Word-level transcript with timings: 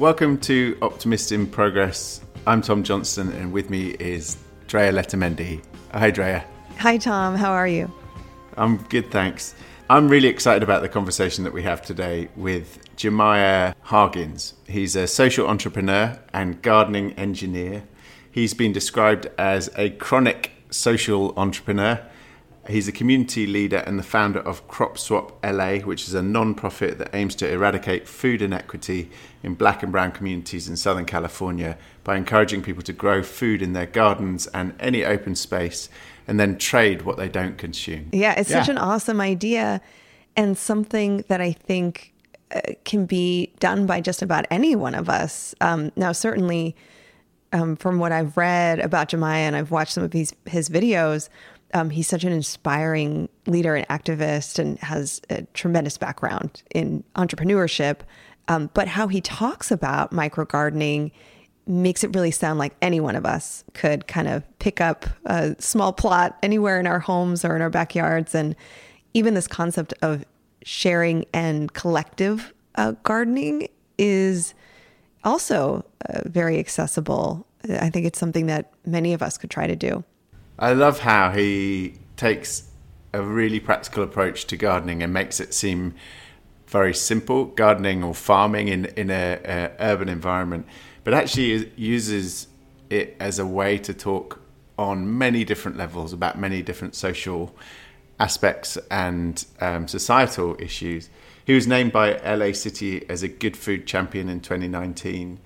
Welcome 0.00 0.38
to 0.38 0.78
Optimist 0.80 1.30
in 1.30 1.46
Progress. 1.46 2.22
I'm 2.46 2.62
Tom 2.62 2.82
Johnston, 2.82 3.30
and 3.32 3.52
with 3.52 3.68
me 3.68 3.90
is 4.00 4.38
Drea 4.66 4.90
Letamendi. 4.92 5.62
Hi, 5.92 6.10
Drea. 6.10 6.42
Hi, 6.78 6.96
Tom. 6.96 7.34
How 7.34 7.52
are 7.52 7.68
you? 7.68 7.92
I'm 8.56 8.78
good, 8.84 9.10
thanks. 9.10 9.54
I'm 9.90 10.08
really 10.08 10.28
excited 10.28 10.62
about 10.62 10.80
the 10.80 10.88
conversation 10.88 11.44
that 11.44 11.52
we 11.52 11.62
have 11.64 11.82
today 11.82 12.30
with 12.34 12.78
Jamiah 12.96 13.74
Hargins. 13.82 14.54
He's 14.66 14.96
a 14.96 15.06
social 15.06 15.46
entrepreneur 15.46 16.18
and 16.32 16.62
gardening 16.62 17.12
engineer. 17.18 17.82
He's 18.32 18.54
been 18.54 18.72
described 18.72 19.28
as 19.36 19.68
a 19.76 19.90
chronic 19.90 20.52
social 20.70 21.34
entrepreneur. 21.36 22.00
He's 22.70 22.88
a 22.88 22.92
community 22.92 23.46
leader 23.46 23.78
and 23.78 23.98
the 23.98 24.04
founder 24.04 24.38
of 24.38 24.66
Crop 24.68 24.96
Swap 24.96 25.44
LA, 25.44 25.78
which 25.78 26.06
is 26.06 26.14
a 26.14 26.22
non 26.22 26.54
profit 26.54 26.98
that 26.98 27.10
aims 27.14 27.34
to 27.36 27.50
eradicate 27.50 28.06
food 28.06 28.40
inequity 28.40 29.10
in 29.42 29.54
black 29.54 29.82
and 29.82 29.90
brown 29.90 30.12
communities 30.12 30.68
in 30.68 30.76
Southern 30.76 31.04
California 31.04 31.76
by 32.04 32.16
encouraging 32.16 32.62
people 32.62 32.82
to 32.82 32.92
grow 32.92 33.22
food 33.22 33.60
in 33.60 33.72
their 33.72 33.86
gardens 33.86 34.46
and 34.48 34.74
any 34.78 35.04
open 35.04 35.34
space 35.34 35.88
and 36.28 36.38
then 36.38 36.56
trade 36.56 37.02
what 37.02 37.16
they 37.16 37.28
don't 37.28 37.58
consume. 37.58 38.08
Yeah, 38.12 38.38
it's 38.38 38.50
yeah. 38.50 38.60
such 38.60 38.68
an 38.68 38.78
awesome 38.78 39.20
idea 39.20 39.80
and 40.36 40.56
something 40.56 41.24
that 41.28 41.40
I 41.40 41.52
think 41.52 42.12
uh, 42.54 42.60
can 42.84 43.04
be 43.06 43.52
done 43.58 43.86
by 43.86 44.00
just 44.00 44.22
about 44.22 44.46
any 44.50 44.76
one 44.76 44.94
of 44.94 45.08
us. 45.08 45.54
Um, 45.60 45.90
now, 45.96 46.12
certainly, 46.12 46.76
um, 47.52 47.76
from 47.76 47.98
what 47.98 48.12
I've 48.12 48.36
read 48.36 48.78
about 48.78 49.10
Jamiah 49.10 49.38
and 49.38 49.56
I've 49.56 49.70
watched 49.70 49.92
some 49.92 50.04
of 50.04 50.12
his, 50.12 50.34
his 50.46 50.68
videos, 50.68 51.28
um, 51.74 51.90
he's 51.90 52.08
such 52.08 52.24
an 52.24 52.32
inspiring 52.32 53.28
leader 53.46 53.74
and 53.74 53.86
activist 53.88 54.58
and 54.58 54.78
has 54.78 55.20
a 55.30 55.42
tremendous 55.54 55.98
background 55.98 56.62
in 56.74 57.04
entrepreneurship. 57.16 58.00
Um, 58.48 58.70
but 58.74 58.88
how 58.88 59.08
he 59.08 59.20
talks 59.20 59.70
about 59.70 60.12
micro 60.12 60.44
gardening 60.44 61.12
makes 61.66 62.02
it 62.02 62.14
really 62.14 62.30
sound 62.32 62.58
like 62.58 62.74
any 62.82 62.98
one 62.98 63.14
of 63.14 63.24
us 63.24 63.64
could 63.74 64.06
kind 64.06 64.26
of 64.26 64.42
pick 64.58 64.80
up 64.80 65.06
a 65.24 65.54
small 65.60 65.92
plot 65.92 66.36
anywhere 66.42 66.80
in 66.80 66.86
our 66.86 66.98
homes 66.98 67.44
or 67.44 67.54
in 67.54 67.62
our 67.62 67.70
backyards. 67.70 68.34
And 68.34 68.56
even 69.14 69.34
this 69.34 69.46
concept 69.46 69.94
of 70.02 70.24
sharing 70.64 71.24
and 71.32 71.72
collective 71.72 72.52
uh, 72.74 72.92
gardening 73.02 73.68
is 73.98 74.54
also 75.22 75.84
uh, 76.08 76.22
very 76.26 76.58
accessible. 76.58 77.46
I 77.68 77.90
think 77.90 78.06
it's 78.06 78.18
something 78.18 78.46
that 78.46 78.72
many 78.84 79.12
of 79.12 79.22
us 79.22 79.38
could 79.38 79.50
try 79.50 79.66
to 79.66 79.76
do. 79.76 80.02
I 80.60 80.74
love 80.74 81.00
how 81.00 81.32
he 81.32 81.94
takes 82.16 82.70
a 83.12 83.22
really 83.22 83.58
practical 83.58 84.04
approach 84.04 84.44
to 84.46 84.56
gardening 84.56 85.02
and 85.02 85.12
makes 85.12 85.40
it 85.40 85.52
seem 85.52 85.94
very 86.68 86.94
simple 86.94 87.46
gardening 87.46 88.04
or 88.04 88.14
farming 88.14 88.68
in 88.68 88.84
in 88.84 89.10
a, 89.10 89.40
a 89.44 89.70
urban 89.80 90.08
environment 90.08 90.66
but 91.02 91.14
actually 91.14 91.72
uses 91.76 92.46
it 92.90 93.16
as 93.18 93.38
a 93.38 93.46
way 93.46 93.78
to 93.78 93.94
talk 93.94 94.40
on 94.78 95.18
many 95.18 95.44
different 95.44 95.76
levels 95.76 96.12
about 96.12 96.38
many 96.38 96.62
different 96.62 96.94
social 96.94 97.54
aspects 98.18 98.76
and 98.90 99.46
um, 99.60 99.88
societal 99.88 100.56
issues. 100.58 101.08
He 101.44 101.54
was 101.54 101.66
named 101.66 101.92
by 101.92 102.18
LA 102.18 102.52
City 102.52 103.08
as 103.08 103.22
a 103.22 103.28
Good 103.28 103.56
Food 103.56 103.86
Champion 103.86 104.28
in 104.28 104.40
2019, 104.40 105.40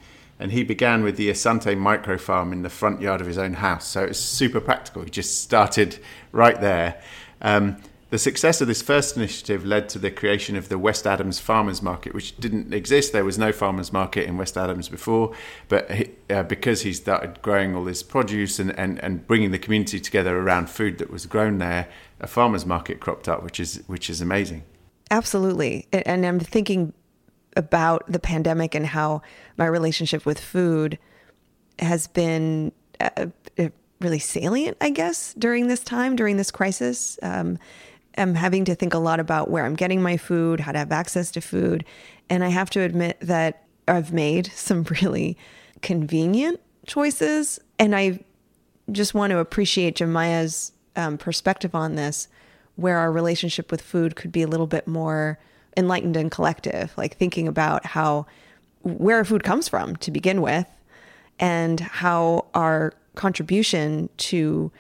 and 0.44 0.52
he 0.52 0.62
began 0.62 1.02
with 1.02 1.16
the 1.16 1.30
Asante 1.30 1.74
micro 1.74 2.18
farm 2.18 2.52
in 2.52 2.60
the 2.60 2.68
front 2.68 3.00
yard 3.00 3.22
of 3.22 3.26
his 3.26 3.38
own 3.38 3.54
house. 3.54 3.86
So 3.86 4.04
it's 4.04 4.18
super 4.18 4.60
practical. 4.60 5.00
He 5.02 5.08
just 5.08 5.40
started 5.40 5.98
right 6.32 6.60
there. 6.60 7.00
Um, 7.40 7.78
the 8.10 8.18
success 8.18 8.60
of 8.60 8.68
this 8.68 8.82
first 8.82 9.16
initiative 9.16 9.64
led 9.64 9.88
to 9.88 9.98
the 9.98 10.10
creation 10.10 10.54
of 10.54 10.68
the 10.68 10.76
West 10.76 11.06
Adams 11.06 11.38
Farmers 11.38 11.80
Market, 11.80 12.12
which 12.12 12.36
didn't 12.36 12.74
exist. 12.74 13.14
There 13.14 13.24
was 13.24 13.38
no 13.38 13.52
farmers 13.52 13.90
market 13.90 14.28
in 14.28 14.36
West 14.36 14.58
Adams 14.58 14.90
before, 14.90 15.34
but 15.68 15.90
he, 15.90 16.10
uh, 16.28 16.42
because 16.42 16.82
he 16.82 16.92
started 16.92 17.40
growing 17.40 17.74
all 17.74 17.82
this 17.82 18.02
produce 18.02 18.58
and, 18.58 18.78
and, 18.78 19.02
and 19.02 19.26
bringing 19.26 19.50
the 19.50 19.58
community 19.58 19.98
together 19.98 20.38
around 20.38 20.68
food 20.68 20.98
that 20.98 21.10
was 21.10 21.24
grown 21.24 21.56
there, 21.56 21.88
a 22.20 22.26
farmers 22.26 22.66
market 22.66 23.00
cropped 23.00 23.30
up, 23.30 23.42
which 23.42 23.58
is 23.58 23.82
which 23.86 24.10
is 24.10 24.20
amazing. 24.20 24.62
Absolutely, 25.10 25.86
and 25.90 26.26
I'm 26.26 26.38
thinking 26.38 26.92
about 27.56 28.04
the 28.10 28.18
pandemic 28.18 28.74
and 28.74 28.86
how 28.86 29.22
my 29.56 29.66
relationship 29.66 30.26
with 30.26 30.40
food 30.40 30.98
has 31.78 32.06
been. 32.06 32.72
Uh, 33.00 33.26
uh 33.58 33.68
really 34.00 34.18
salient, 34.18 34.76
I 34.82 34.90
guess, 34.90 35.32
during 35.34 35.66
this 35.66 35.82
time, 35.82 36.14
during 36.14 36.36
this 36.36 36.50
crisis. 36.50 37.18
Um, 37.22 37.58
am 38.16 38.34
having 38.34 38.64
to 38.66 38.74
think 38.74 38.94
a 38.94 38.98
lot 38.98 39.20
about 39.20 39.50
where 39.50 39.64
I'm 39.64 39.74
getting 39.74 40.02
my 40.02 40.16
food, 40.16 40.60
how 40.60 40.72
to 40.72 40.78
have 40.78 40.92
access 40.92 41.30
to 41.32 41.40
food. 41.40 41.84
And 42.30 42.44
I 42.44 42.48
have 42.48 42.70
to 42.70 42.80
admit 42.80 43.18
that 43.20 43.64
I've 43.88 44.12
made 44.12 44.46
some 44.54 44.84
really 45.02 45.36
convenient 45.82 46.60
choices. 46.86 47.58
And 47.78 47.94
I 47.94 48.20
just 48.92 49.14
want 49.14 49.30
to 49.30 49.38
appreciate 49.38 49.96
Jamiah's 49.96 50.72
um, 50.96 51.18
perspective 51.18 51.74
on 51.74 51.96
this, 51.96 52.28
where 52.76 52.98
our 52.98 53.10
relationship 53.10 53.70
with 53.70 53.82
food 53.82 54.16
could 54.16 54.30
be 54.30 54.42
a 54.42 54.46
little 54.46 54.66
bit 54.66 54.86
more 54.86 55.38
enlightened 55.76 56.16
and 56.16 56.30
collective, 56.30 56.92
like 56.96 57.16
thinking 57.16 57.48
about 57.48 57.84
how 57.86 58.26
where 58.82 59.16
our 59.16 59.24
food 59.24 59.42
comes 59.42 59.68
from 59.68 59.96
to 59.96 60.10
begin 60.10 60.42
with 60.42 60.66
and 61.38 61.80
how 61.80 62.46
our 62.54 62.92
contribution 63.14 64.08
to 64.18 64.70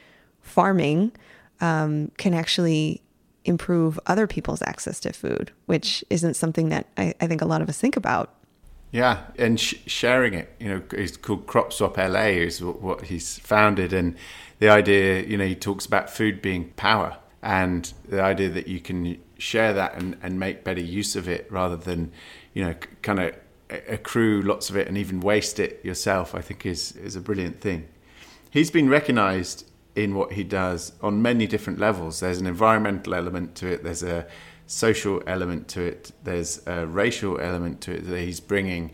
farming 0.42 1.12
um, 1.60 2.10
can 2.18 2.34
actually 2.34 3.00
improve 3.44 3.98
other 4.06 4.26
people's 4.26 4.62
access 4.62 5.00
to 5.00 5.12
food, 5.12 5.50
which 5.66 6.04
isn't 6.10 6.34
something 6.34 6.68
that 6.70 6.86
I, 6.96 7.14
I 7.20 7.26
think 7.26 7.42
a 7.42 7.46
lot 7.46 7.62
of 7.62 7.68
us 7.68 7.78
think 7.78 7.96
about. 7.96 8.34
Yeah, 8.90 9.24
and 9.38 9.58
sh- 9.58 9.74
sharing 9.86 10.34
it, 10.34 10.54
you 10.60 10.68
know, 10.68 10.82
it's 10.92 11.16
called 11.16 11.46
Crop 11.46 11.72
Swap 11.72 11.96
LA 11.96 12.26
is 12.26 12.62
what 12.62 13.02
he's 13.02 13.38
founded, 13.38 13.92
and 13.92 14.16
the 14.60 14.68
idea, 14.68 15.22
you 15.24 15.36
know, 15.36 15.46
he 15.46 15.56
talks 15.56 15.84
about 15.84 16.08
food 16.08 16.40
being 16.40 16.70
power, 16.76 17.16
and 17.42 17.92
the 18.08 18.22
idea 18.22 18.48
that 18.50 18.68
you 18.68 18.80
can 18.80 19.18
share 19.38 19.72
that 19.72 19.94
and, 19.96 20.16
and 20.22 20.38
make 20.38 20.64
better 20.64 20.80
use 20.80 21.16
of 21.16 21.28
it 21.28 21.46
rather 21.50 21.76
than, 21.76 22.12
you 22.52 22.64
know, 22.64 22.74
kind 23.02 23.20
of 23.20 23.34
accrue 23.88 24.42
lots 24.42 24.70
of 24.70 24.76
it 24.76 24.88
and 24.88 24.96
even 24.96 25.20
waste 25.20 25.58
it 25.58 25.84
yourself. 25.84 26.34
I 26.34 26.40
think 26.40 26.66
is 26.66 26.92
is 26.92 27.16
a 27.16 27.20
brilliant 27.20 27.60
thing. 27.60 27.88
He's 28.50 28.70
been 28.70 28.88
recognised 28.88 29.66
in 29.96 30.14
what 30.14 30.32
he 30.32 30.44
does 30.44 30.92
on 31.00 31.22
many 31.22 31.46
different 31.46 31.78
levels. 31.78 32.20
There's 32.20 32.38
an 32.38 32.46
environmental 32.46 33.14
element 33.14 33.54
to 33.56 33.68
it. 33.68 33.84
There's 33.84 34.02
a 34.02 34.26
social 34.66 35.22
element 35.26 35.68
to 35.68 35.82
it. 35.82 36.12
There's 36.24 36.66
a 36.66 36.86
racial 36.86 37.40
element 37.40 37.80
to 37.82 37.92
it 37.92 38.06
that 38.06 38.20
he's 38.20 38.40
bringing 38.40 38.92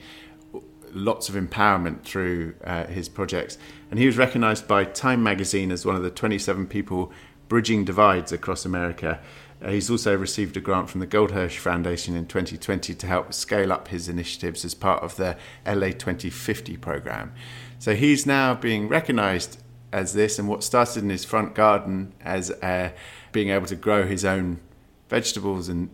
lots 0.93 1.29
of 1.29 1.37
empowerment 1.37 2.03
through 2.03 2.55
uh, 2.65 2.87
his 2.87 3.09
projects. 3.09 3.57
And 3.91 3.99
he 3.99 4.07
was 4.07 4.19
recognized 4.19 4.67
by 4.67 4.85
Time 4.85 5.23
magazine 5.23 5.71
as 5.71 5.87
one 5.87 5.97
of 5.97 6.03
the 6.03 6.11
27 6.11 6.67
people 6.67 7.13
bridging 7.49 7.85
divides 7.85 8.33
across 8.33 8.65
America. 8.65 9.21
Uh, 9.63 9.71
he's 9.71 9.91
also 9.91 10.17
received 10.17 10.57
a 10.57 10.61
grant 10.61 10.89
from 10.89 11.01
the 11.01 11.07
Goldhirsh 11.07 11.59
Foundation 11.59 12.17
in 12.17 12.27
2020 12.27 12.95
to 12.95 13.07
help 13.07 13.33
scale 13.33 13.73
up 13.73 13.89
his 13.89 14.09
initiatives 14.09 14.65
as 14.65 14.75
part 14.75 15.03
of 15.03 15.17
the 15.17 15.37
LA 15.67 15.89
2050 15.89 16.77
program. 16.79 17.33
So 17.79 17.95
he's 17.95 18.27
now 18.27 18.55
being 18.55 18.89
recognized 18.89 19.59
as 19.93 20.13
this, 20.13 20.39
and 20.39 20.49
what 20.49 20.63
started 20.63 21.03
in 21.03 21.11
his 21.11 21.25
front 21.25 21.55
garden 21.55 22.13
as 22.21 22.51
uh, 22.51 22.91
being 23.33 23.51
able 23.51 23.67
to 23.67 23.77
grow 23.77 24.07
his 24.07 24.25
own 24.25 24.61
vegetables 25.09 25.69
and 25.69 25.91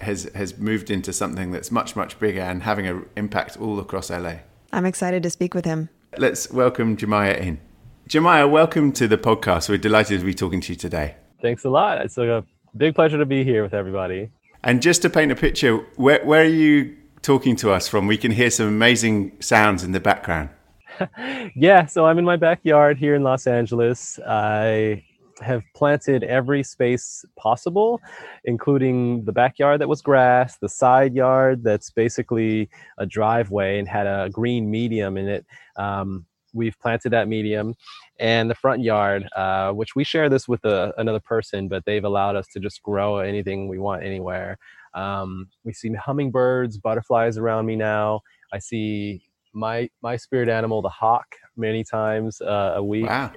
has 0.00 0.24
has 0.34 0.58
moved 0.58 0.90
into 0.90 1.12
something 1.12 1.52
that's 1.52 1.70
much 1.70 1.94
much 1.94 2.18
bigger 2.18 2.40
and 2.40 2.64
having 2.64 2.86
an 2.86 3.06
impact 3.16 3.56
all 3.60 3.78
across 3.78 4.10
LA. 4.10 4.38
I'm 4.72 4.84
excited 4.84 5.22
to 5.22 5.30
speak 5.30 5.54
with 5.54 5.64
him. 5.64 5.88
Let's 6.18 6.50
welcome 6.50 6.96
Jamiah 6.96 7.38
in. 7.38 7.60
Jamiah, 8.08 8.50
welcome 8.50 8.92
to 8.92 9.06
the 9.06 9.18
podcast. 9.18 9.68
We're 9.68 9.78
delighted 9.78 10.20
to 10.20 10.26
be 10.26 10.34
talking 10.34 10.60
to 10.62 10.72
you 10.72 10.76
today. 10.76 11.14
Thanks 11.40 11.64
a 11.64 11.70
lot. 11.70 12.00
It's 12.00 12.18
a 12.18 12.44
big 12.76 12.94
pleasure 12.94 13.18
to 13.18 13.26
be 13.26 13.44
here 13.44 13.62
with 13.62 13.74
everybody. 13.74 14.30
And 14.62 14.82
just 14.82 15.02
to 15.02 15.10
paint 15.10 15.32
a 15.32 15.36
picture, 15.36 15.76
where, 15.96 16.24
where 16.24 16.42
are 16.42 16.44
you 16.44 16.96
talking 17.22 17.56
to 17.56 17.72
us 17.72 17.88
from? 17.88 18.06
We 18.06 18.16
can 18.16 18.32
hear 18.32 18.50
some 18.50 18.66
amazing 18.66 19.40
sounds 19.40 19.84
in 19.84 19.92
the 19.92 20.00
background. 20.00 20.50
yeah, 21.54 21.86
so 21.86 22.06
I'm 22.06 22.18
in 22.18 22.24
my 22.24 22.36
backyard 22.36 22.98
here 22.98 23.14
in 23.14 23.22
Los 23.22 23.46
Angeles. 23.46 24.18
I 24.26 25.04
have 25.42 25.62
planted 25.74 26.24
every 26.24 26.62
space 26.62 27.24
possible, 27.36 28.00
including 28.44 29.24
the 29.24 29.32
backyard 29.32 29.80
that 29.80 29.88
was 29.88 30.00
grass, 30.00 30.56
the 30.58 30.68
side 30.68 31.14
yard 31.14 31.62
that's 31.62 31.90
basically 31.90 32.70
a 32.98 33.06
driveway 33.06 33.78
and 33.78 33.86
had 33.86 34.06
a 34.06 34.30
green 34.30 34.70
medium 34.70 35.16
in 35.16 35.28
it. 35.28 35.46
Um, 35.76 36.24
we've 36.54 36.78
planted 36.80 37.10
that 37.10 37.28
medium, 37.28 37.74
and 38.18 38.50
the 38.50 38.54
front 38.54 38.82
yard, 38.82 39.28
uh, 39.36 39.72
which 39.72 39.94
we 39.94 40.04
share 40.04 40.28
this 40.28 40.48
with 40.48 40.64
a, 40.64 40.92
another 40.96 41.20
person, 41.20 41.68
but 41.68 41.84
they've 41.84 42.04
allowed 42.04 42.36
us 42.36 42.46
to 42.48 42.60
just 42.60 42.82
grow 42.82 43.18
anything 43.18 43.68
we 43.68 43.78
want 43.78 44.02
anywhere. 44.02 44.58
Um, 44.94 45.48
we 45.64 45.72
see 45.72 45.92
hummingbirds, 45.92 46.78
butterflies 46.78 47.36
around 47.36 47.66
me 47.66 47.76
now. 47.76 48.20
I 48.52 48.58
see 48.58 49.22
my 49.52 49.88
my 50.02 50.16
spirit 50.16 50.48
animal, 50.48 50.82
the 50.82 50.88
hawk, 50.88 51.26
many 51.56 51.84
times 51.84 52.40
uh, 52.40 52.74
a 52.76 52.82
week. 52.82 53.06
Wow. 53.06 53.32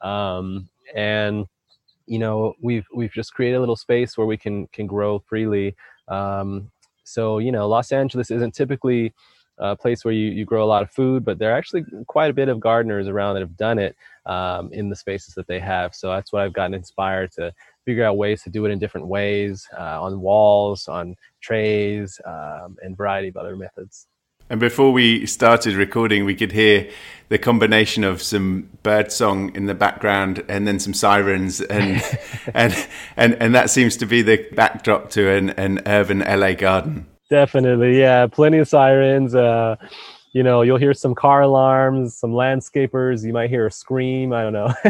Um, 0.00 0.68
and 0.94 1.46
you 2.06 2.18
know, 2.18 2.54
we've 2.62 2.86
we've 2.94 3.12
just 3.12 3.34
created 3.34 3.56
a 3.56 3.60
little 3.60 3.76
space 3.76 4.16
where 4.16 4.26
we 4.26 4.36
can 4.36 4.66
can 4.68 4.86
grow 4.86 5.18
freely. 5.18 5.76
Um, 6.08 6.70
so 7.04 7.38
you 7.38 7.52
know, 7.52 7.68
Los 7.68 7.92
Angeles 7.92 8.30
isn't 8.30 8.54
typically 8.54 9.12
a 9.58 9.76
place 9.76 10.04
where 10.04 10.14
you, 10.14 10.30
you 10.30 10.44
grow 10.44 10.64
a 10.64 10.66
lot 10.66 10.82
of 10.82 10.90
food, 10.90 11.24
but 11.24 11.38
there 11.38 11.50
are 11.50 11.56
actually 11.56 11.84
quite 12.06 12.30
a 12.30 12.34
bit 12.34 12.48
of 12.48 12.60
gardeners 12.60 13.08
around 13.08 13.34
that 13.34 13.40
have 13.40 13.56
done 13.56 13.78
it 13.78 13.96
um, 14.26 14.72
in 14.72 14.88
the 14.88 14.96
spaces 14.96 15.34
that 15.34 15.46
they 15.46 15.60
have. 15.60 15.94
So 15.94 16.08
that's 16.08 16.32
what 16.32 16.42
I've 16.42 16.52
gotten 16.52 16.74
inspired 16.74 17.32
to 17.32 17.52
figure 17.84 18.04
out 18.04 18.16
ways 18.16 18.42
to 18.42 18.50
do 18.50 18.64
it 18.64 18.70
in 18.70 18.78
different 18.78 19.06
ways 19.06 19.68
uh, 19.78 20.02
on 20.02 20.20
walls, 20.20 20.88
on 20.88 21.16
trays, 21.40 22.20
um, 22.24 22.76
and 22.82 22.96
variety 22.96 23.28
of 23.28 23.36
other 23.36 23.56
methods. 23.56 24.06
And 24.50 24.60
before 24.60 24.92
we 24.92 25.24
started 25.26 25.74
recording, 25.76 26.24
we 26.24 26.34
could 26.34 26.52
hear 26.52 26.90
the 27.30 27.38
combination 27.38 28.04
of 28.04 28.20
some 28.20 28.68
bird 28.82 29.10
song 29.10 29.54
in 29.54 29.64
the 29.66 29.74
background 29.74 30.44
and 30.48 30.68
then 30.68 30.78
some 30.78 30.92
sirens, 30.92 31.60
and 31.62 32.02
and, 32.54 32.88
and 33.16 33.34
and 33.34 33.54
that 33.54 33.70
seems 33.70 33.96
to 33.98 34.06
be 34.06 34.20
the 34.20 34.46
backdrop 34.52 35.10
to 35.10 35.30
an, 35.30 35.50
an 35.50 35.80
urban 35.86 36.18
LA 36.18 36.52
garden. 36.52 37.06
Definitely, 37.32 37.98
yeah, 37.98 38.26
plenty 38.26 38.58
of 38.58 38.68
sirens. 38.68 39.34
Uh, 39.34 39.76
you 40.34 40.42
know, 40.42 40.60
you'll 40.60 40.76
hear 40.76 40.92
some 40.92 41.14
car 41.14 41.40
alarms, 41.40 42.14
some 42.14 42.32
landscapers. 42.32 43.24
You 43.24 43.32
might 43.32 43.48
hear 43.48 43.66
a 43.66 43.70
scream. 43.70 44.34
I 44.34 44.42
don't 44.42 44.52
know, 44.52 44.74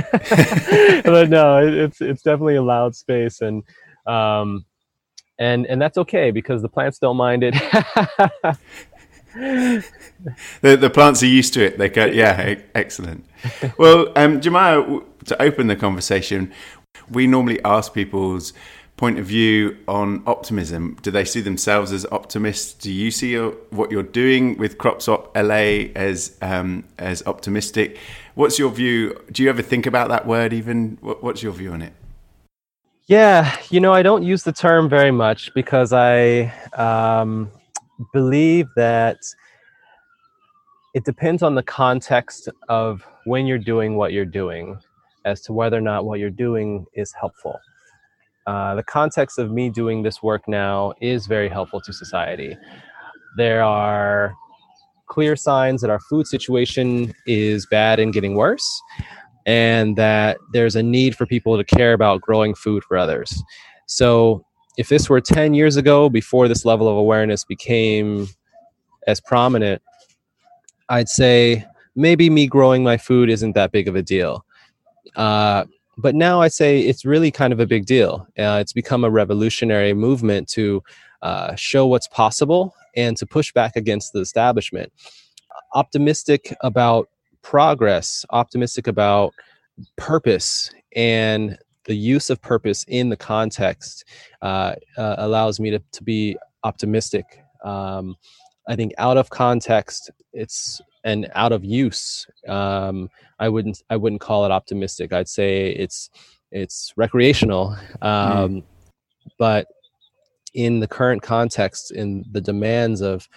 but 1.05 1.31
no, 1.31 1.65
it, 1.65 1.73
it's 1.73 2.00
it's 2.00 2.23
definitely 2.23 2.56
a 2.56 2.62
loud 2.62 2.97
space, 2.97 3.43
and 3.43 3.62
um, 4.09 4.65
and 5.39 5.67
and 5.67 5.81
that's 5.81 5.97
okay 5.99 6.33
because 6.33 6.62
the 6.62 6.69
plants 6.69 6.99
don't 6.99 7.17
mind 7.17 7.44
it. 7.44 7.55
the 10.62 10.77
the 10.77 10.91
plants 10.91 11.23
are 11.23 11.27
used 11.27 11.55
to 11.55 11.65
it. 11.65 11.79
They 11.79 11.91
go, 11.91 12.06
yeah, 12.06 12.56
excellent. 12.75 13.25
Well, 13.79 14.09
um, 14.17 14.41
to 14.41 15.41
open 15.41 15.69
the 15.69 15.77
conversation, 15.77 16.53
we 17.09 17.29
normally 17.29 17.62
ask 17.65 17.95
people's 17.95 18.53
point 18.97 19.19
of 19.19 19.27
view 19.27 19.77
on 19.89 20.23
optimism. 20.27 20.97
Do 21.03 21.11
they 21.11 21.25
see 21.25 21.41
themselves 21.41 21.93
as 21.93 22.06
optimists? 22.12 22.73
Do 22.75 22.93
you 22.93 23.11
see 23.11 23.33
your, 23.33 23.50
what 23.71 23.91
you're 23.91 24.03
doing 24.03 24.56
with 24.59 24.79
CropSwap 24.79 25.29
LA 25.35 25.93
as 26.00 26.37
um, 26.41 26.85
as 26.99 27.23
optimistic? 27.27 27.99
What's 28.35 28.59
your 28.59 28.71
view? 28.71 29.21
Do 29.31 29.43
you 29.43 29.49
ever 29.49 29.62
think 29.62 29.87
about 29.87 30.09
that 30.11 30.27
word? 30.27 30.53
Even 30.53 30.99
what, 31.00 31.23
what's 31.23 31.43
your 31.43 31.53
view 31.53 31.73
on 31.73 31.83
it? 31.83 31.93
Yeah, 33.06 33.56
you 33.69 33.81
know, 33.81 33.93
I 33.93 34.03
don't 34.03 34.23
use 34.23 34.44
the 34.44 34.53
term 34.53 34.89
very 34.89 35.11
much 35.11 35.53
because 35.55 35.93
I 35.93 36.53
um, 36.75 37.50
believe 38.12 38.69
that 38.77 39.19
it 40.95 41.05
depends 41.05 41.43
on 41.43 41.55
the 41.55 41.62
context 41.62 42.49
of 42.69 43.05
when 43.25 43.47
you're 43.47 43.59
doing 43.59 43.97
what 43.97 44.12
you're 44.12 44.25
doing 44.25 44.79
as 45.25 45.41
to 45.43 45.53
whether 45.53 45.77
or 45.77 45.81
not 45.81 46.05
what 46.05 46.21
you're 46.21 46.31
doing 46.31 46.87
is 46.95 47.12
helpful. 47.12 47.59
Uh, 48.47 48.75
the 48.75 48.83
context 48.83 49.39
of 49.39 49.50
me 49.50 49.71
doing 49.71 50.03
this 50.03 50.23
work 50.23 50.49
now 50.49 50.93
is 51.00 51.27
very 51.27 51.49
helpful 51.49 51.81
to 51.81 51.93
society. 51.93 52.56
There 53.37 53.62
are 53.62 54.35
clear 55.06 55.37
signs 55.37 55.81
that 55.83 55.91
our 55.91 56.00
food 56.00 56.27
situation 56.27 57.12
is 57.27 57.67
bad 57.67 58.00
and 58.00 58.12
getting 58.12 58.35
worse, 58.35 58.83
and 59.47 59.97
that 59.97 60.39
there's 60.53 60.75
a 60.75 60.83
need 60.83 61.17
for 61.17 61.27
people 61.27 61.56
to 61.56 61.65
care 61.65 61.93
about 61.93 62.21
growing 62.21 62.55
food 62.55 62.83
for 62.85 62.97
others. 62.97 63.43
So, 63.87 64.45
if 64.79 64.88
this 64.88 65.11
were 65.11 65.21
10 65.21 65.53
years 65.53 65.77
ago, 65.77 66.09
before 66.09 66.49
this 66.49 66.65
level 66.65 66.88
of 66.88 66.97
awareness 66.97 67.45
became 67.45 68.27
as 69.06 69.21
prominent, 69.21 69.83
I'd 70.88 71.11
say 71.11 71.67
maybe 71.95 72.31
me 72.31 72.47
growing 72.47 72.83
my 72.83 72.97
food 72.97 73.29
isn't 73.29 73.53
that 73.53 73.71
big 73.71 73.87
of 73.87 73.97
a 73.97 74.03
deal. 74.03 74.47
Uh, 75.15 75.65
but 75.99 76.15
now 76.15 76.41
I 76.41 76.49
say 76.49 76.81
it's 76.81 77.05
really 77.05 77.31
kind 77.31 77.53
of 77.53 77.61
a 77.61 77.67
big 77.67 77.87
deal. 77.87 78.27
Uh, 78.39 78.59
it's 78.61 78.73
become 78.73 79.05
a 79.05 79.11
revolutionary 79.11 79.94
movement 79.94 80.49
to 80.50 80.83
uh, 81.23 81.55
show 81.55 81.87
what's 81.87 82.09
possible 82.09 82.75
and 82.97 83.17
to 83.17 83.27
push 83.27 83.53
back 83.53 83.77
against 83.77 84.12
the 84.12 84.21
establishment. 84.21 84.93
Optimistic 85.75 86.55
about 86.62 87.09
progress, 87.43 88.25
optimistic 88.31 88.87
about 88.87 89.33
purpose, 89.97 90.71
and 90.94 91.59
the 91.85 91.95
use 91.95 92.31
of 92.31 92.41
purpose 92.41 92.85
in 92.88 93.09
the 93.09 93.17
context 93.17 94.05
uh, 94.41 94.75
uh, 94.97 95.17
allows 95.19 95.59
me 95.59 95.71
to, 95.71 95.83
to 95.93 96.03
be 96.03 96.37
optimistic. 96.65 97.25
Um, 97.65 98.17
I 98.69 98.77
think 98.77 98.93
out 98.99 99.17
of 99.17 99.31
context, 99.31 100.11
it's 100.33 100.81
and 101.04 101.31
out 101.34 101.52
of 101.52 101.64
use. 101.64 102.26
Um, 102.49 103.10
I 103.38 103.49
wouldn't 103.49 103.82
I 103.90 103.96
wouldn't 103.96 104.20
call 104.20 104.44
it 104.44 104.50
optimistic. 104.50 105.12
I'd 105.12 105.28
say 105.28 105.70
it's 105.70 106.10
it's 106.50 106.93
recreational. 106.96 107.75
Hmm. 108.00 108.06
Um, 108.06 108.50
mm. 108.50 108.62
But 109.38 109.69
in 110.54 110.81
the 110.81 110.88
current 110.88 111.22
context, 111.22 111.93
in 111.93 112.25
the 112.31 112.40
demands 112.40 113.00
of 113.00 113.28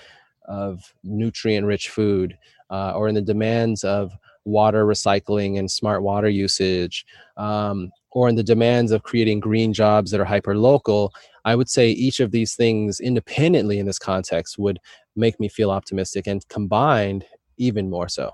of 0.48 0.94
nutrient 1.04 1.66
rich 1.66 1.90
food, 1.90 2.38
uh, 2.70 2.94
or 2.96 3.08
in 3.08 3.16
the 3.16 3.22
demands 3.22 3.84
of 3.84 4.14
water 4.44 4.86
recycling 4.86 5.58
and 5.58 5.70
smart 5.70 6.04
water 6.04 6.30
usage, 6.30 7.06
um, 7.38 7.92
or 8.12 8.30
in 8.30 8.36
the 8.36 8.44
demands 8.44 8.92
of 8.92 9.04
creating 9.04 9.40
green 9.40 9.74
jobs 9.74 10.12
that 10.12 10.20
are 10.20 10.26
hyper 10.26 10.56
local, 10.56 11.12
I 11.46 11.56
would 11.56 11.70
say 11.70 11.90
each 11.90 12.20
of 12.20 12.32
these 12.32 12.56
things 12.56 13.00
independently 13.00 13.80
in 13.80 13.86
this 13.86 14.00
context 14.00 14.60
would 14.60 14.80
make 15.16 15.40
me 15.40 15.50
feel 15.50 15.72
optimistic 15.72 16.28
and 16.28 16.48
combined 16.48 17.26
even 17.58 17.90
more 17.90 18.10
so. 18.10 18.32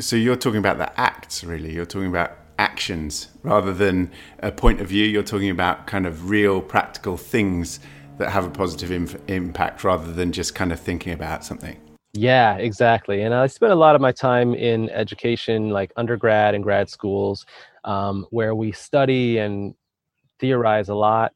So 0.00 0.16
you're 0.16 0.36
talking 0.36 0.58
about 0.58 0.78
the 0.78 0.98
acts, 1.00 1.42
really. 1.42 1.72
You're 1.72 1.86
talking 1.86 2.08
about 2.08 2.32
actions 2.58 3.28
rather 3.42 3.72
than 3.72 4.10
a 4.40 4.52
point 4.52 4.80
of 4.80 4.88
view. 4.88 5.04
You're 5.04 5.22
talking 5.22 5.50
about 5.50 5.86
kind 5.86 6.06
of 6.06 6.28
real 6.28 6.60
practical 6.60 7.16
things 7.16 7.80
that 8.18 8.30
have 8.30 8.44
a 8.44 8.50
positive 8.50 8.92
Im- 8.92 9.22
impact 9.28 9.84
rather 9.84 10.12
than 10.12 10.32
just 10.32 10.54
kind 10.54 10.72
of 10.72 10.80
thinking 10.80 11.12
about 11.12 11.44
something. 11.44 11.78
Yeah, 12.12 12.56
exactly. 12.56 13.22
And 13.22 13.34
I 13.34 13.46
spent 13.46 13.72
a 13.72 13.76
lot 13.76 13.94
of 13.94 14.00
my 14.00 14.12
time 14.12 14.54
in 14.54 14.88
education, 14.90 15.68
like 15.68 15.92
undergrad 15.96 16.54
and 16.54 16.64
grad 16.64 16.88
schools, 16.88 17.44
um, 17.84 18.26
where 18.30 18.54
we 18.54 18.72
study 18.72 19.38
and 19.38 19.74
theorize 20.38 20.88
a 20.88 20.94
lot. 20.94 21.32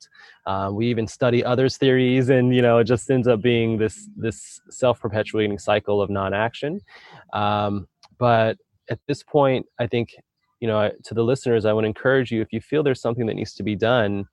Uh, 0.47 0.71
we 0.73 0.89
even 0.89 1.07
study 1.07 1.45
others' 1.45 1.77
theories, 1.77 2.29
and 2.29 2.55
you 2.55 2.63
know, 2.63 2.79
it 2.79 2.85
just 2.85 3.11
ends 3.11 3.29
up 3.29 3.41
being 3.41 3.79
this 3.79 4.09
this 4.17 4.61
self-perpetuating 4.71 5.59
cycle 5.59 6.01
of 6.01 6.11
non-action. 6.11 6.81
Um, 7.33 7.89
but 8.19 8.59
at 8.91 8.99
this 9.07 9.23
point, 9.23 9.67
I 9.79 9.87
think 9.87 10.11
you 10.61 10.69
know, 10.69 10.91
to 11.05 11.15
the 11.15 11.25
listeners, 11.25 11.65
I 11.65 11.73
would 11.73 11.85
encourage 11.85 12.31
you 12.31 12.43
if 12.43 12.53
you 12.53 12.61
feel 12.61 12.83
there's 12.83 13.01
something 13.01 13.27
that 13.27 13.35
needs 13.35 13.55
to 13.55 13.63
be 13.63 13.75
done, 13.75 14.27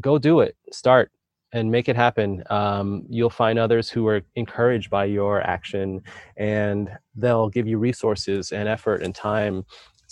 go 0.00 0.18
do 0.18 0.40
it. 0.40 0.56
Start 0.72 1.12
and 1.52 1.70
make 1.70 1.88
it 1.88 1.96
happen. 1.96 2.42
Um, 2.50 3.04
you'll 3.08 3.30
find 3.30 3.58
others 3.58 3.88
who 3.88 4.06
are 4.08 4.22
encouraged 4.34 4.90
by 4.90 5.04
your 5.04 5.40
action, 5.42 6.02
and 6.36 6.90
they'll 7.14 7.48
give 7.48 7.68
you 7.68 7.78
resources 7.78 8.52
and 8.52 8.68
effort 8.68 9.02
and 9.02 9.14
time 9.14 9.64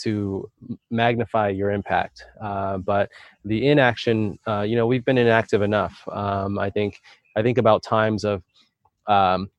to 0.05 0.51
magnify 0.91 1.49
your 1.49 1.71
impact. 1.71 2.25
Uh, 2.41 2.79
but 2.79 3.11
the 3.45 3.69
inaction, 3.69 4.39
uh, 4.47 4.63
you 4.63 4.77
know, 4.77 4.87
we've 4.87 5.05
been 5.05 5.19
inactive 5.19 5.63
enough. 5.63 6.07
Um, 6.11 6.59
I 6.59 6.71
think 6.71 7.01
I 7.37 7.43
think 7.43 7.59
about 7.59 7.83
times 7.83 8.25
of, 8.25 8.43
um, 9.09 9.51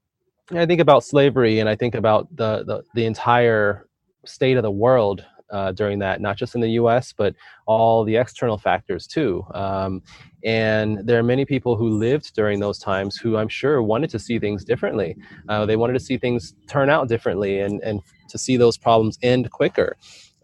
I 0.51 0.65
think 0.65 0.79
about 0.79 1.03
slavery, 1.03 1.59
and 1.59 1.69
I 1.69 1.75
think 1.75 1.95
about 1.95 2.33
the 2.35 2.63
the, 2.63 2.83
the 2.93 3.05
entire 3.05 3.87
state 4.25 4.57
of 4.57 4.63
the 4.63 4.71
world 4.71 5.25
uh, 5.51 5.71
during 5.71 5.99
that, 5.99 6.21
not 6.21 6.37
just 6.37 6.55
in 6.55 6.61
the 6.61 6.71
U.S., 6.71 7.13
but 7.13 7.35
all 7.65 8.03
the 8.03 8.15
external 8.15 8.57
factors 8.57 9.07
too. 9.07 9.43
Um, 9.53 10.01
and 10.43 10.99
there 11.07 11.19
are 11.19 11.23
many 11.23 11.45
people 11.45 11.75
who 11.75 11.89
lived 11.89 12.33
during 12.35 12.59
those 12.59 12.79
times 12.79 13.17
who 13.17 13.37
I'm 13.37 13.47
sure 13.47 13.81
wanted 13.81 14.09
to 14.11 14.19
see 14.19 14.39
things 14.39 14.63
differently. 14.63 15.15
Uh, 15.49 15.65
they 15.65 15.75
wanted 15.75 15.93
to 15.93 15.99
see 15.99 16.17
things 16.17 16.55
turn 16.67 16.89
out 16.89 17.07
differently 17.07 17.59
and 17.59 17.81
and 17.81 18.01
to 18.29 18.37
see 18.37 18.57
those 18.57 18.77
problems 18.77 19.17
end 19.21 19.49
quicker. 19.51 19.95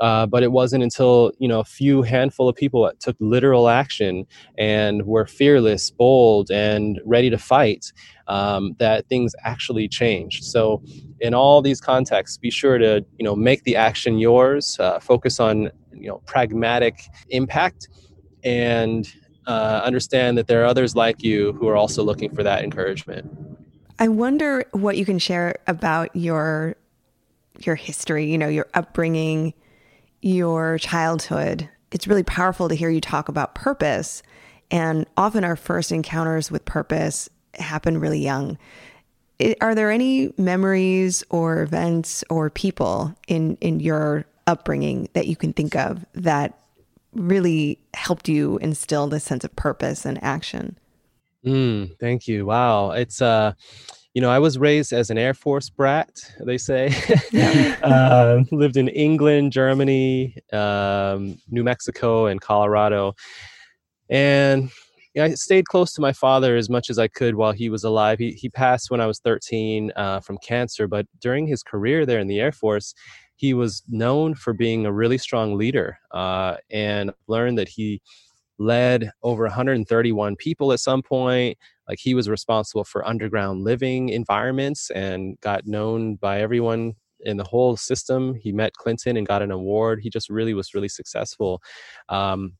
Uh, 0.02 0.26
but 0.26 0.42
it 0.42 0.52
wasn't 0.52 0.82
until 0.82 1.32
you 1.38 1.48
know 1.48 1.60
a 1.60 1.64
few 1.64 2.02
handful 2.02 2.50
of 2.50 2.56
people 2.56 2.92
took 3.00 3.16
literal 3.20 3.70
action 3.70 4.26
and 4.58 5.06
were 5.06 5.28
fearless, 5.28 5.92
bold, 5.92 6.50
and 6.50 7.00
ready 7.06 7.30
to 7.30 7.38
fight 7.38 7.94
um, 8.26 8.76
that 8.80 9.08
things 9.10 9.36
actually 9.44 9.88
changed. 9.88 10.44
So, 10.44 10.82
in 11.20 11.36
all 11.36 11.62
these 11.62 11.80
contexts, 11.80 12.36
be 12.40 12.50
sure 12.50 12.80
to 12.80 13.06
you 13.20 13.24
know 13.24 13.36
make 13.36 13.64
the 13.64 13.76
action 13.76 14.18
yours. 14.18 14.76
Uh, 14.80 15.00
focus 15.00 15.40
on 15.40 15.70
you 15.94 16.08
know 16.08 16.18
pragmatic 16.26 17.04
impact, 17.30 17.88
and 18.44 19.08
uh, 19.46 19.82
understand 19.84 20.36
that 20.40 20.48
there 20.48 20.64
are 20.64 20.66
others 20.66 20.96
like 20.96 21.22
you 21.22 21.54
who 21.54 21.68
are 21.68 21.76
also 21.76 22.02
looking 22.02 22.34
for 22.34 22.42
that 22.42 22.64
encouragement. 22.64 23.32
I 24.00 24.08
wonder 24.08 24.66
what 24.72 24.98
you 24.98 25.06
can 25.06 25.20
share 25.20 25.60
about 25.68 26.16
your 26.16 26.76
your 27.60 27.76
history. 27.76 28.26
You 28.32 28.40
know, 28.40 28.48
your 28.48 28.66
upbringing 28.74 29.54
your 30.22 30.78
childhood, 30.78 31.70
it's 31.92 32.08
really 32.08 32.24
powerful 32.24 32.70
to 32.70 32.76
hear 32.76 32.90
you 32.90 33.02
talk 33.02 33.30
about 33.30 33.56
purpose. 33.56 34.24
And 34.70 35.06
often 35.18 35.44
our 35.44 35.56
first 35.56 35.92
encounters 35.92 36.50
with 36.50 36.64
purpose 36.66 37.30
happen 37.56 38.00
really 38.00 38.20
young. 38.20 38.58
Are 39.60 39.76
there 39.76 39.92
any 39.92 40.32
memories 40.38 41.24
or 41.30 41.62
events 41.62 42.24
or 42.30 42.50
people 42.50 43.16
in, 43.28 43.58
in 43.60 43.80
your 43.80 44.26
upbringing 44.48 45.10
that 45.14 45.28
you 45.28 45.36
can 45.36 45.52
think 45.54 45.76
of 45.76 46.06
that 46.14 46.58
really 47.14 47.80
helped 47.94 48.30
you 48.30 48.58
instill 48.60 49.08
this 49.08 49.24
sense 49.24 49.44
of 49.44 49.54
purpose 49.56 50.06
and 50.06 50.24
action? 50.24 50.78
Mm, 51.46 51.98
thank 52.00 52.28
you. 52.28 52.46
Wow. 52.46 52.92
It's, 52.92 53.22
uh, 53.22 53.54
you 54.14 54.22
know, 54.22 54.30
I 54.30 54.40
was 54.40 54.58
raised 54.58 54.92
as 54.92 55.10
an 55.10 55.18
Air 55.18 55.34
Force 55.34 55.70
brat, 55.70 56.10
they 56.40 56.58
say. 56.58 56.94
uh, 57.84 58.44
lived 58.52 58.76
in 58.76 58.90
England, 58.90 59.54
Germany, 59.54 60.36
um, 60.52 61.38
New 61.50 61.64
Mexico, 61.64 62.26
and 62.26 62.42
Colorado. 62.42 63.14
And 64.10 64.70
I 65.18 65.34
stayed 65.36 65.66
close 65.66 65.94
to 65.94 66.02
my 66.02 66.12
father 66.12 66.58
as 66.58 66.70
much 66.70 66.90
as 66.90 67.00
I 67.00 67.08
could 67.08 67.36
while 67.36 67.54
he 67.54 67.70
was 67.70 67.86
alive. 67.86 68.20
He, 68.20 68.32
he 68.32 68.50
passed 68.50 68.92
when 68.92 69.00
I 69.00 69.08
was 69.08 69.20
13 69.20 69.92
uh, 69.96 70.20
from 70.20 70.38
cancer, 70.40 70.88
but 70.88 71.06
during 71.20 71.48
his 71.48 71.64
career 71.64 72.06
there 72.06 72.20
in 72.20 72.28
the 72.28 72.40
Air 72.40 72.52
Force, 72.52 72.94
he 73.38 73.54
was 73.54 73.82
known 73.88 74.36
for 74.36 74.54
being 74.54 74.86
a 74.86 74.92
really 74.92 75.18
strong 75.18 75.58
leader 75.58 75.98
uh, 76.12 76.58
and 76.70 77.12
learned 77.28 77.58
that 77.58 77.70
he 77.70 78.02
led 78.60 79.12
over 79.24 79.44
131 79.44 80.36
people 80.36 80.72
at 80.72 80.80
some 80.80 81.02
point 81.02 81.58
like 81.92 82.00
he 82.00 82.16
was 82.16 82.30
responsible 82.30 82.86
for 82.86 83.06
underground 83.06 83.66
living 83.66 84.10
environments 84.10 84.90
and 84.92 85.38
got 85.42 85.68
known 85.68 86.16
by 86.16 86.40
everyone 86.40 86.94
in 87.20 87.36
the 87.38 87.44
whole 87.44 87.76
system. 87.76 88.34
He 88.34 88.54
met 88.54 88.74
Clinton 88.74 89.18
and 89.18 89.28
got 89.28 89.42
an 89.42 89.52
award. 89.52 90.00
He 90.02 90.10
just 90.10 90.30
really 90.30 90.54
was 90.54 90.74
really 90.74 90.88
successful. 90.88 91.62
Um, 92.08 92.54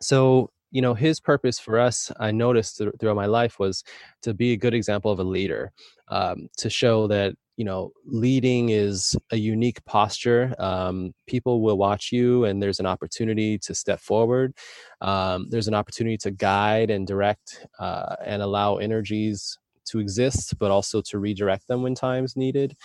so 0.00 0.50
you 0.70 0.80
know 0.80 0.94
his 0.94 1.20
purpose 1.20 1.58
for 1.58 1.78
us 1.78 2.10
i 2.18 2.30
noticed 2.30 2.80
throughout 2.98 3.14
my 3.14 3.26
life 3.26 3.58
was 3.58 3.84
to 4.22 4.32
be 4.32 4.52
a 4.52 4.56
good 4.56 4.72
example 4.74 5.12
of 5.12 5.18
a 5.18 5.24
leader 5.24 5.70
um, 6.08 6.48
to 6.56 6.70
show 6.70 7.06
that 7.06 7.34
you 7.56 7.64
know 7.64 7.92
leading 8.06 8.70
is 8.70 9.16
a 9.30 9.36
unique 9.36 9.84
posture 9.84 10.54
um, 10.58 11.12
people 11.26 11.60
will 11.60 11.76
watch 11.76 12.10
you 12.12 12.44
and 12.44 12.62
there's 12.62 12.80
an 12.80 12.86
opportunity 12.86 13.58
to 13.58 13.74
step 13.74 14.00
forward 14.00 14.54
um, 15.00 15.46
there's 15.50 15.68
an 15.68 15.74
opportunity 15.74 16.16
to 16.16 16.30
guide 16.30 16.90
and 16.90 17.06
direct 17.06 17.66
uh, 17.78 18.16
and 18.24 18.42
allow 18.42 18.76
energies 18.76 19.58
to 19.84 19.98
exist 19.98 20.58
but 20.58 20.70
also 20.70 21.00
to 21.00 21.18
redirect 21.18 21.66
them 21.68 21.82
when 21.82 21.94
times 21.94 22.36
needed 22.36 22.76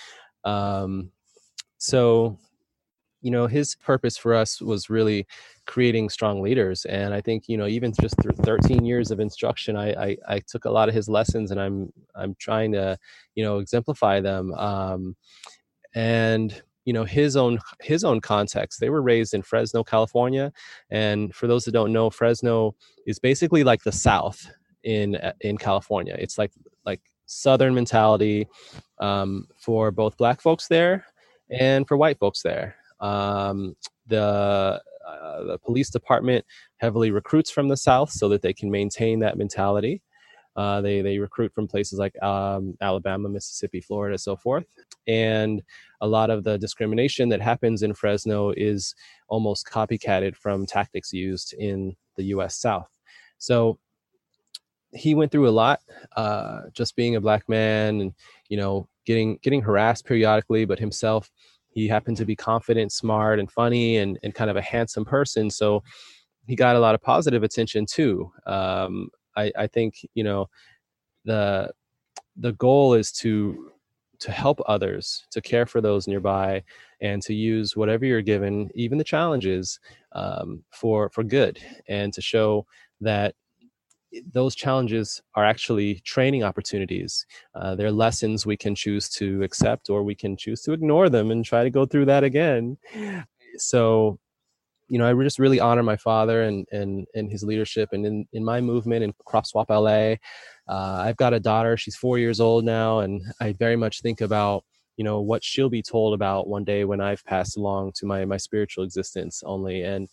um, 0.44 1.12
so 1.78 2.38
you 3.22 3.32
know 3.32 3.48
his 3.48 3.76
purpose 3.76 4.18
for 4.18 4.34
us 4.34 4.62
was 4.62 4.90
really 4.90 5.26
creating 5.66 6.10
strong 6.10 6.42
leaders 6.42 6.86
and 6.86 7.14
i 7.14 7.22
think 7.22 7.50
you 7.50 7.58
know 7.58 7.68
even 7.68 7.92
just 8.00 8.16
through 8.22 8.34
13 8.34 8.86
years 8.86 9.12
of 9.12 9.20
instruction 9.20 9.76
I, 9.76 9.90
I, 9.92 10.18
I 10.28 10.40
took 10.40 10.66
a 10.66 10.72
lot 10.72 10.88
of 10.90 10.96
his 10.96 11.10
lessons 11.10 11.52
and 11.52 11.60
i'm 11.60 11.92
i'm 12.16 12.36
trying 12.40 12.72
to 12.74 12.98
you 13.36 13.44
know 13.44 13.60
exemplify 13.60 14.22
them 14.22 14.54
um, 14.54 15.16
and 15.96 16.62
you 16.88 16.94
know 16.94 17.04
his 17.04 17.36
own 17.36 17.60
his 17.82 18.06
own 18.06 18.22
context. 18.22 18.80
They 18.80 18.90
were 18.90 19.02
raised 19.02 19.34
in 19.34 19.42
fresno 19.42 19.84
california 19.84 20.54
and 20.90 21.36
for 21.36 21.46
those 21.46 21.66
that 21.66 21.74
don't 21.74 21.92
know 21.92 22.10
fresno 22.10 22.76
is 23.06 23.20
basically 23.20 23.66
like 23.66 23.84
the 23.84 23.92
south 23.92 24.50
in 24.84 25.20
in 25.42 25.58
california. 25.58 26.16
It's 26.18 26.38
like 26.38 26.54
like 26.86 27.02
southern 27.26 27.76
mentality 27.76 28.48
um, 29.00 29.48
for 29.58 29.92
both 29.92 30.16
black 30.16 30.40
folks 30.40 30.70
there 30.70 31.06
and 31.50 31.86
for 31.86 31.98
white 31.98 32.20
folks 32.20 32.42
there 32.42 32.78
um, 33.00 33.75
the 34.08 34.82
uh, 35.08 35.44
the 35.44 35.58
police 35.60 35.89
department 35.89 36.46
heavily 36.77 37.12
recruits 37.12 37.50
from 37.50 37.68
the 37.68 37.77
South 37.77 38.12
so 38.12 38.27
that 38.27 38.42
they 38.42 38.54
can 38.54 38.70
maintain 38.70 39.20
that 39.20 39.38
mentality. 39.38 40.01
Uh, 40.56 40.82
they 40.82 41.01
they 41.01 41.20
recruit 41.20 41.54
from 41.54 41.68
places 41.68 42.00
like 42.00 42.22
um, 42.24 42.75
Alabama, 42.82 43.30
Mississippi, 43.30 43.80
Florida, 43.80 44.18
so 44.18 44.36
forth, 44.36 44.66
and 45.08 45.62
a 46.01 46.08
lot 46.08 46.30
of 46.30 46.44
the 46.44 46.58
discrimination 46.58 47.30
that 47.30 47.42
happens 47.42 47.84
in 47.84 47.94
Fresno 47.94 48.51
is 48.58 48.96
almost 49.27 49.68
copycatted 49.68 50.36
from 50.36 50.66
tactics 50.66 51.13
used 51.13 51.54
in 51.54 51.96
the 52.16 52.24
U.S. 52.25 52.56
South. 52.56 52.89
So 53.38 53.77
he 54.94 55.13
went 55.13 55.32
through 55.32 55.48
a 55.48 55.51
lot, 55.51 55.82
uh, 56.16 56.62
just 56.74 56.96
being 56.96 57.16
a 57.16 57.22
black 57.22 57.48
man, 57.48 58.01
and 58.01 58.13
you 58.50 58.58
know, 58.58 58.89
getting 59.06 59.38
getting 59.44 59.62
harassed 59.62 60.06
periodically, 60.06 60.66
but 60.66 60.80
himself 60.80 61.30
he 61.77 61.88
happened 61.88 62.17
to 62.17 62.25
be 62.25 62.36
confident, 62.36 62.91
smart, 62.91 63.39
and 63.39 63.51
funny, 63.51 63.98
and, 63.98 64.17
and 64.24 64.34
kind 64.34 64.50
of 64.50 64.57
a 64.57 64.62
handsome 64.63 65.05
person. 65.05 65.48
So 65.51 65.84
he 66.48 66.55
got 66.55 66.75
a 66.75 66.79
lot 66.79 66.96
of 66.96 67.01
positive 67.03 67.43
attention 67.43 67.86
too. 67.86 68.31
Um, 68.48 69.10
I, 69.36 69.51
I 69.55 69.67
think 69.67 69.93
you 70.15 70.24
know 70.24 70.50
the 71.25 71.72
the 72.36 72.53
goal 72.53 72.96
is 72.96 73.12
to 73.13 73.72
to 74.22 74.31
help 74.31 74.60
others, 74.65 75.27
to 75.29 75.39
care 75.39 75.67
for 75.67 75.79
those 75.79 76.07
nearby, 76.07 76.63
and 77.00 77.22
to 77.22 77.36
use 77.36 77.77
whatever 77.77 78.05
you're 78.05 78.24
given, 78.24 78.72
even 78.74 78.98
the 78.98 79.03
challenges, 79.03 79.79
um, 80.13 80.63
for 80.72 81.12
for 81.12 81.24
good, 81.24 81.60
and 81.88 82.12
to 82.13 82.22
show 82.22 82.65
that 83.01 83.36
those 84.34 84.56
challenges 84.56 85.22
are 85.36 85.46
actually 85.46 86.00
training 86.06 86.44
opportunities. 86.44 87.26
Uh, 87.56 87.76
they're 87.76 87.92
lessons 87.92 88.46
we 88.46 88.58
can 88.58 88.76
choose 88.76 89.10
to 89.10 89.44
accept 89.44 89.90
or 89.90 90.04
we 90.04 90.16
can 90.16 90.38
choose 90.38 90.62
to 90.62 90.74
ignore 90.74 91.10
them 91.10 91.32
and 91.32 91.44
try 91.44 91.64
to 91.64 91.70
go 91.70 91.86
through 91.86 92.06
that 92.06 92.24
again. 92.24 92.78
So, 93.58 94.20
you 94.90 94.98
know, 94.98 95.10
I 95.10 95.24
just 95.24 95.40
really 95.40 95.60
honor 95.60 95.84
my 95.84 95.98
father 95.98 96.44
and 96.44 96.66
and 96.72 97.08
and 97.14 97.30
his 97.30 97.44
leadership 97.44 97.90
and 97.92 98.06
in, 98.06 98.28
in 98.32 98.46
my 98.46 98.62
movement 98.62 99.04
in 99.04 99.14
Crop 99.26 99.46
Swap 99.46 99.70
LA. 99.70 100.16
Uh, 100.68 101.02
I've 101.06 101.18
got 101.18 101.34
a 101.34 101.40
daughter; 101.40 101.76
she's 101.76 101.96
four 101.96 102.18
years 102.18 102.40
old 102.40 102.64
now, 102.64 103.00
and 103.00 103.22
I 103.42 103.54
very 103.54 103.76
much 103.76 104.02
think 104.02 104.22
about 104.22 104.64
you 104.96 105.04
know 105.04 105.22
what 105.22 105.44
she'll 105.44 105.70
be 105.70 105.84
told 105.84 106.14
about 106.14 106.48
one 106.48 106.64
day 106.64 106.86
when 106.86 107.02
I've 107.02 107.24
passed 107.26 107.58
along 107.58 107.94
to 107.96 108.06
my 108.06 108.26
my 108.26 108.38
spiritual 108.38 108.84
existence 108.84 109.44
only. 109.46 109.84
And 109.84 110.08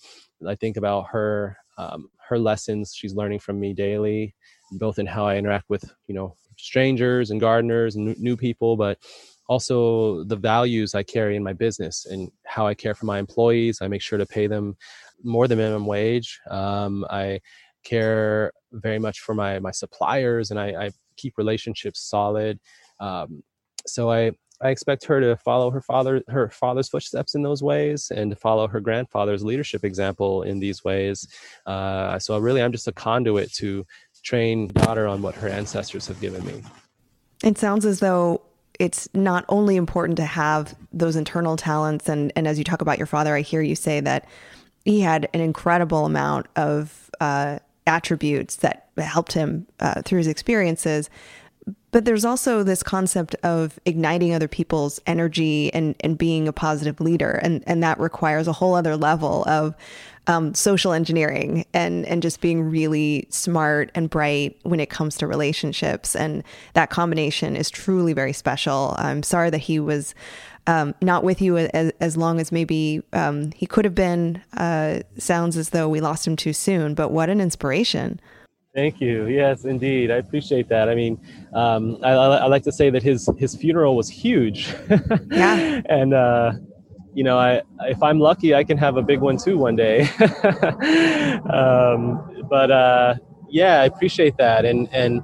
I 0.47 0.55
think 0.55 0.77
about 0.77 1.07
her 1.09 1.57
um, 1.77 2.09
her 2.29 2.39
lessons 2.39 2.95
she's 2.95 3.15
learning 3.15 3.41
from 3.41 3.59
me 3.61 3.73
daily 3.73 4.35
both 4.73 4.99
in 4.99 5.07
how 5.07 5.27
i 5.27 5.37
interact 5.37 5.69
with 5.69 5.85
you 6.07 6.15
know 6.15 6.35
strangers 6.57 7.31
and 7.31 7.41
gardeners 7.41 7.97
and 7.97 8.19
new 8.19 8.37
people 8.37 8.77
but 8.77 8.99
also 9.49 10.25
the 10.25 10.37
values 10.37 10.95
i 10.95 11.03
carry 11.03 11.37
in 11.37 11.43
my 11.43 11.53
business 11.53 12.07
and 12.07 12.31
how 12.47 12.67
i 12.67 12.75
care 12.75 12.95
for 12.95 13.07
my 13.07 13.19
employees. 13.19 13.79
I 13.83 13.89
make 13.89 14.03
sure 14.03 14.19
to 14.19 14.27
pay 14.27 14.47
them 14.47 14.77
more 15.23 15.49
than 15.49 15.59
minimum 15.59 15.87
wage. 15.87 16.41
Um, 16.51 17.05
i 17.11 17.41
care 17.83 18.53
very 18.73 18.99
much 18.99 19.21
for 19.21 19.35
my 19.35 19.59
my 19.59 19.71
suppliers 19.71 20.51
and 20.51 20.59
i, 20.59 20.87
I 20.87 20.91
keep 21.17 21.37
relationships 21.37 22.01
solid. 22.01 22.59
Um, 23.01 23.43
so 23.87 24.11
i 24.11 24.33
I 24.64 24.71
expect 24.71 25.04
her 25.04 25.21
to 25.21 25.37
follow 25.37 25.71
her 25.71 25.83
father 25.83 26.23
her 26.28 26.49
father's 26.49 26.88
footsteps 26.88 27.35
in 27.35 27.42
those 27.42 27.62
ways 27.62 28.11
and 28.11 28.30
to 28.30 28.37
follow 28.37 28.66
her 28.66 28.80
grandfather's 28.80 29.44
leadership 29.44 29.85
example 29.85 30.42
in 30.42 30.59
these 30.59 30.83
ways. 30.83 31.28
Uh, 31.66 32.18
so 32.18 32.38
really, 32.38 32.62
I'm 32.62 32.73
just 32.73 32.88
a 32.88 32.92
conduit 32.92 33.52
to 33.54 33.87
train 34.23 34.68
daughter 34.68 35.06
on 35.06 35.21
what 35.21 35.35
her 35.35 35.49
ancestors 35.49 36.06
have 36.06 36.18
given 36.18 36.44
me. 36.47 36.62
It 37.44 37.59
sounds 37.59 37.85
as 37.85 38.00
though 38.00 38.40
it's 38.80 39.06
not 39.12 39.44
only 39.50 39.76
important 39.76 40.16
to 40.16 40.25
have 40.25 40.75
those 40.94 41.14
internal 41.14 41.59
talents 41.59 42.09
and 42.09 42.33
and 42.35 42.49
as 42.49 42.56
you 42.56 42.64
talk 42.64 42.80
about 42.80 42.97
your 42.97 43.06
father, 43.06 43.37
I 43.37 43.42
hear 43.42 43.61
you 43.61 43.76
say 43.76 44.00
that 44.00 44.26
he 44.87 45.00
had 45.00 45.28
an 45.35 45.42
incredible 45.42 46.06
amount 46.06 46.47
of 46.56 47.11
uh, 47.21 47.59
attributes 47.87 48.56
that 48.56 48.88
helped 48.97 49.33
him 49.33 49.66
uh, 49.80 50.00
through 50.02 50.18
his 50.18 50.26
experiences 50.26 51.11
but 51.95 52.07
there's 52.07 52.25
also 52.25 52.65
this 52.65 52.83
concept 52.83 53.37
of 53.45 53.79
igniting 53.85 54.35
other 54.35 54.49
people's 54.49 55.01
energy 55.07 55.73
and, 55.73 55.95
and 56.01 56.19
being 56.19 56.49
a 56.49 56.53
positive 56.53 57.01
leader. 57.01 57.39
And, 57.41 57.63
and 57.69 57.85
that 57.85 58.01
requires 58.01 58.49
a 58.49 58.53
whole 58.53 58.75
other 58.75 58.97
level 58.97 59.45
of 59.47 59.77
um, 60.27 60.55
social 60.55 60.93
engineering 60.93 61.65
and, 61.73 62.05
and 62.07 62.21
just 62.21 62.41
being 62.41 62.69
really 62.69 63.29
smart 63.31 63.93
and 63.95 64.11
bright 64.11 64.59
when 64.65 64.81
it 64.81 64.91
comes 64.91 65.17
to 65.19 65.29
relationships. 65.29 66.17
And 66.17 66.43
that 66.73 66.91
combination 66.91 67.55
is 67.55 67.71
truly 67.71 68.13
very 68.13 68.33
special. 68.33 68.97
I'm 68.99 69.23
sorry 69.23 69.51
that 69.51 69.59
he 69.59 69.79
was 69.79 70.17
um, 70.67 70.97
not 71.01 71.23
with 71.23 71.41
you 71.41 71.59
as, 71.59 71.93
as 72.01 72.17
long 72.17 72.41
as 72.41 72.51
maybe 72.51 73.05
um, 73.13 73.53
he 73.53 73.67
could 73.67 73.85
have 73.85 73.95
been. 73.95 74.43
Uh, 74.57 75.03
sounds 75.17 75.57
as 75.57 75.71
though 75.71 75.89
we 75.89 76.01
lost 76.01 76.27
him 76.27 76.35
too 76.35 76.55
soon, 76.55 76.95
but 76.95 77.13
what 77.13 77.31
an 77.31 77.41
inspiration. 77.41 78.19
Thank 78.75 79.00
you. 79.00 79.26
Yes, 79.28 79.64
indeed. 79.64 80.11
I 80.11 80.16
appreciate 80.16 80.69
that. 80.69 80.88
I 80.88 80.97
mean, 80.97 81.21
um, 81.52 81.97
I, 82.02 82.11
I, 82.11 82.47
like 82.47 82.64
to 82.64 82.73
say 82.73 82.90
that 82.90 83.04
his 83.04 83.28
his 83.38 83.54
funeral 83.54 83.95
was 83.95 84.09
huge. 84.09 84.75
yeah. 85.31 85.81
and 85.88 86.12
uh, 86.12 86.54
you 87.14 87.23
know, 87.23 87.38
I 87.38 87.62
if 87.83 88.02
I'm 88.02 88.19
lucky, 88.19 88.52
I 88.52 88.64
can 88.64 88.76
have 88.78 88.97
a 88.97 89.02
big 89.02 89.21
one 89.21 89.37
too 89.37 89.57
one 89.57 89.76
day. 89.76 90.00
um, 91.52 92.45
but 92.50 92.73
uh, 92.73 93.14
yeah, 93.49 93.81
I 93.81 93.85
appreciate 93.85 94.37
that. 94.38 94.64
And 94.64 94.88
and 94.93 95.23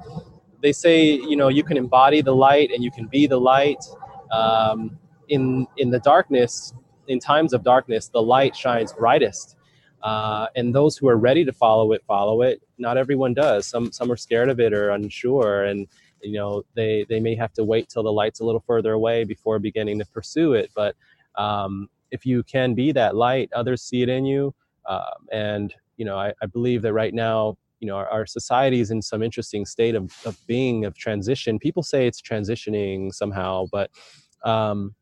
they 0.63 0.71
say 0.71 1.05
you 1.05 1.35
know 1.35 1.49
you 1.49 1.65
can 1.65 1.77
embody 1.77 2.21
the 2.21 2.35
light 2.35 2.71
and 2.71 2.85
you 2.85 2.93
can 2.93 3.09
be 3.09 3.27
the 3.27 3.41
light. 3.41 3.85
Um, 4.31 4.97
in 5.29 5.67
in 5.77 5.91
the 5.91 5.99
darkness, 5.99 6.73
in 7.09 7.19
times 7.19 7.53
of 7.53 7.65
darkness, 7.65 8.11
the 8.11 8.23
light 8.23 8.55
shines 8.55 8.93
brightest. 8.93 9.57
Uh, 10.03 10.47
and 10.57 10.75
those 10.75 10.97
who 10.97 11.09
are 11.09 11.17
ready 11.17 11.45
to 11.45 11.53
follow 11.53 11.93
it 11.93 12.03
follow 12.07 12.43
it. 12.43 12.63
Not 12.79 12.97
everyone 12.97 13.35
does. 13.35 13.67
Some 13.67 13.93
some 13.93 14.11
are 14.11 14.17
scared 14.17 14.49
of 14.49 14.61
it 14.61 14.73
or 14.73 14.91
unsure 14.91 15.65
and 15.65 15.87
you 16.23 16.35
know 16.35 16.63
they 16.75 17.05
they 17.09 17.21
may 17.21 17.35
have 17.35 17.53
to 17.55 17.65
wait 17.65 17.89
till 17.89 18.03
the 18.03 18.13
light's 18.13 18.41
a 18.41 18.45
little 18.45 18.63
further 18.67 18.93
away 18.93 19.25
before 19.25 19.59
beginning 19.59 19.99
to 19.99 20.07
pursue 20.07 20.55
it. 20.55 20.71
But 20.75 20.97
um, 21.37 21.89
if 22.11 22.27
you 22.27 22.43
can 22.43 22.75
be 22.75 22.93
that 22.93 23.15
light 23.15 23.51
others 23.53 23.83
see 23.83 24.03
it 24.03 24.09
in 24.09 24.25
you. 24.25 24.55
Um, 24.87 25.27
and 25.31 25.75
you 25.97 26.05
know 26.05 26.19
I, 26.19 26.33
I, 26.43 26.47
believe 26.47 26.83
that 26.83 26.95
right 26.95 27.13
now 27.13 27.59
you 27.79 27.87
know 27.87 27.97
our, 27.97 28.09
our 28.09 28.27
society 28.27 28.81
is 28.81 28.91
in 28.91 29.03
some 29.03 29.23
interesting 29.23 29.67
state 29.67 29.95
of, 29.95 30.13
of 30.25 30.39
being 30.47 30.87
of 30.87 30.97
transition. 30.97 31.59
People 31.59 31.83
say 31.83 32.07
it's 32.07 32.23
transitioning 32.23 33.13
somehow 33.13 33.67
but 33.71 33.91
um, 34.45 34.95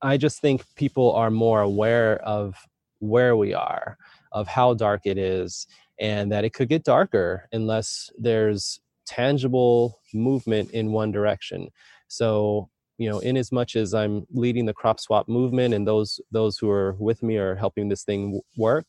i 0.00 0.16
just 0.16 0.40
think 0.40 0.62
people 0.74 1.12
are 1.12 1.30
more 1.30 1.60
aware 1.60 2.16
of 2.22 2.56
where 2.98 3.36
we 3.36 3.52
are 3.52 3.98
of 4.34 4.46
how 4.46 4.74
dark 4.74 5.02
it 5.04 5.16
is 5.16 5.66
and 5.98 6.30
that 6.30 6.44
it 6.44 6.52
could 6.52 6.68
get 6.68 6.84
darker 6.84 7.48
unless 7.52 8.10
there's 8.18 8.80
tangible 9.06 10.00
movement 10.12 10.70
in 10.72 10.92
one 10.92 11.10
direction. 11.10 11.68
So 12.08 12.68
you 12.98 13.10
know 13.10 13.18
in 13.18 13.36
as 13.36 13.50
much 13.50 13.74
as 13.74 13.92
i'm 13.92 14.24
leading 14.30 14.66
the 14.66 14.72
crop 14.72 15.00
swap 15.00 15.28
movement 15.28 15.74
and 15.74 15.86
those 15.86 16.20
those 16.30 16.58
who 16.58 16.70
are 16.70 16.92
with 16.98 17.22
me 17.22 17.36
are 17.36 17.56
helping 17.56 17.88
this 17.88 18.04
thing 18.04 18.40
work 18.56 18.86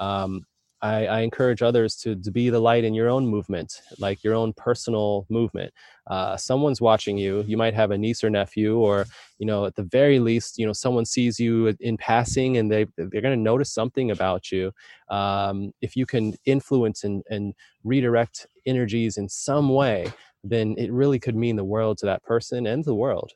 um, 0.00 0.44
I, 0.84 1.06
I, 1.06 1.20
encourage 1.20 1.62
others 1.62 1.96
to, 2.02 2.14
to 2.14 2.30
be 2.30 2.50
the 2.50 2.60
light 2.60 2.84
in 2.84 2.92
your 2.92 3.08
own 3.08 3.26
movement, 3.26 3.80
like 3.98 4.22
your 4.22 4.34
own 4.34 4.52
personal 4.52 5.24
movement. 5.30 5.72
Uh, 6.06 6.36
someone's 6.36 6.78
watching 6.78 7.16
you. 7.16 7.42
You 7.46 7.56
might 7.56 7.72
have 7.72 7.90
a 7.90 7.96
niece 7.96 8.22
or 8.22 8.28
nephew, 8.28 8.76
or 8.76 9.06
you 9.38 9.46
know, 9.46 9.64
at 9.64 9.76
the 9.76 9.82
very 9.82 10.18
least, 10.18 10.58
you 10.58 10.66
know, 10.66 10.74
someone 10.74 11.06
sees 11.06 11.40
you 11.40 11.74
in 11.80 11.96
passing, 11.96 12.58
and 12.58 12.70
they 12.70 12.84
they're 12.98 13.22
going 13.22 13.36
to 13.36 13.50
notice 13.50 13.72
something 13.72 14.10
about 14.10 14.52
you. 14.52 14.72
Um, 15.08 15.72
if 15.80 15.96
you 15.96 16.04
can 16.04 16.34
influence 16.44 17.02
and, 17.02 17.22
and 17.30 17.54
redirect 17.82 18.46
energies 18.66 19.16
in 19.16 19.30
some 19.30 19.70
way, 19.70 20.12
then 20.42 20.74
it 20.76 20.92
really 20.92 21.18
could 21.18 21.34
mean 21.34 21.56
the 21.56 21.64
world 21.64 21.96
to 21.98 22.06
that 22.06 22.22
person 22.24 22.66
and 22.66 22.84
the 22.84 22.94
world. 22.94 23.32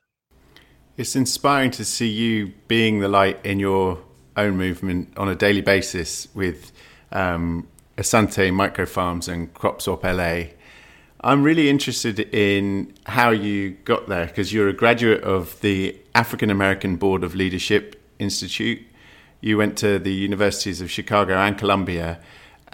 It's 0.97 1.15
inspiring 1.15 1.71
to 1.71 1.85
see 1.85 2.09
you 2.09 2.53
being 2.67 2.99
the 2.99 3.07
light 3.07 3.43
in 3.43 3.59
your 3.59 4.03
own 4.37 4.55
movement 4.55 5.17
on 5.17 5.27
a 5.29 5.35
daily 5.35 5.61
basis 5.61 6.27
with 6.35 6.71
um, 7.11 7.67
Asante 7.97 8.53
Micro 8.53 8.85
Farms 8.85 9.27
and 9.27 9.53
Crop 9.53 9.81
Swap 9.81 10.03
LA. 10.03 10.43
I'm 11.21 11.43
really 11.43 11.69
interested 11.69 12.19
in 12.33 12.93
how 13.05 13.31
you 13.31 13.71
got 13.83 14.07
there 14.07 14.27
because 14.27 14.53
you're 14.53 14.69
a 14.69 14.73
graduate 14.73 15.21
of 15.23 15.59
the 15.59 15.97
African 16.15 16.49
American 16.49 16.95
Board 16.95 17.23
of 17.25 17.35
Leadership 17.35 18.01
Institute. 18.19 18.81
You 19.41 19.57
went 19.57 19.77
to 19.79 19.99
the 19.99 20.13
universities 20.13 20.79
of 20.79 20.89
Chicago 20.89 21.35
and 21.35 21.57
Columbia. 21.57 22.19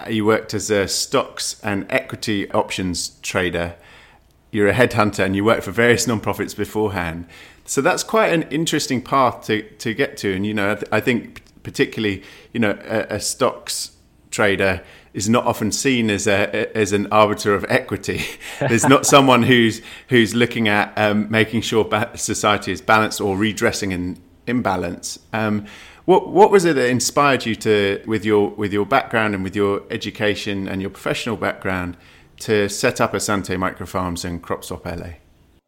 You 0.07 0.25
worked 0.25 0.53
as 0.53 0.69
a 0.69 0.87
stocks 0.87 1.59
and 1.63 1.87
equity 1.89 2.51
options 2.51 3.19
trader. 3.21 3.75
You're 4.51 4.67
a 4.67 4.73
headhunter 4.73 5.25
and 5.25 5.35
you 5.35 5.43
worked 5.43 5.63
for 5.63 5.71
various 5.71 6.05
nonprofits 6.05 6.55
beforehand. 6.55 7.27
So 7.65 7.81
that's 7.81 8.03
quite 8.03 8.31
an 8.31 8.43
interesting 8.43 9.01
path 9.01 9.45
to, 9.47 9.63
to 9.63 9.95
get 9.95 10.17
to. 10.17 10.33
And, 10.33 10.45
you 10.45 10.53
know, 10.53 10.71
I, 10.71 10.75
th- 10.75 10.87
I 10.91 10.99
think 10.99 11.41
particularly, 11.63 12.21
you 12.53 12.59
know, 12.59 12.77
a, 12.85 13.15
a 13.15 13.19
stocks 13.19 13.94
trader 14.35 14.81
is 15.13 15.29
not 15.29 15.45
often 15.45 15.71
seen 15.71 16.09
as 16.09 16.27
a 16.27 16.77
as 16.77 16.91
an 16.91 17.07
arbiter 17.11 17.55
of 17.55 17.65
equity. 17.69 18.21
There's 18.59 18.87
not 18.87 19.05
someone 19.05 19.43
who's 19.43 19.81
who's 20.09 20.35
looking 20.35 20.67
at 20.67 20.93
um, 20.97 21.31
making 21.31 21.61
sure 21.61 21.83
society 22.15 22.71
is 22.71 22.81
balanced 22.81 23.21
or 23.21 23.37
redressing 23.37 23.93
an 23.93 24.21
imbalance. 24.45 25.19
Um, 25.31 25.65
what 26.05 26.29
what 26.29 26.51
was 26.51 26.65
it 26.65 26.75
that 26.75 26.89
inspired 26.89 27.45
you 27.45 27.55
to, 27.55 28.03
with 28.05 28.25
your 28.25 28.49
with 28.49 28.71
your 28.73 28.85
background 28.85 29.33
and 29.33 29.43
with 29.43 29.55
your 29.55 29.81
education 29.89 30.67
and 30.67 30.81
your 30.81 30.91
professional 30.91 31.37
background, 31.37 31.97
to 32.41 32.69
set 32.69 33.01
up 33.01 33.13
Asante 33.13 33.55
Microfarms 33.57 34.25
and 34.25 34.43
CropSwap 34.43 34.85
LA? 34.85 35.13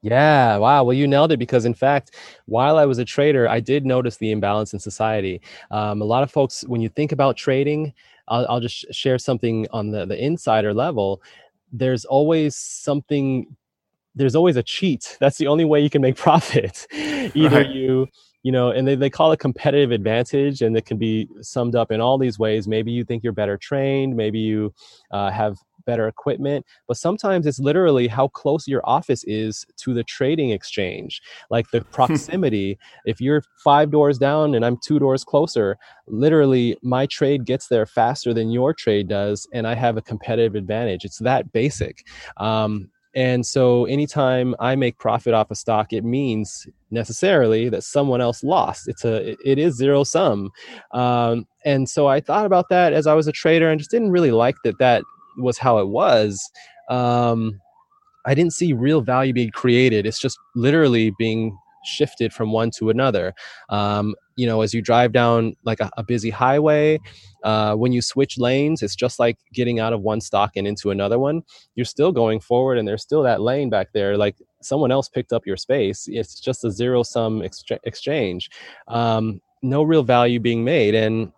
Yeah, 0.03 0.57
wow. 0.57 0.83
Well, 0.83 0.93
you 0.93 1.07
nailed 1.07 1.31
it 1.31 1.37
because, 1.37 1.65
in 1.65 1.73
fact, 1.73 2.11
while 2.45 2.77
I 2.77 2.85
was 2.85 2.99
a 2.99 3.05
trader, 3.05 3.49
I 3.49 3.59
did 3.59 3.83
notice 3.83 4.17
the 4.17 4.31
imbalance 4.31 4.71
in 4.71 4.79
society. 4.79 5.41
Um, 5.71 6.01
a 6.01 6.05
lot 6.05 6.21
of 6.21 6.29
folks, 6.31 6.63
when 6.67 6.81
you 6.81 6.89
think 6.89 7.11
about 7.11 7.35
trading, 7.35 7.93
I'll, 8.27 8.45
I'll 8.49 8.59
just 8.59 8.93
share 8.93 9.17
something 9.17 9.67
on 9.71 9.91
the, 9.91 10.05
the 10.05 10.21
insider 10.21 10.73
level. 10.73 11.21
There's 11.71 12.05
always 12.05 12.55
something, 12.55 13.55
there's 14.15 14.35
always 14.35 14.55
a 14.55 14.63
cheat. 14.63 15.17
That's 15.19 15.37
the 15.37 15.47
only 15.47 15.65
way 15.65 15.81
you 15.81 15.89
can 15.89 16.01
make 16.01 16.15
profit. 16.27 16.87
Either 16.91 17.57
right. 17.57 17.69
you, 17.69 18.07
you 18.43 18.51
know, 18.51 18.69
and 18.71 18.87
they, 18.87 18.95
they 18.95 19.09
call 19.09 19.31
it 19.31 19.39
competitive 19.39 19.91
advantage, 19.91 20.61
and 20.61 20.77
it 20.77 20.85
can 20.85 20.97
be 20.97 21.27
summed 21.41 21.75
up 21.75 21.91
in 21.91 21.99
all 21.99 22.17
these 22.17 22.39
ways. 22.39 22.67
Maybe 22.67 22.91
you 22.91 23.03
think 23.03 23.23
you're 23.23 23.33
better 23.33 23.57
trained, 23.57 24.15
maybe 24.15 24.39
you 24.39 24.73
uh, 25.11 25.31
have 25.31 25.57
better 25.87 26.07
equipment 26.07 26.65
but 26.87 26.97
sometimes 26.97 27.47
it's 27.47 27.59
literally 27.59 28.07
how 28.07 28.27
close 28.27 28.67
your 28.67 28.81
office 28.83 29.23
is 29.23 29.65
to 29.77 29.93
the 29.93 30.03
trading 30.03 30.51
exchange 30.51 31.21
like 31.49 31.71
the 31.71 31.81
proximity 31.91 32.77
if 33.05 33.19
you're 33.19 33.41
five 33.63 33.89
doors 33.89 34.19
down 34.19 34.53
and 34.53 34.63
i'm 34.65 34.77
two 34.85 34.99
doors 34.99 35.23
closer 35.23 35.77
literally 36.07 36.77
my 36.83 37.05
trade 37.07 37.45
gets 37.45 37.69
there 37.69 37.85
faster 37.85 38.33
than 38.33 38.51
your 38.51 38.73
trade 38.73 39.07
does 39.07 39.47
and 39.53 39.65
i 39.65 39.73
have 39.73 39.97
a 39.97 40.01
competitive 40.01 40.53
advantage 40.53 41.05
it's 41.05 41.19
that 41.19 41.51
basic 41.53 42.05
um, 42.37 42.91
and 43.17 43.43
so 43.43 43.85
anytime 43.85 44.53
I 44.59 44.75
make 44.75 44.99
profit 44.99 45.33
off 45.33 45.49
a 45.49 45.55
stock, 45.55 45.91
it 45.91 46.03
means 46.03 46.67
necessarily 46.91 47.67
that 47.67 47.83
someone 47.83 48.21
else 48.21 48.43
lost. 48.43 48.87
It's 48.87 49.03
a 49.05 49.35
it 49.43 49.57
is 49.57 49.75
zero 49.75 50.03
sum. 50.03 50.51
Um, 50.91 51.47
and 51.65 51.89
so 51.89 52.05
I 52.05 52.19
thought 52.19 52.45
about 52.45 52.69
that 52.69 52.93
as 52.93 53.07
I 53.07 53.15
was 53.15 53.27
a 53.27 53.31
trader 53.31 53.71
and 53.71 53.79
just 53.79 53.89
didn't 53.89 54.11
really 54.11 54.29
like 54.29 54.55
that 54.63 54.77
that 54.77 55.01
was 55.37 55.57
how 55.57 55.79
it 55.79 55.87
was, 55.87 56.49
um, 56.89 57.59
I 58.25 58.33
didn't 58.33 58.53
see 58.53 58.73
real 58.73 59.01
value 59.01 59.33
being 59.33 59.51
created. 59.51 60.05
It's 60.05 60.19
just 60.19 60.37
literally 60.55 61.13
being 61.17 61.57
shifted 61.85 62.33
from 62.33 62.51
one 62.51 62.69
to 62.71 62.89
another. 62.89 63.33
Um, 63.69 64.15
you 64.35 64.45
know, 64.45 64.61
as 64.61 64.73
you 64.73 64.81
drive 64.81 65.13
down 65.13 65.55
like 65.63 65.79
a, 65.79 65.89
a 65.97 66.03
busy 66.03 66.29
highway, 66.29 66.99
uh, 67.43 67.75
when 67.75 67.93
you 67.93 68.01
switch 68.01 68.37
lanes, 68.37 68.83
it's 68.83 68.95
just 68.95 69.19
like 69.19 69.37
getting 69.53 69.79
out 69.79 69.93
of 69.93 70.01
one 70.01 70.19
stock 70.19 70.51
and 70.55 70.67
into 70.67 70.91
another 70.91 71.17
one. 71.17 71.41
You're 71.75 71.85
still 71.85 72.11
going 72.11 72.41
forward, 72.41 72.77
and 72.77 72.87
there's 72.87 73.01
still 73.01 73.23
that 73.23 73.41
lane 73.41 73.69
back 73.69 73.93
there. 73.93 74.17
Like 74.17 74.35
someone 74.61 74.91
else 74.91 75.07
picked 75.07 75.31
up 75.31 75.47
your 75.47 75.57
space. 75.57 76.07
It's 76.09 76.39
just 76.39 76.65
a 76.65 76.71
zero 76.71 77.03
sum 77.03 77.41
ex- 77.41 77.63
exchange. 77.85 78.49
Um, 78.87 79.41
no 79.63 79.83
real 79.83 80.03
value 80.03 80.39
being 80.39 80.63
made. 80.63 80.93
And 80.93 81.31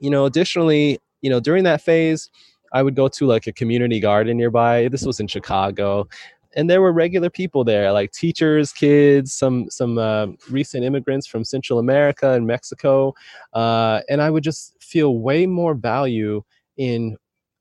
you 0.00 0.10
know, 0.10 0.24
additionally, 0.24 0.98
you 1.20 1.30
know, 1.30 1.40
during 1.40 1.64
that 1.64 1.82
phase, 1.82 2.30
I 2.74 2.82
would 2.82 2.96
go 2.96 3.08
to 3.08 3.26
like 3.26 3.46
a 3.46 3.52
community 3.52 4.00
garden 4.00 4.36
nearby. 4.36 4.88
This 4.88 5.06
was 5.06 5.20
in 5.20 5.28
Chicago, 5.28 6.08
and 6.56 6.68
there 6.68 6.82
were 6.82 6.92
regular 6.92 7.30
people 7.30 7.64
there, 7.64 7.92
like 7.92 8.12
teachers, 8.12 8.72
kids, 8.72 9.32
some 9.32 9.70
some 9.70 9.96
uh, 9.96 10.26
recent 10.50 10.84
immigrants 10.84 11.26
from 11.26 11.44
Central 11.44 11.78
America 11.78 12.32
and 12.32 12.46
Mexico, 12.46 13.14
uh, 13.54 14.00
and 14.08 14.20
I 14.20 14.28
would 14.28 14.42
just 14.42 14.74
feel 14.82 15.18
way 15.18 15.46
more 15.46 15.74
value 15.74 16.42
in 16.76 17.16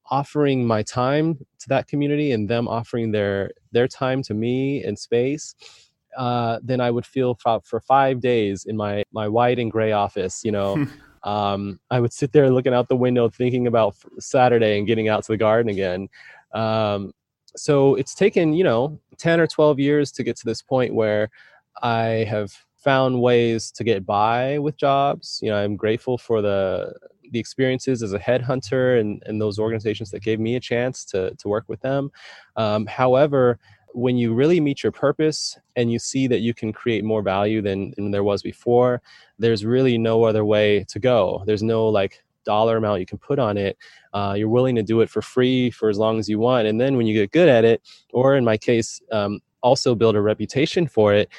offering 0.10 0.66
my 0.66 0.84
time 0.84 1.38
to 1.60 1.70
that 1.70 1.88
community 1.88 2.32
and 2.32 2.50
them 2.50 2.68
offering 2.68 3.12
their 3.12 3.52
their 3.72 3.88
time 3.88 4.24
to 4.24 4.34
me 4.34 4.84
and 4.84 4.98
space 4.98 5.56
uh, 6.18 6.60
than 6.64 6.82
I 6.82 6.92
would 6.92 7.06
feel 7.06 7.36
for, 7.36 7.62
for 7.64 7.80
five 7.80 8.20
days 8.20 8.66
in 8.66 8.76
my 8.76 9.04
my 9.12 9.28
white 9.28 9.60
and 9.60 9.72
gray 9.72 9.92
office. 9.92 10.44
You 10.44 10.52
know. 10.52 10.88
um, 11.24 11.80
I 11.90 12.00
would 12.00 12.14
sit 12.14 12.32
there 12.32 12.50
looking 12.50 12.74
out 12.74 12.90
the 12.90 12.96
window 12.96 13.30
thinking 13.30 13.68
about 13.68 13.96
Saturday 14.20 14.78
and 14.78 14.88
getting 14.88 15.08
out 15.08 15.24
to 15.24 15.32
the 15.32 15.38
garden 15.38 15.70
again. 15.70 16.10
Um, 16.54 17.14
so 17.56 17.96
it's 17.96 18.16
taken, 18.16 18.54
you 18.54 18.64
know, 18.64 19.00
10 19.18 19.40
or 19.40 19.48
12 19.48 19.80
years 19.80 20.12
to 20.14 20.24
get 20.24 20.36
to 20.38 20.46
this 20.46 20.62
point 20.62 20.94
where 20.94 21.30
I 21.82 22.26
have 22.30 22.54
found 22.76 23.22
ways 23.22 23.72
to 23.72 23.84
get 23.84 24.06
by 24.06 24.60
with 24.60 24.76
jobs. 24.78 25.40
You 25.42 25.50
know, 25.50 25.58
I'm 25.58 25.76
grateful 25.76 26.18
for 26.18 26.42
the 26.42 26.94
the 27.32 27.40
experiences 27.40 28.04
as 28.04 28.14
a 28.14 28.20
headhunter 28.20 29.00
and, 29.00 29.24
and 29.26 29.42
those 29.42 29.58
organizations 29.58 30.12
that 30.12 30.22
gave 30.22 30.40
me 30.40 30.56
a 30.56 30.60
chance 30.60 31.04
to, 31.04 31.34
to 31.36 31.48
work 31.48 31.64
with 31.68 31.82
them. 31.82 32.12
Um, 32.58 32.86
however, 32.86 33.60
when 33.94 34.18
you 34.18 34.34
really 34.34 34.60
meet 34.60 34.84
your 34.84 34.92
purpose 34.92 35.58
and 35.76 35.92
you 35.92 36.00
see 36.00 36.28
that 36.28 36.40
you 36.40 36.54
can 36.54 36.74
create 36.74 37.04
more 37.04 37.22
value 37.22 37.62
than, 37.62 37.94
than 37.96 38.12
there 38.12 38.24
was 38.24 38.42
before, 38.42 39.02
there's 39.40 39.66
really 39.66 39.98
no 39.98 40.24
other 40.24 40.44
way 40.44 40.84
to 40.90 41.00
go. 41.00 41.44
There's 41.46 41.64
no 41.64 41.88
like 41.88 42.24
dollar 42.46 42.78
amount 42.78 43.00
you 43.00 43.06
can 43.06 43.18
put 43.18 43.40
on 43.40 43.58
it. 43.58 43.78
Uh, 44.14 44.34
you're 44.38 44.50
willing 44.50 44.76
to 44.76 44.84
do 44.84 45.02
it 45.02 45.10
for 45.10 45.22
free 45.22 45.72
for 45.72 45.90
as 45.90 45.98
long 45.98 46.20
as 46.20 46.28
you 46.28 46.40
want. 46.40 46.68
And 46.68 46.80
then 46.80 46.98
when 46.98 47.08
you 47.08 47.14
get 47.14 47.32
good 47.32 47.50
at 47.50 47.64
it, 47.66 47.82
or 48.12 48.36
in 48.36 48.44
my 48.44 48.58
case, 48.58 49.02
um, 49.12 49.40
also 49.62 49.96
build 49.96 50.16
a 50.16 50.22
reputation 50.22 50.88
for 50.88 51.14
it, 51.14 51.30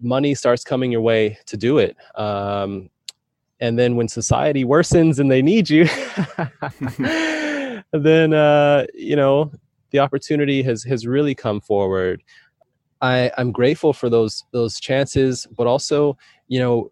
money 0.00 0.34
starts 0.34 0.64
coming 0.64 0.92
your 0.92 1.00
way 1.00 1.38
to 1.46 1.56
do 1.56 1.78
it. 1.78 1.96
Um, 2.14 2.90
and 3.60 3.78
then 3.78 3.96
when 3.96 4.08
society 4.08 4.64
worsens 4.64 5.18
and 5.18 5.30
they 5.30 5.42
need 5.42 5.70
you, 5.70 5.86
then 7.92 8.32
uh, 8.32 8.86
you 8.94 9.16
know 9.16 9.50
the 9.94 10.00
opportunity 10.00 10.60
has 10.60 10.82
has 10.82 11.06
really 11.06 11.36
come 11.36 11.60
forward. 11.60 12.20
I, 13.00 13.30
I'm 13.38 13.52
grateful 13.52 13.92
for 13.92 14.10
those 14.10 14.44
those 14.50 14.80
chances, 14.80 15.46
but 15.56 15.68
also, 15.68 16.18
you 16.48 16.58
know, 16.58 16.90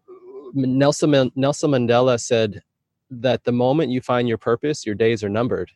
Nelson 0.54 1.32
Nelson 1.34 1.72
Mandela 1.72 2.20
said 2.20 2.62
that 3.10 3.42
the 3.42 3.50
moment 3.50 3.90
you 3.90 4.00
find 4.00 4.28
your 4.28 4.38
purpose, 4.38 4.86
your 4.86 4.94
days 4.94 5.24
are 5.24 5.28
numbered, 5.28 5.72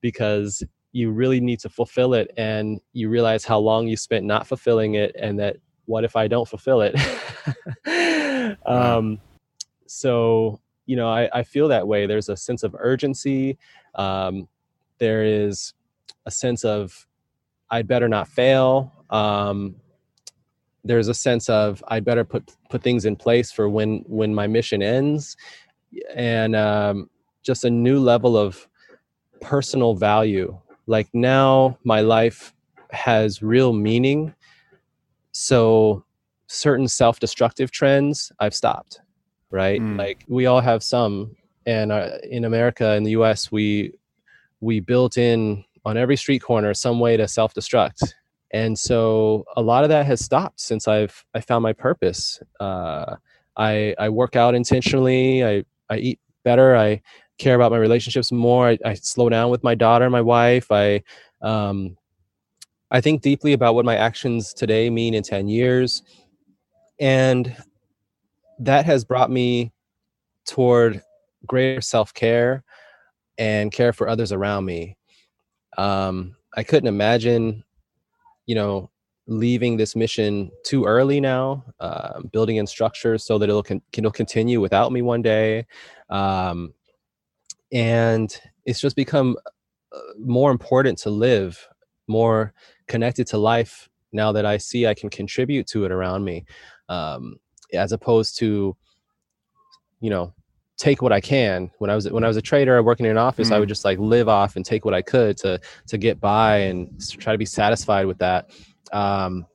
because 0.00 0.62
you 0.92 1.10
really 1.10 1.40
need 1.40 1.58
to 1.58 1.68
fulfill 1.68 2.14
it, 2.14 2.30
and 2.36 2.80
you 2.92 3.08
realize 3.08 3.44
how 3.44 3.58
long 3.58 3.88
you 3.88 3.96
spent 3.96 4.24
not 4.24 4.46
fulfilling 4.46 4.94
it, 4.94 5.16
and 5.18 5.40
that 5.40 5.56
what 5.86 6.04
if 6.04 6.14
I 6.14 6.28
don't 6.28 6.46
fulfill 6.46 6.80
it? 6.82 6.94
um, 8.66 9.20
so 9.88 10.60
you 10.86 10.94
know, 10.94 11.08
I, 11.08 11.28
I 11.32 11.42
feel 11.42 11.66
that 11.68 11.88
way. 11.88 12.06
There's 12.06 12.28
a 12.28 12.36
sense 12.36 12.62
of 12.62 12.76
urgency. 12.78 13.58
Um, 13.96 14.46
there 14.98 15.24
is 15.24 15.74
a 16.26 16.30
sense 16.30 16.64
of 16.64 17.06
I'd 17.70 17.88
better 17.88 18.08
not 18.08 18.28
fail. 18.28 18.92
Um, 19.10 19.76
there's 20.84 21.08
a 21.08 21.14
sense 21.14 21.48
of 21.48 21.82
I'd 21.88 22.04
better 22.04 22.24
put 22.24 22.54
put 22.68 22.82
things 22.82 23.04
in 23.04 23.16
place 23.16 23.50
for 23.50 23.68
when 23.68 24.04
when 24.06 24.34
my 24.34 24.46
mission 24.46 24.82
ends, 24.82 25.36
and 26.14 26.54
um, 26.56 27.08
just 27.42 27.64
a 27.64 27.70
new 27.70 27.98
level 27.98 28.36
of 28.36 28.68
personal 29.40 29.94
value. 29.94 30.58
Like 30.86 31.08
now, 31.12 31.78
my 31.84 32.00
life 32.00 32.52
has 32.90 33.42
real 33.42 33.72
meaning. 33.72 34.34
So 35.32 36.04
certain 36.46 36.88
self-destructive 36.88 37.70
trends 37.70 38.30
I've 38.38 38.54
stopped. 38.54 39.00
Right, 39.50 39.80
mm. 39.80 39.98
like 39.98 40.24
we 40.28 40.46
all 40.46 40.60
have 40.60 40.82
some, 40.82 41.36
and 41.66 41.92
uh, 41.92 42.18
in 42.28 42.44
America, 42.44 42.94
in 42.94 43.02
the 43.02 43.10
U.S., 43.12 43.52
we 43.52 43.92
we 44.60 44.80
built 44.80 45.18
in 45.18 45.64
on 45.84 45.96
every 45.96 46.16
street 46.16 46.40
corner 46.40 46.74
some 46.74 47.00
way 47.00 47.16
to 47.16 47.26
self-destruct 47.26 48.12
and 48.52 48.78
so 48.78 49.44
a 49.56 49.62
lot 49.62 49.82
of 49.82 49.88
that 49.88 50.06
has 50.06 50.22
stopped 50.22 50.60
since 50.60 50.86
I've 50.86 51.24
I 51.34 51.40
found 51.40 51.62
my 51.62 51.72
purpose. 51.72 52.40
Uh, 52.60 53.16
I 53.56 53.94
I 53.98 54.08
work 54.10 54.36
out 54.36 54.54
intentionally. 54.54 55.44
I 55.44 55.64
I 55.88 55.96
eat 55.96 56.20
better. 56.44 56.76
I 56.76 57.00
care 57.38 57.54
about 57.54 57.72
my 57.72 57.78
relationships 57.78 58.30
more. 58.30 58.68
I, 58.68 58.78
I 58.84 58.94
slow 58.94 59.28
down 59.28 59.50
with 59.50 59.64
my 59.64 59.74
daughter, 59.74 60.08
my 60.10 60.20
wife. 60.20 60.70
I 60.70 61.02
um, 61.40 61.96
I 62.90 63.00
think 63.00 63.22
deeply 63.22 63.54
about 63.54 63.74
what 63.74 63.86
my 63.86 63.96
actions 63.96 64.52
today 64.52 64.90
mean 64.90 65.14
in 65.14 65.22
ten 65.22 65.48
years, 65.48 66.02
and 67.00 67.56
that 68.58 68.84
has 68.84 69.02
brought 69.02 69.30
me 69.30 69.72
toward 70.46 71.02
greater 71.46 71.80
self 71.80 72.12
care 72.12 72.64
and 73.38 73.72
care 73.72 73.94
for 73.94 74.08
others 74.08 74.30
around 74.30 74.66
me. 74.66 74.98
Um, 75.78 76.36
I 76.56 76.62
couldn't 76.62 76.88
imagine 76.88 77.64
you 78.46 78.54
know 78.54 78.90
leaving 79.26 79.76
this 79.76 79.94
mission 79.94 80.50
too 80.64 80.84
early 80.84 81.20
now 81.20 81.64
uh, 81.80 82.20
building 82.32 82.56
in 82.56 82.66
structures 82.66 83.24
so 83.24 83.38
that 83.38 83.48
it'll, 83.48 83.62
con- 83.62 83.82
it'll 83.92 84.10
continue 84.10 84.60
without 84.60 84.90
me 84.90 85.00
one 85.00 85.22
day. 85.22 85.64
Um, 86.10 86.74
and 87.72 88.38
it's 88.64 88.80
just 88.80 88.96
become 88.96 89.36
uh, 89.92 89.98
more 90.18 90.50
important 90.50 90.98
to 90.98 91.10
live 91.10 91.68
more 92.08 92.52
connected 92.88 93.26
to 93.28 93.38
life 93.38 93.88
now 94.12 94.32
that 94.32 94.44
i 94.44 94.56
see 94.56 94.86
i 94.86 94.94
can 94.94 95.08
contribute 95.08 95.66
to 95.66 95.84
it 95.84 95.92
around 95.92 96.24
me 96.24 96.44
um, 96.88 97.36
as 97.72 97.92
opposed 97.92 98.36
to 98.38 98.76
you 100.00 100.10
know 100.10 100.34
take 100.82 101.00
what 101.00 101.12
I 101.12 101.20
can. 101.20 101.70
When 101.78 101.90
I 101.90 101.94
was 101.94 102.10
when 102.10 102.24
I 102.24 102.28
was 102.28 102.36
a 102.36 102.42
trader 102.42 102.82
working 102.82 103.06
in 103.06 103.12
an 103.12 103.18
office, 103.18 103.48
mm-hmm. 103.48 103.54
I 103.54 103.58
would 103.60 103.66
mm. 103.66 103.70
just 103.70 103.84
like 103.84 103.98
live 103.98 104.28
off 104.28 104.56
and 104.56 104.64
take 104.64 104.84
what 104.84 104.94
I 104.94 105.02
could 105.02 105.36
to 105.38 105.60
to 105.86 105.96
get 105.96 106.20
by 106.20 106.56
and 106.58 107.00
try 107.18 107.32
to 107.32 107.38
be 107.38 107.46
satisfied 107.46 108.06
with 108.06 108.18
that. 108.18 108.50
Um, 108.92 109.46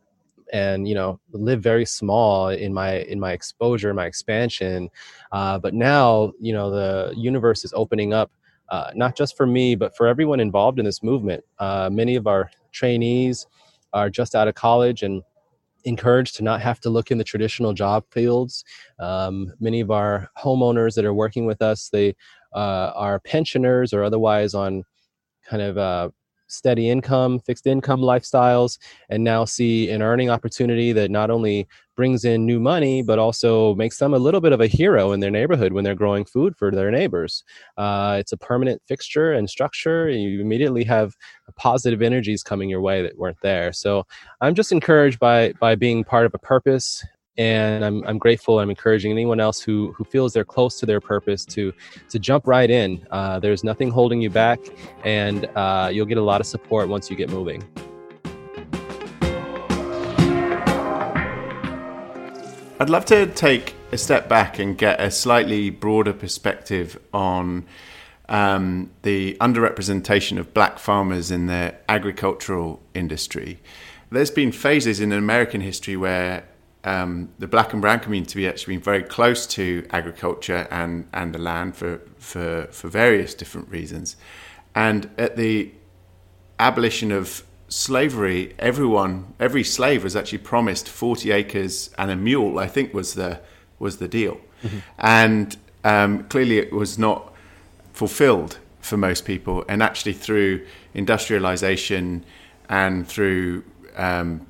and 0.54 0.88
you 0.88 0.96
know 0.96 1.20
live 1.34 1.62
very 1.62 1.86
small 1.86 2.48
in 2.48 2.74
my 2.74 3.00
in 3.00 3.20
my 3.20 3.34
exposure 3.34 3.94
my 3.94 4.06
expansion 4.06 4.90
uh, 5.34 5.60
but 5.60 5.74
now 5.74 6.32
you 6.40 6.54
know 6.54 6.72
the 6.72 7.13
universe 7.18 7.66
is 7.66 7.74
opening 7.76 8.13
up 8.13 8.32
uh, 8.70 8.90
not 8.96 9.13
just 9.13 9.36
for 9.36 9.46
me 9.46 9.76
but 9.76 9.94
for 9.98 10.08
everyone 10.08 10.40
involved 10.40 10.80
in 10.80 10.86
this 10.86 11.04
movement 11.04 11.44
uh, 11.60 11.90
many 11.92 12.16
of 12.16 12.28
our 12.28 12.50
trainees 12.72 13.46
are 13.92 14.10
just 14.10 14.36
out 14.36 14.48
of 14.48 14.56
college 14.56 15.04
and 15.04 15.22
encouraged 15.88 16.36
to 16.36 16.43
not 16.43 16.62
have 16.62 16.80
to 16.82 16.89
look 16.89 17.12
in 17.12 17.17
the 17.17 17.23
traditional 17.23 17.73
job 17.73 18.04
fields. 18.12 18.63
Um, 19.00 19.54
many 19.60 19.80
of 19.80 19.89
our 19.89 20.30
homeowners 20.38 20.95
that 20.95 21.06
are 21.06 21.13
working 21.13 21.45
with 21.45 21.62
us, 21.62 21.89
they 21.89 22.15
uh, 22.54 22.91
are 22.95 23.19
pensioners 23.19 23.93
or 23.93 24.04
otherwise 24.04 24.54
on 24.54 24.84
kind 25.50 25.62
of 25.62 25.78
uh, 25.78 26.10
steady 26.47 26.89
income, 26.89 27.39
fixed 27.39 27.67
income 27.67 28.02
lifestyles, 28.02 28.78
and 29.10 29.23
now 29.23 29.45
see 29.45 29.89
an 29.89 30.02
earning 30.02 30.30
opportunity 30.30 30.91
that 30.91 31.10
not 31.10 31.30
only 31.32 31.67
brings 31.98 32.24
in 32.24 32.46
new 32.46 32.60
money, 32.62 33.02
but 33.02 33.20
also 33.20 33.76
makes 33.76 33.98
them 33.98 34.14
a 34.14 34.18
little 34.18 34.40
bit 34.40 34.54
of 34.54 34.62
a 34.62 34.68
hero 34.68 35.12
in 35.12 35.20
their 35.20 35.32
neighborhood 35.32 35.74
when 35.74 35.84
they're 35.84 35.96
growing 35.96 36.24
food 36.24 36.56
for 36.56 36.72
their 36.72 36.92
neighbors. 36.92 37.44
Uh, 37.76 38.16
it's 38.18 38.32
a 38.32 38.38
permanent 38.38 38.82
fixture 38.88 39.34
and 39.34 39.50
structure. 39.50 40.08
You 40.10 40.40
immediately 40.40 40.86
have 40.86 41.18
positive 41.58 42.02
energies 42.02 42.44
coming 42.44 42.70
your 42.70 42.82
way 42.82 43.02
that 43.02 43.18
weren't 43.18 43.42
there. 43.42 43.74
So 43.74 44.06
I'm 44.40 44.56
just 44.56 44.72
encouraged 44.72 45.20
by 45.20 45.52
by 45.60 45.76
being 45.76 46.06
part 46.06 46.26
of 46.26 46.34
a 46.34 46.40
purpose 46.40 47.04
and 47.38 47.86
I'm, 47.86 48.04
I'm 48.06 48.18
grateful. 48.18 48.60
I'm 48.60 48.70
encouraging 48.70 49.12
anyone 49.12 49.40
else 49.40 49.62
who 49.62 49.94
who 49.94 50.04
feels 50.04 50.34
they're 50.34 50.46
close 50.46 50.80
to 50.80 50.86
their 50.86 51.00
purpose 51.00 51.46
to 51.46 51.74
to 52.10 52.20
jump 52.20 52.48
right 52.48 52.70
in. 52.70 53.06
Uh, 53.12 53.40
there's 53.40 53.64
nothing 53.64 53.92
holding 53.92 54.22
you 54.22 54.30
back, 54.30 54.60
and 55.04 55.46
uh, 55.56 55.90
you'll 55.92 56.08
get 56.08 56.18
a 56.18 56.24
lot 56.24 56.42
of 56.42 56.48
support 56.48 56.90
once 56.90 57.10
you 57.10 57.16
get 57.16 57.30
moving. 57.30 57.64
I'd 62.80 62.92
love 62.92 63.06
to 63.06 63.26
take 63.26 63.74
a 63.92 63.98
step 63.98 64.30
back 64.30 64.60
and 64.60 64.78
get 64.78 65.02
a 65.02 65.10
slightly 65.10 65.72
broader 65.72 66.13
perspective 66.13 67.00
on 67.12 67.66
um, 68.30 68.92
the 69.02 69.36
underrepresentation 69.42 70.38
of 70.38 70.54
black 70.54 70.78
farmers 70.78 71.32
in 71.32 71.48
the 71.48 71.74
agricultural 71.90 72.80
industry. 72.94 73.60
There's 74.12 74.30
been 74.30 74.52
phases 74.52 75.00
in 75.00 75.12
American 75.12 75.62
history 75.62 75.98
where 75.98 76.44
um, 76.84 77.30
the 77.40 77.48
black 77.48 77.74
and 77.74 77.82
brown 77.82 78.00
community 78.00 78.48
actually 78.48 78.76
been 78.76 78.84
very 78.84 79.02
close 79.02 79.48
to 79.48 79.84
agriculture 79.90 80.68
and, 80.70 81.08
and 81.13 81.34
the 81.34 81.40
land 81.40 81.76
for, 81.76 82.00
for, 82.20 82.68
for 82.70 82.90
various 82.90 83.34
different 83.34 83.70
reasons. 83.70 84.18
And 84.76 85.10
at 85.18 85.36
the 85.36 85.72
abolition 86.60 87.12
of 87.12 87.44
slavery, 87.70 88.56
everyone, 88.60 89.34
every 89.40 89.64
slave 89.64 90.04
was 90.04 90.16
actually 90.16 90.40
promised 90.40 90.88
40 90.88 91.32
acres 91.32 91.90
and 91.98 92.12
a 92.12 92.16
mule, 92.16 92.60
I 92.60 92.68
think 92.68 92.94
was 92.94 93.14
the, 93.16 93.42
was 93.80 93.98
the 93.98 94.08
deal. 94.08 94.40
Mm-hmm. 94.64 94.78
And 95.00 95.58
um, 95.84 96.24
clearly 96.26 96.58
it 96.58 96.72
was 96.72 96.98
not 96.98 97.34
fulfilled 97.94 98.60
for 98.80 98.98
most 98.98 99.26
people. 99.26 99.66
And 99.68 99.84
actually 99.84 100.14
through 100.14 100.66
industrialization 100.94 102.24
and 102.70 103.08
through 103.08 103.64
um, 103.96 104.48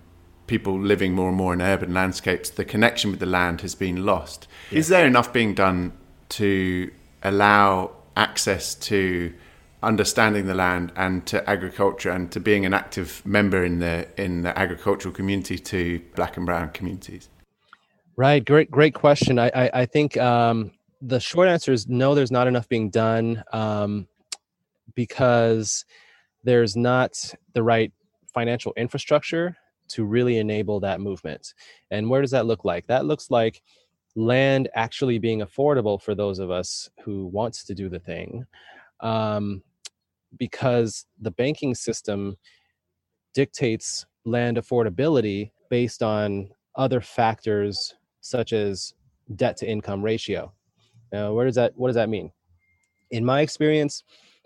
people 0.47 0.79
living 0.79 1.13
more 1.13 1.29
and 1.29 1.37
more 1.37 1.53
in 1.53 1.61
urban 1.61 1.93
landscapes, 1.93 2.49
the 2.49 2.65
connection 2.65 3.11
with 3.11 3.19
the 3.19 3.25
land 3.25 3.61
has 3.61 3.75
been 3.75 4.05
lost. 4.05 4.47
Yeah. 4.71 4.79
Is 4.79 4.87
there 4.87 5.05
enough 5.05 5.33
being 5.33 5.53
done 5.53 5.93
to 6.29 6.91
allow 7.23 7.91
access 8.15 8.75
to 8.75 9.33
understanding 9.83 10.47
the 10.47 10.55
land 10.55 10.91
and 10.95 11.25
to 11.27 11.47
agriculture 11.49 12.09
and 12.09 12.31
to 12.31 12.39
being 12.39 12.65
an 12.65 12.73
active 12.73 13.21
member 13.25 13.63
in 13.63 13.79
the 13.79 14.07
in 14.21 14.41
the 14.41 14.57
agricultural 14.57 15.13
community 15.13 15.57
to 15.57 16.01
black 16.15 16.37
and 16.37 16.45
brown 16.45 16.69
communities? 16.71 17.29
Right, 18.15 18.43
great, 18.43 18.71
great 18.71 18.93
question. 18.93 19.37
I 19.39 19.51
I, 19.53 19.69
I 19.81 19.85
think 19.85 20.17
um, 20.17 20.71
the 21.01 21.19
short 21.19 21.47
answer 21.47 21.71
is 21.71 21.87
no. 21.87 22.15
There's 22.15 22.31
not 22.31 22.47
enough 22.47 22.67
being 22.67 22.89
done 22.89 23.43
um, 23.53 24.07
because 24.95 25.85
there's 26.43 26.75
not 26.75 27.33
the 27.53 27.63
right 27.63 27.91
financial 28.33 28.73
infrastructure 28.77 29.55
to 29.89 30.03
really 30.03 30.37
enable 30.37 30.79
that 30.81 30.99
movement. 30.99 31.53
And 31.91 32.09
where 32.09 32.21
does 32.21 32.31
that 32.31 32.45
look 32.45 32.65
like? 32.65 32.87
That 32.87 33.05
looks 33.05 33.31
like 33.31 33.61
land 34.15 34.67
actually 34.73 35.19
being 35.19 35.41
affordable 35.41 36.01
for 36.01 36.15
those 36.15 36.39
of 36.39 36.49
us 36.51 36.89
who 37.03 37.27
wants 37.27 37.63
to 37.65 37.75
do 37.75 37.87
the 37.89 37.99
thing. 37.99 38.45
Um, 38.99 39.61
because 40.37 41.05
the 41.19 41.31
banking 41.31 41.75
system 41.75 42.37
dictates 43.33 44.05
land 44.25 44.57
affordability 44.57 45.51
based 45.69 46.03
on 46.03 46.49
other 46.75 47.01
factors 47.01 47.95
such 48.21 48.53
as 48.53 48.93
debt 49.35 49.57
to 49.57 49.69
income 49.69 50.03
ratio. 50.03 50.51
Now, 51.11 51.33
where 51.33 51.45
does 51.45 51.55
that 51.55 51.73
what 51.75 51.87
does 51.87 51.95
that 51.95 52.09
mean? 52.09 52.31
In 53.11 53.23
my 53.23 53.41
experience, 53.41 54.03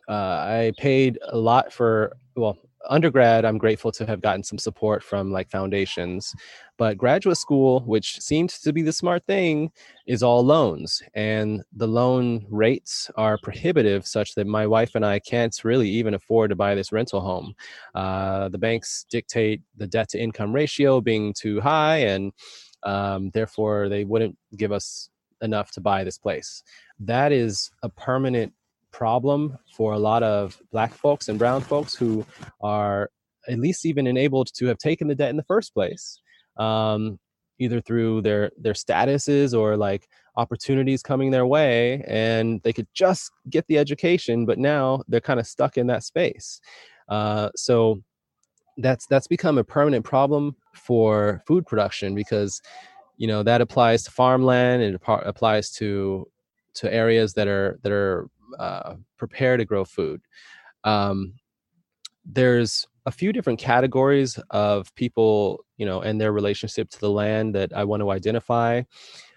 uh, 0.07 0.11
I 0.13 0.73
paid 0.77 1.19
a 1.29 1.37
lot 1.37 1.73
for 1.73 2.17
well, 2.35 2.57
undergrad 2.89 3.45
i'm 3.45 3.57
grateful 3.57 3.91
to 3.91 4.05
have 4.05 4.21
gotten 4.21 4.43
some 4.43 4.57
support 4.57 5.03
from 5.03 5.31
like 5.31 5.49
foundations 5.49 6.33
but 6.77 6.97
graduate 6.97 7.37
school 7.37 7.81
which 7.81 8.19
seemed 8.19 8.49
to 8.49 8.73
be 8.73 8.81
the 8.81 8.91
smart 8.91 9.23
thing 9.25 9.71
is 10.07 10.23
all 10.23 10.43
loans 10.43 11.01
and 11.13 11.61
the 11.73 11.87
loan 11.87 12.45
rates 12.49 13.11
are 13.15 13.37
prohibitive 13.43 14.05
such 14.05 14.35
that 14.35 14.47
my 14.47 14.65
wife 14.65 14.95
and 14.95 15.05
i 15.05 15.19
can't 15.19 15.61
really 15.63 15.89
even 15.89 16.13
afford 16.13 16.49
to 16.49 16.55
buy 16.55 16.75
this 16.75 16.91
rental 16.91 17.21
home. 17.21 17.53
Uh, 17.95 18.49
the 18.49 18.57
banks 18.57 19.05
dictate 19.09 19.61
the 19.77 19.87
debt 19.87 20.09
to 20.09 20.19
income 20.19 20.53
ratio 20.53 21.01
being 21.01 21.33
too 21.33 21.59
high 21.61 21.97
and 21.97 22.31
um, 22.83 23.29
therefore 23.33 23.89
they 23.89 24.03
wouldn't 24.03 24.37
give 24.57 24.71
us 24.71 25.09
enough 25.41 25.71
to 25.71 25.81
buy 25.81 26.03
this 26.03 26.17
place. 26.17 26.63
That 26.99 27.31
is 27.31 27.71
a 27.83 27.89
permanent 27.89 28.53
problem 28.91 29.57
for 29.73 29.93
a 29.93 29.99
lot 29.99 30.23
of 30.23 30.61
black 30.71 30.93
folks 30.93 31.29
and 31.29 31.39
brown 31.39 31.61
folks 31.61 31.95
who 31.95 32.25
are 32.61 33.09
at 33.47 33.59
least 33.59 33.85
even 33.85 34.07
enabled 34.07 34.49
to 34.53 34.65
have 34.67 34.77
taken 34.77 35.07
the 35.07 35.15
debt 35.15 35.29
in 35.29 35.37
the 35.37 35.43
first 35.43 35.73
place 35.73 36.19
um, 36.57 37.19
either 37.59 37.81
through 37.81 38.21
their 38.21 38.51
their 38.57 38.73
statuses 38.73 39.57
or 39.57 39.77
like 39.77 40.07
opportunities 40.37 41.03
coming 41.03 41.31
their 41.31 41.45
way 41.45 42.03
and 42.07 42.61
they 42.63 42.73
could 42.73 42.87
just 42.93 43.31
get 43.49 43.65
the 43.67 43.77
education 43.77 44.45
but 44.45 44.57
now 44.57 45.01
they're 45.07 45.19
kind 45.19 45.39
of 45.39 45.47
stuck 45.47 45.77
in 45.77 45.87
that 45.87 46.03
space. 46.03 46.59
Uh, 47.09 47.49
so 47.55 48.01
that's 48.77 49.05
that's 49.07 49.27
become 49.27 49.57
a 49.57 49.63
permanent 49.63 50.05
problem 50.05 50.55
for 50.73 51.43
food 51.45 51.65
production 51.65 52.15
because 52.15 52.61
you 53.17 53.27
know 53.27 53.43
that 53.43 53.61
applies 53.61 54.03
to 54.03 54.11
farmland 54.11 54.81
and 54.81 54.95
it 54.95 55.01
applies 55.05 55.71
to 55.71 56.25
to 56.73 56.91
areas 56.91 57.33
that 57.33 57.47
are 57.47 57.79
that 57.83 57.91
are 57.91 58.27
uh, 58.59 58.95
prepared 59.17 59.59
to 59.59 59.65
grow 59.65 59.85
food. 59.85 60.21
Um, 60.83 61.33
there's 62.25 62.87
a 63.05 63.11
few 63.11 63.33
different 63.33 63.59
categories 63.59 64.39
of 64.51 64.93
people, 64.95 65.65
you 65.77 65.85
know, 65.85 66.01
and 66.01 66.21
their 66.21 66.31
relationship 66.31 66.89
to 66.91 66.99
the 66.99 67.09
land 67.09 67.55
that 67.55 67.73
I 67.73 67.83
want 67.83 68.01
to 68.01 68.11
identify. 68.11 68.83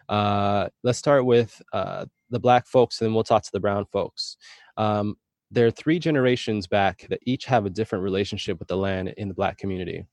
Uh, 0.09 0.68
let's 0.83 0.98
start 0.98 1.24
with 1.24 1.61
uh, 1.72 2.05
the 2.31 2.38
black 2.38 2.66
folks, 2.66 3.00
and 3.00 3.07
then 3.07 3.14
we'll 3.14 3.24
talk 3.24 3.42
to 3.42 3.53
the 3.53 3.61
brown 3.61 3.87
folks. 3.87 4.37
Um, 4.77 5.16
there 5.50 5.66
are 5.66 5.70
three 5.70 5.98
generations 5.98 6.66
back 6.66 7.07
that 7.09 7.20
each 7.24 7.44
have 7.46 7.64
a 7.64 7.70
different 7.70 8.03
relationship 8.03 8.59
with 8.59 8.68
the 8.68 8.77
land 8.77 9.14
in 9.16 9.29
the 9.29 9.35
black 9.35 9.57
community. 9.57 10.05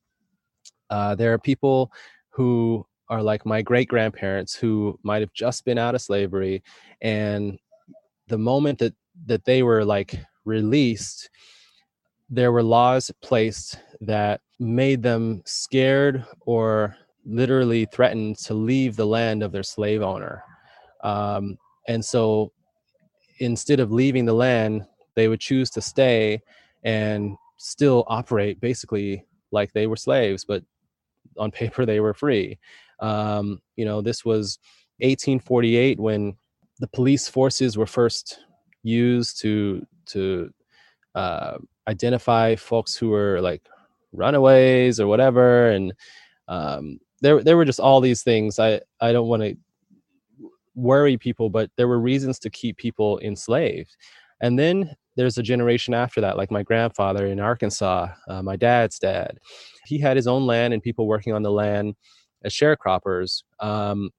Uh, 0.89 1.15
there 1.15 1.33
are 1.33 1.39
people 1.39 1.91
who 2.29 2.85
are 3.09 3.21
like 3.21 3.45
my 3.45 3.61
great 3.61 3.89
grandparents 3.89 4.55
who 4.55 4.97
might 5.03 5.21
have 5.21 5.33
just 5.33 5.65
been 5.65 5.77
out 5.77 5.95
of 5.95 6.01
slavery, 6.01 6.63
and 7.01 7.57
the 8.31 8.37
moment 8.37 8.79
that 8.79 8.95
that 9.25 9.43
they 9.43 9.61
were 9.61 9.83
like 9.83 10.17
released, 10.45 11.29
there 12.29 12.51
were 12.51 12.63
laws 12.63 13.11
placed 13.21 13.77
that 13.99 14.39
made 14.57 15.03
them 15.03 15.41
scared 15.45 16.25
or 16.45 16.95
literally 17.25 17.85
threatened 17.93 18.37
to 18.37 18.53
leave 18.53 18.95
the 18.95 19.05
land 19.05 19.43
of 19.43 19.51
their 19.51 19.63
slave 19.63 20.01
owner. 20.01 20.43
Um, 21.03 21.57
and 21.89 22.03
so 22.03 22.53
instead 23.39 23.79
of 23.81 23.91
leaving 23.91 24.25
the 24.25 24.33
land, 24.33 24.85
they 25.15 25.27
would 25.27 25.41
choose 25.41 25.69
to 25.71 25.81
stay 25.81 26.41
and 26.83 27.35
still 27.57 28.05
operate 28.07 28.61
basically 28.61 29.25
like 29.51 29.73
they 29.73 29.87
were 29.87 29.97
slaves, 29.97 30.45
but 30.45 30.63
on 31.37 31.51
paper 31.61 31.85
they 31.85 31.99
were 31.99 32.13
free. 32.13 32.57
Um, 33.01 33.61
you 33.75 33.83
know, 33.83 34.01
this 34.01 34.23
was 34.23 34.57
1848 34.99 35.99
when 35.99 36.37
the 36.81 36.87
police 36.87 37.29
forces 37.29 37.77
were 37.77 37.85
first 37.85 38.39
used 38.83 39.39
to 39.41 39.85
to 40.07 40.51
uh, 41.13 41.57
identify 41.87 42.55
folks 42.55 42.95
who 42.95 43.09
were 43.09 43.39
like 43.39 43.61
runaways 44.11 44.99
or 44.99 45.05
whatever, 45.07 45.69
and 45.69 45.93
um, 46.47 46.99
there 47.21 47.43
there 47.43 47.55
were 47.55 47.65
just 47.65 47.79
all 47.79 48.01
these 48.01 48.23
things. 48.23 48.57
I 48.59 48.81
I 48.99 49.11
don't 49.13 49.27
want 49.27 49.43
to 49.43 49.55
worry 50.73 51.17
people, 51.17 51.49
but 51.51 51.69
there 51.77 51.87
were 51.87 51.99
reasons 51.99 52.39
to 52.39 52.49
keep 52.49 52.77
people 52.77 53.19
enslaved. 53.19 53.95
And 54.41 54.57
then 54.57 54.95
there's 55.15 55.37
a 55.37 55.43
generation 55.43 55.93
after 55.93 56.19
that, 56.21 56.37
like 56.37 56.49
my 56.49 56.63
grandfather 56.63 57.27
in 57.27 57.39
Arkansas, 57.39 58.07
uh, 58.27 58.41
my 58.41 58.55
dad's 58.55 58.97
dad. 58.97 59.37
He 59.85 59.99
had 59.99 60.15
his 60.15 60.25
own 60.25 60.47
land 60.47 60.73
and 60.73 60.81
people 60.81 61.05
working 61.05 61.33
on 61.33 61.43
the 61.43 61.51
land 61.51 61.95
as 62.43 62.53
sharecroppers. 62.53 63.43
Um, 63.59 64.09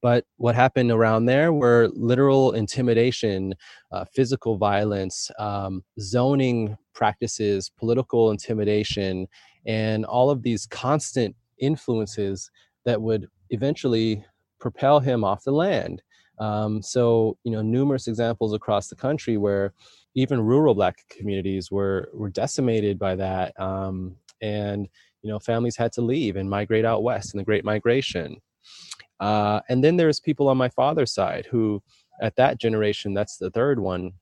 but 0.00 0.24
what 0.36 0.54
happened 0.54 0.90
around 0.90 1.26
there 1.26 1.52
were 1.52 1.88
literal 1.94 2.52
intimidation, 2.52 3.54
uh, 3.92 4.04
physical 4.12 4.56
violence, 4.56 5.30
um, 5.38 5.82
zoning 6.00 6.76
practices, 6.94 7.70
political 7.78 8.30
intimidation, 8.30 9.26
and 9.66 10.04
all 10.04 10.30
of 10.30 10.42
these 10.42 10.66
constant 10.66 11.34
influences 11.58 12.50
that 12.84 13.00
would 13.00 13.26
eventually 13.50 14.24
propel 14.60 15.00
him 15.00 15.24
off 15.24 15.44
the 15.44 15.52
land. 15.52 16.02
Um, 16.38 16.82
so, 16.82 17.36
you 17.44 17.52
know, 17.52 17.62
numerous 17.62 18.08
examples 18.08 18.54
across 18.54 18.88
the 18.88 18.96
country 18.96 19.36
where 19.36 19.72
even 20.14 20.40
rural 20.40 20.74
black 20.74 20.96
communities 21.08 21.70
were 21.70 22.10
were 22.12 22.30
decimated 22.30 22.98
by 22.98 23.14
that, 23.16 23.58
um, 23.60 24.16
and 24.40 24.88
you 25.22 25.30
know, 25.30 25.38
families 25.38 25.76
had 25.76 25.92
to 25.92 26.02
leave 26.02 26.36
and 26.36 26.50
migrate 26.50 26.84
out 26.84 27.02
west 27.02 27.34
in 27.34 27.38
the 27.38 27.44
Great 27.44 27.64
Migration. 27.64 28.36
Uh, 29.20 29.60
and 29.68 29.82
then 29.82 29.96
there's 29.96 30.20
people 30.20 30.48
on 30.48 30.56
my 30.56 30.68
father's 30.68 31.12
side 31.12 31.46
who, 31.50 31.82
at 32.20 32.36
that 32.36 32.60
generation, 32.60 33.14
that's 33.14 33.36
the 33.36 33.50
third 33.50 33.78
one, 33.78 34.12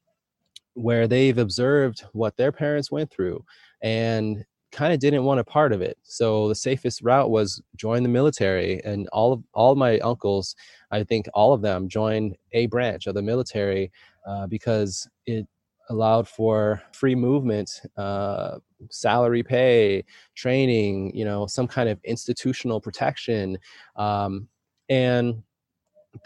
where 0.74 1.06
they've 1.06 1.38
observed 1.38 2.04
what 2.12 2.36
their 2.36 2.52
parents 2.52 2.90
went 2.90 3.10
through, 3.10 3.44
and 3.82 4.44
kind 4.70 4.92
of 4.92 4.98
didn't 4.98 5.24
want 5.24 5.38
a 5.38 5.44
part 5.44 5.72
of 5.72 5.82
it. 5.82 5.98
So 6.02 6.48
the 6.48 6.54
safest 6.54 7.02
route 7.02 7.30
was 7.30 7.62
join 7.76 8.02
the 8.02 8.08
military, 8.08 8.82
and 8.84 9.08
all 9.08 9.32
of 9.32 9.42
all 9.52 9.72
of 9.72 9.78
my 9.78 9.98
uncles, 9.98 10.56
I 10.90 11.04
think 11.04 11.26
all 11.34 11.52
of 11.52 11.62
them 11.62 11.88
joined 11.88 12.36
a 12.52 12.66
branch 12.66 13.06
of 13.06 13.14
the 13.14 13.22
military 13.22 13.92
uh, 14.26 14.46
because 14.46 15.08
it 15.26 15.46
allowed 15.90 16.26
for 16.26 16.82
free 16.92 17.14
movement, 17.14 17.82
uh, 17.96 18.58
salary 18.90 19.42
pay, 19.42 20.04
training, 20.34 21.14
you 21.14 21.24
know, 21.24 21.46
some 21.46 21.68
kind 21.68 21.88
of 21.88 22.00
institutional 22.04 22.80
protection, 22.80 23.58
um, 23.96 24.48
and 24.92 25.42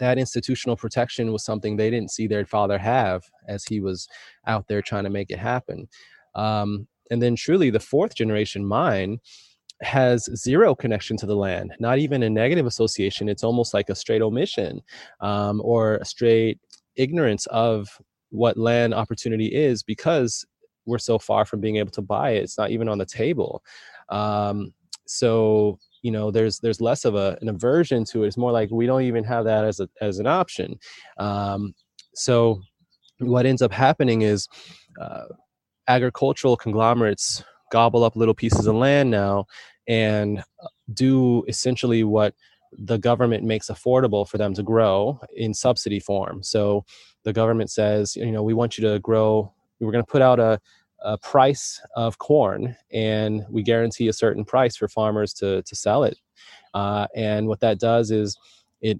that 0.01 0.17
institutional 0.17 0.75
protection 0.75 1.31
was 1.31 1.45
something 1.45 1.77
they 1.77 1.89
didn't 1.89 2.11
see 2.11 2.27
their 2.27 2.45
father 2.45 2.77
have 2.77 3.23
as 3.47 3.63
he 3.63 3.79
was 3.79 4.09
out 4.45 4.67
there 4.67 4.81
trying 4.81 5.05
to 5.05 5.09
make 5.09 5.31
it 5.31 5.39
happen. 5.39 5.87
Um, 6.35 6.85
and 7.09 7.21
then 7.21 7.37
truly 7.37 7.69
the 7.69 7.79
fourth 7.79 8.13
generation 8.13 8.65
mine 8.65 9.19
has 9.81 10.27
zero 10.35 10.75
connection 10.75 11.15
to 11.15 11.25
the 11.25 11.35
land 11.35 11.71
not 11.79 11.99
even 11.99 12.23
a 12.23 12.29
negative 12.29 12.65
association. 12.65 13.29
It's 13.29 13.43
almost 13.43 13.73
like 13.73 13.89
a 13.89 13.95
straight 13.95 14.21
omission 14.21 14.81
um, 15.21 15.61
or 15.63 15.95
a 15.97 16.05
straight 16.05 16.59
ignorance 16.97 17.45
of 17.45 17.87
what 18.31 18.57
land 18.57 18.93
opportunity 18.93 19.47
is 19.47 19.81
because 19.81 20.45
we're 20.85 20.97
so 20.97 21.17
far 21.17 21.45
from 21.45 21.61
being 21.61 21.77
able 21.77 21.91
to 21.91 22.01
buy 22.01 22.31
it. 22.31 22.43
It's 22.43 22.57
not 22.57 22.71
even 22.71 22.89
on 22.89 22.97
the 22.97 23.05
table. 23.05 23.63
Um, 24.09 24.73
so 25.05 25.79
you 26.01 26.11
know 26.11 26.31
there's 26.31 26.59
there's 26.59 26.81
less 26.81 27.05
of 27.05 27.15
a, 27.15 27.37
an 27.41 27.49
aversion 27.49 28.03
to 28.05 28.23
it 28.23 28.27
it's 28.27 28.37
more 28.37 28.51
like 28.51 28.69
we 28.71 28.85
don't 28.85 29.03
even 29.03 29.23
have 29.23 29.45
that 29.45 29.65
as 29.65 29.79
a 29.79 29.89
as 30.01 30.19
an 30.19 30.27
option 30.27 30.79
um, 31.17 31.73
so 32.13 32.61
what 33.19 33.45
ends 33.45 33.61
up 33.61 33.71
happening 33.71 34.21
is 34.21 34.47
uh, 35.01 35.25
agricultural 35.87 36.55
conglomerates 36.57 37.43
gobble 37.71 38.03
up 38.03 38.15
little 38.15 38.33
pieces 38.33 38.67
of 38.67 38.75
land 38.75 39.09
now 39.09 39.45
and 39.87 40.43
do 40.93 41.43
essentially 41.47 42.03
what 42.03 42.33
the 42.73 42.97
government 42.97 43.43
makes 43.43 43.67
affordable 43.67 44.27
for 44.27 44.37
them 44.37 44.53
to 44.53 44.63
grow 44.63 45.19
in 45.35 45.53
subsidy 45.53 45.99
form. 45.99 46.43
So 46.43 46.85
the 47.23 47.33
government 47.33 47.71
says, 47.71 48.15
you 48.15 48.31
know, 48.31 48.43
we 48.43 48.53
want 48.53 48.77
you 48.77 48.87
to 48.89 48.99
grow, 48.99 49.53
we're 49.79 49.91
going 49.91 50.03
to 50.03 50.11
put 50.11 50.21
out 50.21 50.39
a, 50.39 50.59
a 51.03 51.17
price 51.17 51.81
of 51.95 52.17
corn 52.17 52.75
and 52.91 53.45
we 53.49 53.63
guarantee 53.63 54.07
a 54.07 54.13
certain 54.13 54.43
price 54.43 54.75
for 54.75 54.87
farmers 54.87 55.33
to, 55.33 55.61
to 55.63 55.75
sell 55.75 56.03
it. 56.03 56.17
Uh, 56.73 57.07
and 57.15 57.47
what 57.47 57.59
that 57.59 57.79
does 57.79 58.11
is 58.11 58.37
it 58.81 58.99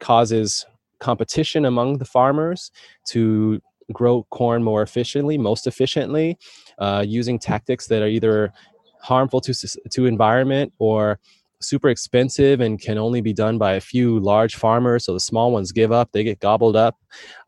causes 0.00 0.66
competition 0.98 1.64
among 1.64 1.98
the 1.98 2.04
farmers 2.04 2.70
to 3.06 3.60
grow 3.92 4.26
corn 4.30 4.62
more 4.62 4.82
efficiently, 4.82 5.38
most 5.38 5.66
efficiently, 5.66 6.38
uh, 6.78 7.04
using 7.06 7.38
tactics 7.38 7.86
that 7.86 8.02
are 8.02 8.08
either 8.08 8.52
harmful 9.00 9.40
to 9.40 9.54
to 9.90 10.06
environment 10.06 10.72
or 10.78 11.18
super 11.60 11.88
expensive 11.88 12.60
and 12.60 12.80
can 12.80 12.98
only 12.98 13.20
be 13.20 13.32
done 13.32 13.58
by 13.58 13.74
a 13.74 13.80
few 13.80 14.20
large 14.20 14.56
farmers. 14.56 15.04
So 15.04 15.12
the 15.12 15.20
small 15.20 15.52
ones 15.52 15.72
give 15.72 15.92
up; 15.92 16.10
they 16.12 16.24
get 16.24 16.40
gobbled 16.40 16.76
up, 16.76 16.96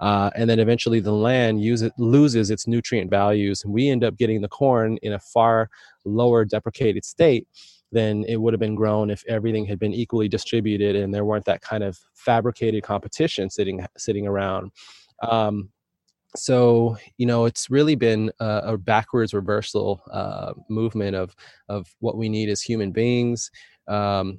uh, 0.00 0.30
and 0.34 0.48
then 0.48 0.58
eventually 0.58 1.00
the 1.00 1.12
land 1.12 1.62
it, 1.62 1.92
loses 1.98 2.50
its 2.50 2.66
nutrient 2.66 3.10
values, 3.10 3.62
and 3.64 3.72
we 3.72 3.88
end 3.88 4.04
up 4.04 4.16
getting 4.16 4.40
the 4.40 4.48
corn 4.48 4.98
in 5.02 5.12
a 5.12 5.18
far 5.18 5.68
lower 6.04 6.44
deprecated 6.44 7.04
state 7.04 7.46
than 7.92 8.24
it 8.24 8.36
would 8.36 8.52
have 8.52 8.60
been 8.60 8.74
grown 8.74 9.10
if 9.10 9.24
everything 9.28 9.64
had 9.64 9.78
been 9.78 9.94
equally 9.94 10.28
distributed 10.28 10.94
and 10.94 11.14
there 11.14 11.24
weren't 11.24 11.46
that 11.46 11.62
kind 11.62 11.82
of 11.82 11.98
fabricated 12.14 12.82
competition 12.82 13.48
sitting 13.48 13.84
sitting 13.96 14.26
around. 14.26 14.70
Um, 15.22 15.70
so 16.36 16.96
you 17.16 17.26
know 17.26 17.44
it's 17.46 17.70
really 17.70 17.94
been 17.94 18.30
a, 18.40 18.60
a 18.64 18.78
backwards 18.78 19.32
reversal 19.32 20.02
uh, 20.12 20.52
movement 20.68 21.16
of 21.16 21.34
of 21.68 21.86
what 22.00 22.16
we 22.16 22.28
need 22.28 22.48
as 22.48 22.60
human 22.60 22.92
beings 22.92 23.50
um, 23.88 24.38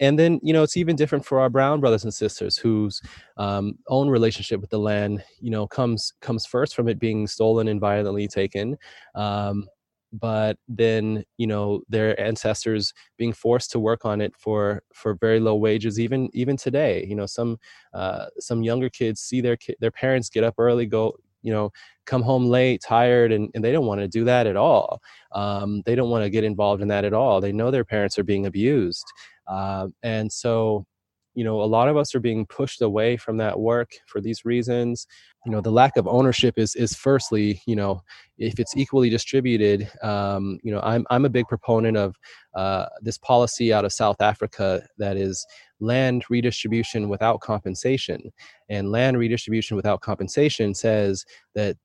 and 0.00 0.18
then 0.18 0.38
you 0.42 0.52
know 0.52 0.62
it's 0.62 0.76
even 0.76 0.96
different 0.96 1.24
for 1.24 1.40
our 1.40 1.48
brown 1.48 1.80
brothers 1.80 2.04
and 2.04 2.12
sisters 2.12 2.56
whose 2.56 3.00
um, 3.36 3.78
own 3.88 4.08
relationship 4.08 4.60
with 4.60 4.70
the 4.70 4.78
land 4.78 5.22
you 5.40 5.50
know 5.50 5.66
comes 5.66 6.12
comes 6.20 6.44
first 6.44 6.74
from 6.74 6.88
it 6.88 6.98
being 6.98 7.26
stolen 7.26 7.68
and 7.68 7.80
violently 7.80 8.28
taken 8.28 8.76
um, 9.14 9.66
but 10.12 10.58
then 10.68 11.24
you 11.36 11.46
know 11.46 11.82
their 11.88 12.18
ancestors 12.20 12.92
being 13.16 13.32
forced 13.32 13.70
to 13.70 13.78
work 13.78 14.04
on 14.04 14.20
it 14.20 14.34
for 14.36 14.82
for 14.92 15.14
very 15.14 15.38
low 15.40 15.54
wages 15.54 16.00
even 16.00 16.28
even 16.32 16.56
today. 16.56 17.04
You 17.08 17.14
know 17.14 17.26
some 17.26 17.58
uh, 17.94 18.26
some 18.38 18.62
younger 18.62 18.90
kids 18.90 19.20
see 19.20 19.40
their 19.40 19.56
their 19.78 19.92
parents 19.92 20.28
get 20.28 20.44
up 20.44 20.54
early 20.58 20.86
go 20.86 21.16
you 21.42 21.52
know 21.52 21.70
come 22.06 22.22
home 22.22 22.46
late 22.46 22.82
tired 22.82 23.30
and, 23.32 23.50
and 23.54 23.62
they 23.64 23.72
don't 23.72 23.86
want 23.86 24.00
to 24.00 24.08
do 24.08 24.24
that 24.24 24.46
at 24.46 24.56
all. 24.56 25.00
Um, 25.32 25.82
they 25.86 25.94
don't 25.94 26.10
want 26.10 26.24
to 26.24 26.30
get 26.30 26.44
involved 26.44 26.82
in 26.82 26.88
that 26.88 27.04
at 27.04 27.12
all. 27.12 27.40
They 27.40 27.52
know 27.52 27.70
their 27.70 27.84
parents 27.84 28.18
are 28.18 28.24
being 28.24 28.46
abused. 28.46 29.04
Uh, 29.46 29.88
and 30.02 30.30
so 30.30 30.86
you 31.34 31.44
know 31.44 31.62
a 31.62 31.64
lot 31.64 31.88
of 31.88 31.96
us 31.96 32.14
are 32.14 32.20
being 32.20 32.46
pushed 32.46 32.82
away 32.82 33.16
from 33.16 33.36
that 33.38 33.58
work 33.58 33.90
for 34.06 34.20
these 34.20 34.44
reasons. 34.44 35.06
You 35.46 35.52
know 35.52 35.60
the 35.60 35.70
lack 35.70 35.96
of 35.96 36.06
ownership 36.06 36.58
is 36.58 36.74
is 36.74 36.94
firstly 36.94 37.62
you 37.66 37.76
know 37.76 38.02
if 38.38 38.58
it's 38.58 38.76
equally 38.76 39.10
distributed 39.10 39.90
um, 40.02 40.58
you 40.62 40.72
know 40.72 40.80
i'm 40.80 41.06
i'm 41.10 41.24
a 41.24 41.30
big 41.30 41.46
proponent 41.48 41.96
of 41.96 42.16
uh, 42.54 42.86
this 43.00 43.18
policy 43.18 43.72
out 43.72 43.84
of 43.84 43.92
south 43.92 44.20
africa 44.20 44.82
that 44.98 45.16
is 45.16 45.46
land 45.80 46.24
redistribution 46.30 47.08
without 47.08 47.40
compensation. 47.40 48.32
And 48.68 48.92
land 48.92 49.18
redistribution 49.18 49.76
without 49.76 50.00
compensation 50.02 50.74
says 50.74 51.24
that 51.54 51.76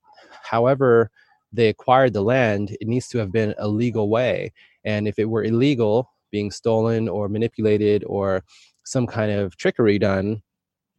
however 0.43 1.10
they 1.51 1.69
acquired 1.69 2.13
the 2.13 2.21
land 2.21 2.75
it 2.81 2.88
needs 2.88 3.08
to 3.10 3.17
have 3.17 3.31
been 3.31 3.55
a 3.58 3.67
legal 3.67 4.10
way. 4.10 4.51
And 4.84 5.08
if 5.08 5.17
it 5.17 5.29
were 5.29 5.43
illegal 5.43 6.12
being 6.31 6.51
stolen 6.51 7.08
or 7.08 7.29
manipulated 7.29 8.03
or 8.05 8.43
some 8.85 9.07
kind 9.07 9.31
of 9.31 9.57
trickery 9.57 9.99
done 9.99 10.41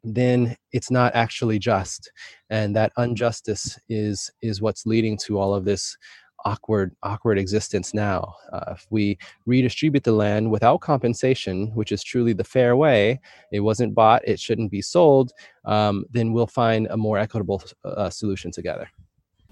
then 0.07 0.57
it's 0.73 0.91
not 0.91 1.15
actually 1.15 1.59
just. 1.59 2.11
And 2.49 2.75
that 2.77 2.93
injustice 2.97 3.79
is 3.89 4.31
is 4.41 4.63
what's 4.63 4.87
leading 4.87 5.19
to 5.25 5.39
all 5.39 5.55
of 5.55 5.65
this 5.65 5.97
awkward 6.45 6.95
awkward 7.03 7.39
existence 7.39 7.93
now. 7.93 8.35
Uh, 8.53 8.73
if 8.73 8.87
we 8.91 9.19
redistribute 9.47 10.05
the 10.05 10.13
land 10.13 10.51
without 10.51 10.81
compensation 10.81 11.73
which 11.75 11.91
is 11.91 12.05
truly 12.05 12.33
the 12.33 12.45
fair 12.45 12.77
way 12.77 13.21
it 13.51 13.61
wasn't 13.61 13.95
bought 13.95 14.23
it 14.29 14.39
shouldn't 14.39 14.71
be 14.71 14.83
sold 14.83 15.33
um, 15.65 16.05
then 16.11 16.33
we'll 16.33 16.47
find 16.47 16.87
a 16.91 16.97
more 16.97 17.19
equitable 17.19 17.63
uh, 17.85 18.11
solution 18.11 18.53
together. 18.53 18.89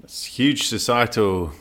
It's 0.05 0.25
huge 0.25 0.69
societal 0.69 1.53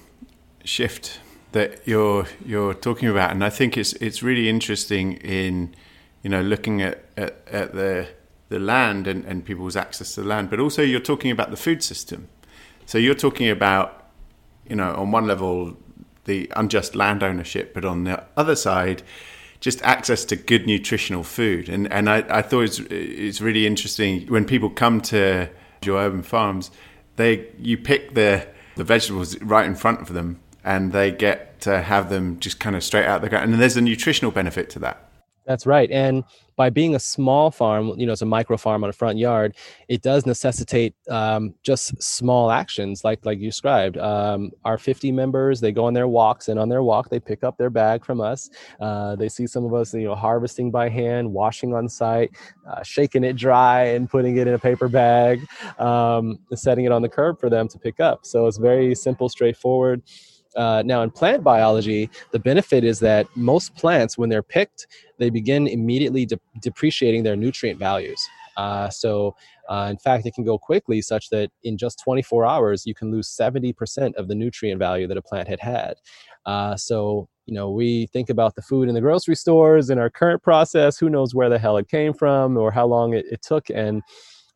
shift 0.64 1.20
that 1.54 1.88
you're 1.88 2.28
you're 2.46 2.74
talking 2.74 3.10
about 3.10 3.32
and 3.32 3.44
i 3.44 3.50
think 3.50 3.78
it's 3.78 3.94
it's 3.94 4.24
really 4.24 4.50
interesting 4.50 5.14
in 5.14 5.74
you 6.24 6.30
know, 6.30 6.42
looking 6.42 6.82
at, 6.82 7.04
at, 7.16 7.48
at 7.48 7.74
the 7.74 8.08
the 8.50 8.60
land 8.60 9.08
and, 9.08 9.26
and 9.26 9.44
people's 9.44 9.76
access 9.76 10.14
to 10.14 10.22
the 10.22 10.28
land, 10.28 10.50
but 10.50 10.60
also 10.60 10.84
you're 10.84 11.00
talking 11.00 11.32
about 11.32 11.50
the 11.50 11.58
food 11.58 11.82
system. 11.82 12.28
So 12.86 13.00
you're 13.00 13.16
talking 13.16 13.50
about, 13.50 14.12
you 14.68 14.76
know, 14.76 14.94
on 14.94 15.12
one 15.12 15.26
level, 15.26 15.76
the 16.26 16.52
unjust 16.56 16.96
land 16.96 17.24
ownership, 17.24 17.74
but 17.74 17.84
on 17.84 18.04
the 18.04 18.24
other 18.38 18.56
side, 18.56 19.02
just 19.60 19.82
access 19.82 20.24
to 20.26 20.36
good 20.36 20.68
nutritional 20.68 21.24
food. 21.24 21.68
And 21.70 21.92
and 21.92 22.10
I, 22.10 22.18
I 22.30 22.42
thought 22.42 22.62
it's 22.62 22.80
it's 22.80 23.42
really 23.42 23.66
interesting 23.66 24.28
when 24.28 24.46
people 24.46 24.70
come 24.70 25.02
to 25.02 25.50
your 25.84 25.98
urban 26.00 26.24
farms, 26.24 26.72
they 27.16 27.48
you 27.58 27.78
pick 27.78 28.14
the 28.14 28.48
the 28.76 28.84
vegetables 28.84 29.40
right 29.42 29.66
in 29.66 29.76
front 29.76 30.02
of 30.02 30.14
them 30.14 30.40
and 30.64 30.92
they 30.92 31.12
get 31.12 31.60
to 31.62 31.82
have 31.82 32.10
them 32.10 32.40
just 32.40 32.60
kind 32.60 32.76
of 32.76 32.84
straight 32.84 33.06
out 33.06 33.22
the 33.22 33.30
ground. 33.30 33.52
And 33.52 33.62
there's 33.62 33.78
a 33.78 33.82
nutritional 33.82 34.32
benefit 34.32 34.70
to 34.72 34.80
that. 34.80 35.10
That's 35.46 35.66
right. 35.66 35.92
And 35.92 36.24
by 36.56 36.70
being 36.70 36.96
a 36.96 37.00
small 37.00 37.52
farm, 37.52 38.00
you 38.00 38.06
know, 38.06 38.14
it's 38.14 38.22
a 38.22 38.26
micro 38.26 38.56
farm 38.58 38.84
on 38.84 38.90
a 38.90 38.94
front 38.94 39.18
yard, 39.18 39.56
it 39.90 40.02
does 40.02 40.26
necessitate 40.26 40.94
um, 41.10 41.54
just 41.64 42.02
small 42.02 42.52
actions 42.52 43.04
like 43.04 43.26
like 43.26 43.40
you 43.40 43.50
described. 43.50 43.98
Um, 43.98 44.52
our 44.64 44.78
50 44.78 45.12
members, 45.12 45.60
they 45.60 45.72
go 45.72 45.86
on 45.86 45.94
their 45.94 46.08
walks, 46.08 46.48
and 46.48 46.60
on 46.60 46.70
their 46.70 46.84
walk, 46.84 47.10
they 47.10 47.20
pick 47.20 47.44
up 47.44 47.58
their 47.58 47.70
bag 47.70 48.06
from 48.06 48.22
us. 48.22 48.50
Uh, 48.80 49.16
they 49.16 49.28
see 49.28 49.48
some 49.48 49.66
of 49.66 49.74
us, 49.74 49.94
you 49.94 50.06
know, 50.06 50.16
harvesting 50.16 50.72
by 50.72 50.88
hand, 50.90 51.32
washing 51.32 51.74
on 51.74 51.90
site, 51.90 52.32
uh, 52.70 52.84
shaking 52.84 53.24
it 53.24 53.36
dry, 53.36 53.84
and 53.86 54.10
putting 54.10 54.38
it 54.38 54.48
in 54.48 54.54
a 54.54 54.60
paper 54.60 54.88
bag, 54.88 55.42
um, 55.80 56.40
setting 56.54 56.86
it 56.86 56.92
on 56.92 57.02
the 57.02 57.10
curb 57.10 57.40
for 57.40 57.50
them 57.50 57.68
to 57.68 57.80
pick 57.80 58.00
up. 58.00 58.26
So 58.26 58.48
it's 58.48 58.58
very 58.58 58.96
simple, 58.96 59.28
straightforward. 59.28 60.04
Uh, 60.56 60.84
now, 60.86 61.02
in 61.02 61.12
plant 61.12 61.44
biology, 61.44 62.10
the 62.32 62.40
benefit 62.40 62.84
is 62.84 63.00
that 63.00 63.28
most 63.36 63.76
plants, 63.76 64.18
when 64.18 64.30
they're 64.30 64.44
picked, 64.44 64.88
they 65.18 65.30
begin 65.30 65.68
immediately 65.68 66.26
de- 66.26 66.40
depreciating 66.62 67.24
their 67.24 67.36
nutrient 67.36 67.80
values. 67.80 68.22
Uh, 68.58 68.90
so, 68.90 69.36
uh, 69.70 69.88
in 69.90 69.98
fact, 69.98 70.26
it 70.26 70.34
can 70.34 70.44
go 70.44 70.58
quickly, 70.58 71.02
such 71.02 71.30
that 71.30 71.50
in 71.64 71.78
just 71.78 72.00
24 72.04 72.46
hours, 72.46 72.86
you 72.86 72.94
can 72.94 73.12
lose 73.12 73.28
70% 73.30 74.14
of 74.16 74.28
the 74.28 74.36
nutrient 74.36 74.80
value 74.80 75.08
that 75.08 75.18
a 75.18 75.22
plant 75.22 75.48
had 75.48 75.60
had. 75.60 75.96
Uh, 76.46 76.76
so, 76.76 77.28
you 77.46 77.54
know, 77.54 77.72
we 77.72 78.08
think 78.08 78.30
about 78.30 78.56
the 78.56 78.62
food 78.62 78.88
in 78.88 78.96
the 78.96 79.02
grocery 79.02 79.36
stores 79.36 79.90
in 79.90 79.98
our 79.98 80.10
current 80.10 80.44
process. 80.44 80.98
Who 80.98 81.10
knows 81.10 81.34
where 81.34 81.50
the 81.50 81.60
hell 81.60 81.78
it 81.78 81.90
came 81.90 82.14
from 82.14 82.58
or 82.58 82.72
how 82.72 82.86
long 82.86 83.14
it, 83.14 83.26
it 83.32 83.42
took, 83.42 83.70
and 83.70 84.02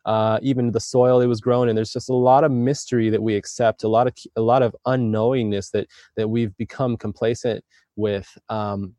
uh, 0.08 0.38
even 0.40 0.72
the 0.72 0.80
soil 0.80 1.20
it 1.20 1.26
was 1.26 1.42
grown 1.42 1.68
in. 1.68 1.76
There's 1.76 1.92
just 1.92 2.08
a 2.08 2.14
lot 2.14 2.42
of 2.42 2.50
mystery 2.50 3.10
that 3.10 3.22
we 3.22 3.36
accept, 3.36 3.84
a 3.84 3.88
lot 3.88 4.06
of 4.06 4.14
a 4.36 4.40
lot 4.40 4.62
of 4.62 4.74
unknowingness 4.86 5.70
that 5.72 5.86
that 6.16 6.28
we've 6.28 6.56
become 6.56 6.96
complacent 6.96 7.62
with. 7.94 8.26
Um, 8.48 8.94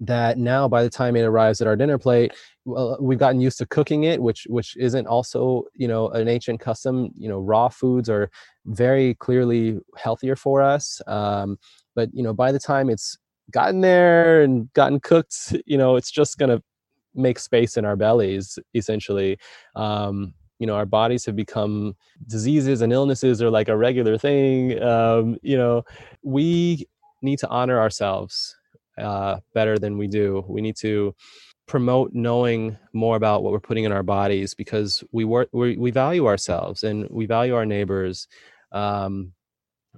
that 0.00 0.36
now 0.36 0.68
by 0.68 0.82
the 0.82 0.90
time 0.90 1.16
it 1.16 1.22
arrives 1.22 1.60
at 1.60 1.68
our 1.68 1.76
dinner 1.76 1.96
plate 1.96 2.32
well, 2.64 2.98
we've 3.00 3.20
gotten 3.20 3.40
used 3.40 3.56
to 3.58 3.64
cooking 3.64 4.02
it 4.04 4.20
which 4.20 4.44
which 4.50 4.76
isn't 4.76 5.06
also 5.06 5.62
you 5.72 5.86
know 5.86 6.08
an 6.08 6.26
ancient 6.26 6.58
custom 6.58 7.10
you 7.14 7.28
know 7.28 7.38
raw 7.38 7.68
foods 7.68 8.10
are 8.10 8.28
very 8.66 9.14
clearly 9.14 9.78
healthier 9.96 10.34
for 10.34 10.60
us 10.60 11.00
um, 11.06 11.56
but 11.94 12.10
you 12.12 12.24
know 12.24 12.34
by 12.34 12.50
the 12.50 12.58
time 12.58 12.90
it's 12.90 13.16
gotten 13.52 13.82
there 13.82 14.42
and 14.42 14.70
gotten 14.72 14.98
cooked 14.98 15.54
you 15.64 15.78
know 15.78 15.94
it's 15.94 16.10
just 16.10 16.36
to 16.40 16.60
make 17.14 17.38
space 17.38 17.76
in 17.76 17.84
our 17.84 17.96
bellies 17.96 18.58
essentially. 18.74 19.38
Um, 19.76 20.34
you 20.58 20.66
know 20.66 20.76
our 20.76 20.86
bodies 20.86 21.26
have 21.26 21.36
become 21.36 21.96
diseases 22.28 22.80
and 22.80 22.92
illnesses 22.92 23.42
are 23.42 23.50
like 23.50 23.68
a 23.68 23.76
regular 23.76 24.16
thing. 24.16 24.80
Um, 24.82 25.36
you 25.42 25.56
know 25.56 25.84
we 26.22 26.86
need 27.22 27.38
to 27.40 27.48
honor 27.48 27.78
ourselves 27.80 28.56
uh, 28.98 29.38
better 29.54 29.78
than 29.78 29.98
we 29.98 30.06
do. 30.06 30.44
We 30.48 30.60
need 30.60 30.76
to 30.76 31.14
promote 31.66 32.12
knowing 32.12 32.76
more 32.92 33.16
about 33.16 33.42
what 33.42 33.52
we're 33.52 33.60
putting 33.60 33.84
in 33.84 33.92
our 33.92 34.02
bodies 34.02 34.54
because 34.54 35.02
we 35.12 35.24
work 35.24 35.48
we, 35.52 35.76
we 35.76 35.90
value 35.90 36.26
ourselves 36.26 36.84
and 36.84 37.08
we 37.10 37.26
value 37.26 37.54
our 37.54 37.66
neighbors. 37.66 38.28
Um, 38.72 39.32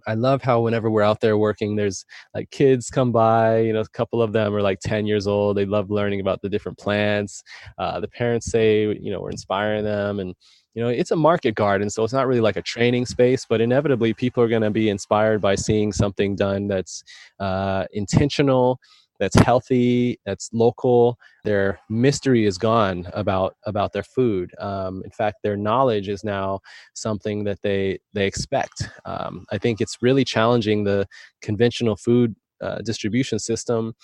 I 0.07 0.15
love 0.15 0.43
how 0.43 0.61
whenever 0.61 0.91
we're 0.91 1.03
out 1.03 1.21
there 1.21 1.39
working, 1.39 1.77
there's 1.77 2.05
like 2.35 2.51
kids 2.51 2.91
come 2.91 3.13
by. 3.13 3.61
You 3.61 3.73
know, 3.73 3.81
a 3.81 3.89
couple 3.89 4.23
of 4.23 4.33
them 4.33 4.55
are 4.55 4.63
like 4.63 4.81
10 4.81 5.07
years 5.07 5.27
old. 5.27 5.57
They 5.57 5.67
love 5.67 5.91
learning 5.91 6.21
about 6.21 6.43
the 6.43 6.49
different 6.49 6.79
plants. 6.79 7.43
Uh, 7.79 8.01
the 8.01 8.09
parents 8.09 8.51
say, 8.51 8.83
you 8.83 9.11
know, 9.11 9.21
we're 9.21 9.31
inspiring 9.31 9.85
them, 9.85 10.21
and 10.21 10.35
you 10.75 10.83
know, 10.83 10.89
it's 10.89 11.11
a 11.11 11.17
market 11.17 11.55
garden, 11.55 11.89
so 11.89 12.05
it's 12.05 12.13
not 12.13 12.27
really 12.27 12.43
like 12.43 12.57
a 12.57 12.63
training 12.63 13.07
space. 13.07 13.47
But 13.49 13.63
inevitably, 13.63 14.13
people 14.13 14.43
are 14.43 14.49
going 14.49 14.63
to 14.63 14.71
be 14.71 14.91
inspired 14.91 15.41
by 15.41 15.55
seeing 15.55 15.93
something 15.93 16.37
done 16.37 16.69
that's 16.69 17.03
uh, 17.41 17.87
intentional 17.93 18.79
that's 19.19 19.37
healthy, 19.37 20.19
that's 20.27 20.51
local. 20.53 21.19
Their 21.45 21.81
mystery 21.89 22.47
is 22.47 22.59
gone 22.59 23.09
about 23.13 23.57
about 23.65 23.93
their 23.93 24.03
food. 24.03 24.53
Um, 24.59 25.03
in 25.05 25.11
fact, 25.11 25.39
their 25.43 25.57
knowledge 25.57 26.09
is 26.09 26.25
now 26.25 26.61
something 26.95 27.45
that 27.45 27.61
they 27.63 27.99
they 28.13 28.27
expect. 28.27 28.89
Um, 29.05 29.47
I 29.51 29.59
think 29.59 29.81
it's 29.81 29.99
really 30.03 30.25
challenging 30.25 30.85
the 30.85 31.07
conventional 31.41 31.97
food 31.97 32.35
uh, 32.61 32.79
distribution 32.85 33.39
system. 33.39 33.95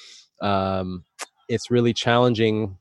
Um, 0.41 1.05
it's 1.49 1.71
really 1.71 1.93
challenging 1.93 2.79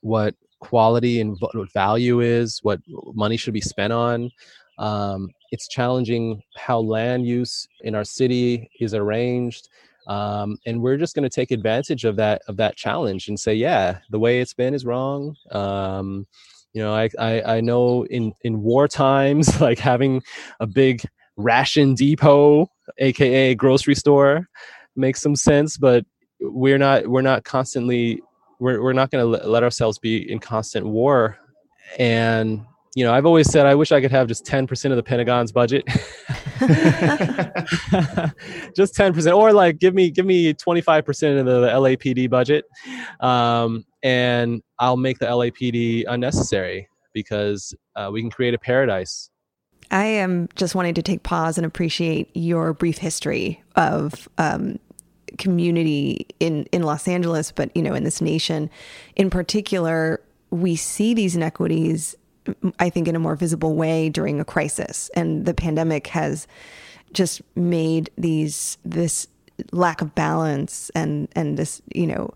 what 0.00 0.34
quality 0.60 1.20
and 1.20 1.36
what 1.40 1.72
value 1.72 2.20
is, 2.20 2.60
what 2.62 2.80
money 3.14 3.36
should 3.36 3.54
be 3.54 3.60
spent 3.60 3.92
on. 3.92 4.30
Um, 4.78 5.28
it's 5.50 5.68
challenging 5.68 6.42
how 6.56 6.80
land 6.80 7.26
use 7.26 7.66
in 7.82 7.94
our 7.94 8.04
city 8.04 8.70
is 8.80 8.94
arranged 8.94 9.68
um, 10.06 10.56
and 10.66 10.80
we're 10.80 10.96
just 10.96 11.14
going 11.14 11.22
to 11.22 11.34
take 11.34 11.50
advantage 11.50 12.04
of 12.04 12.16
that 12.16 12.42
of 12.48 12.56
that 12.56 12.76
challenge 12.76 13.28
and 13.28 13.38
say 13.38 13.54
yeah 13.54 13.98
the 14.10 14.18
way 14.18 14.40
it's 14.40 14.54
been 14.54 14.74
is 14.74 14.84
wrong. 14.84 15.36
Um, 15.50 16.26
you 16.72 16.82
know 16.82 16.94
I, 16.94 17.08
I, 17.18 17.56
I 17.56 17.60
know 17.60 18.04
in 18.06 18.32
in 18.42 18.62
war 18.62 18.88
times 18.88 19.60
like 19.62 19.78
having 19.78 20.22
a 20.60 20.66
big 20.66 21.02
ration 21.36 21.94
depot 21.94 22.70
aka 22.98 23.54
grocery 23.54 23.94
store 23.94 24.48
makes 24.94 25.22
some 25.22 25.34
sense 25.34 25.76
but 25.76 26.04
we're 26.40 26.78
not 26.78 27.06
we're 27.08 27.22
not 27.22 27.44
constantly 27.44 28.20
we're, 28.60 28.82
we're 28.82 28.92
not 28.92 29.10
going 29.10 29.24
to 29.24 29.48
let 29.48 29.64
ourselves 29.64 29.98
be 29.98 30.30
in 30.30 30.38
constant 30.38 30.86
war. 30.86 31.38
And 31.98 32.64
you 32.94 33.04
know, 33.04 33.12
I've 33.12 33.26
always 33.26 33.50
said 33.50 33.66
I 33.66 33.74
wish 33.74 33.92
I 33.92 34.00
could 34.00 34.10
have 34.10 34.26
just 34.26 34.44
10% 34.44 34.90
of 34.90 34.96
the 34.96 35.02
Pentagon's 35.02 35.52
budget. 35.52 35.84
just 38.76 38.94
10% 38.94 39.36
or 39.36 39.52
like 39.52 39.78
give 39.78 39.94
me 39.94 40.10
give 40.10 40.26
me 40.26 40.52
25% 40.52 41.40
of 41.40 41.46
the, 41.46 41.60
the 41.60 41.68
LAPD 41.68 42.28
budget. 42.28 42.64
Um, 43.20 43.84
and 44.02 44.62
I'll 44.78 44.96
make 44.96 45.18
the 45.18 45.26
LAPD 45.26 46.04
unnecessary 46.08 46.88
because 47.12 47.74
uh, 47.96 48.10
we 48.12 48.20
can 48.20 48.30
create 48.30 48.54
a 48.54 48.58
paradise. 48.58 49.30
I 49.90 50.04
am 50.04 50.48
just 50.54 50.74
wanting 50.74 50.94
to 50.94 51.02
take 51.02 51.22
pause 51.22 51.58
and 51.58 51.66
appreciate 51.66 52.30
your 52.34 52.72
brief 52.72 52.98
history 52.98 53.62
of 53.76 54.28
um, 54.38 54.78
community 55.38 56.26
in 56.38 56.64
in 56.72 56.82
Los 56.82 57.08
Angeles, 57.08 57.52
but 57.52 57.74
you 57.76 57.82
know, 57.82 57.94
in 57.94 58.04
this 58.04 58.20
nation, 58.20 58.70
in 59.16 59.30
particular, 59.30 60.20
we 60.50 60.76
see 60.76 61.14
these 61.14 61.36
inequities 61.36 62.16
I 62.78 62.90
think, 62.90 63.08
in 63.08 63.16
a 63.16 63.20
more 63.20 63.36
visible 63.36 63.74
way 63.74 64.08
during 64.08 64.40
a 64.40 64.44
crisis. 64.44 65.10
And 65.14 65.46
the 65.46 65.54
pandemic 65.54 66.06
has 66.08 66.46
just 67.12 67.42
made 67.56 68.10
these 68.16 68.78
this 68.84 69.26
lack 69.72 70.00
of 70.00 70.14
balance 70.14 70.90
and 70.94 71.28
and 71.34 71.58
this 71.58 71.82
you 71.92 72.06
know 72.06 72.32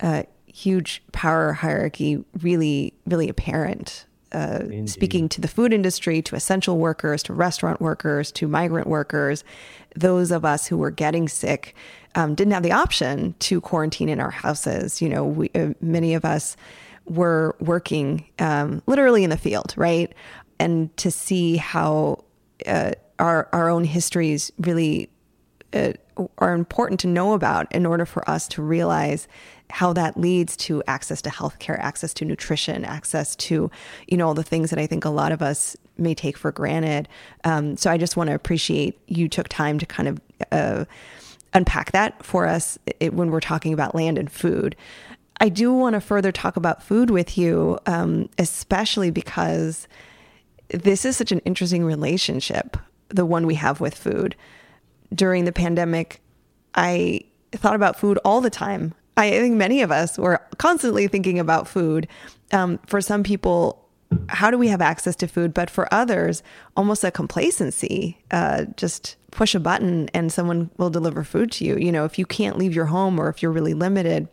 uh, 0.00 0.24
huge 0.52 1.02
power 1.12 1.52
hierarchy 1.52 2.22
really, 2.40 2.92
really 3.06 3.28
apparent. 3.28 4.04
Uh, 4.32 4.86
speaking 4.86 5.28
to 5.28 5.42
the 5.42 5.48
food 5.48 5.74
industry, 5.74 6.22
to 6.22 6.34
essential 6.34 6.78
workers, 6.78 7.22
to 7.22 7.34
restaurant 7.34 7.82
workers, 7.82 8.32
to 8.32 8.48
migrant 8.48 8.86
workers, 8.86 9.44
those 9.94 10.30
of 10.30 10.42
us 10.42 10.66
who 10.66 10.78
were 10.78 10.90
getting 10.90 11.28
sick 11.28 11.74
um, 12.14 12.34
didn't 12.34 12.54
have 12.54 12.62
the 12.62 12.72
option 12.72 13.34
to 13.40 13.60
quarantine 13.60 14.08
in 14.08 14.18
our 14.20 14.30
houses. 14.30 15.02
You 15.02 15.10
know, 15.10 15.24
we, 15.24 15.50
uh, 15.54 15.74
many 15.82 16.14
of 16.14 16.24
us 16.24 16.56
were 17.06 17.56
working 17.60 18.26
um, 18.38 18.82
literally 18.86 19.24
in 19.24 19.30
the 19.30 19.36
field, 19.36 19.74
right? 19.76 20.12
And 20.58 20.96
to 20.98 21.10
see 21.10 21.56
how 21.56 22.24
uh, 22.66 22.92
our 23.18 23.48
our 23.52 23.68
own 23.68 23.84
histories 23.84 24.52
really 24.58 25.10
uh, 25.72 25.92
are 26.38 26.54
important 26.54 27.00
to 27.00 27.06
know 27.06 27.32
about 27.32 27.72
in 27.72 27.86
order 27.86 28.04
for 28.04 28.28
us 28.28 28.46
to 28.48 28.62
realize 28.62 29.26
how 29.70 29.92
that 29.94 30.18
leads 30.18 30.56
to 30.58 30.82
access 30.86 31.22
to 31.22 31.30
healthcare, 31.30 31.78
access 31.78 32.12
to 32.12 32.24
nutrition, 32.26 32.84
access 32.84 33.34
to, 33.36 33.70
you 34.06 34.16
know, 34.18 34.28
all 34.28 34.34
the 34.34 34.42
things 34.42 34.68
that 34.68 34.78
I 34.78 34.86
think 34.86 35.04
a 35.04 35.10
lot 35.10 35.32
of 35.32 35.40
us 35.40 35.76
may 35.96 36.14
take 36.14 36.36
for 36.36 36.52
granted. 36.52 37.08
Um, 37.44 37.76
so 37.78 37.90
I 37.90 37.96
just 37.96 38.16
want 38.16 38.28
to 38.28 38.34
appreciate 38.34 39.00
you 39.06 39.28
took 39.28 39.48
time 39.48 39.78
to 39.78 39.86
kind 39.86 40.08
of 40.08 40.20
uh, 40.50 40.84
unpack 41.54 41.92
that 41.92 42.22
for 42.22 42.46
us 42.46 42.78
it, 43.00 43.14
when 43.14 43.30
we're 43.30 43.40
talking 43.40 43.72
about 43.72 43.94
land 43.94 44.18
and 44.18 44.30
food. 44.30 44.76
I 45.42 45.48
do 45.48 45.74
want 45.74 45.94
to 45.94 46.00
further 46.00 46.30
talk 46.30 46.56
about 46.56 46.84
food 46.84 47.10
with 47.10 47.36
you, 47.36 47.76
um, 47.86 48.28
especially 48.38 49.10
because 49.10 49.88
this 50.68 51.04
is 51.04 51.16
such 51.16 51.32
an 51.32 51.40
interesting 51.40 51.84
relationship, 51.84 52.76
the 53.08 53.26
one 53.26 53.44
we 53.44 53.56
have 53.56 53.80
with 53.80 53.92
food. 53.92 54.36
During 55.12 55.44
the 55.44 55.50
pandemic, 55.50 56.20
I 56.76 57.22
thought 57.50 57.74
about 57.74 57.98
food 57.98 58.20
all 58.24 58.40
the 58.40 58.50
time. 58.50 58.94
I 59.16 59.30
think 59.30 59.56
many 59.56 59.82
of 59.82 59.90
us 59.90 60.16
were 60.16 60.40
constantly 60.58 61.08
thinking 61.08 61.40
about 61.40 61.66
food. 61.66 62.06
Um, 62.52 62.78
for 62.86 63.00
some 63.00 63.24
people, 63.24 63.84
how 64.28 64.48
do 64.48 64.56
we 64.56 64.68
have 64.68 64.80
access 64.80 65.16
to 65.16 65.26
food? 65.26 65.52
But 65.52 65.70
for 65.70 65.92
others, 65.92 66.44
almost 66.76 67.02
a 67.02 67.10
complacency. 67.10 68.16
Uh, 68.30 68.66
just 68.76 69.16
push 69.32 69.56
a 69.56 69.60
button 69.60 70.08
and 70.14 70.32
someone 70.32 70.70
will 70.76 70.90
deliver 70.90 71.24
food 71.24 71.50
to 71.52 71.64
you. 71.64 71.76
You 71.78 71.90
know, 71.90 72.04
if 72.04 72.16
you 72.16 72.26
can't 72.26 72.58
leave 72.58 72.74
your 72.74 72.86
home 72.86 73.18
or 73.18 73.28
if 73.28 73.42
you're 73.42 73.50
really 73.50 73.74
limited, 73.74 74.28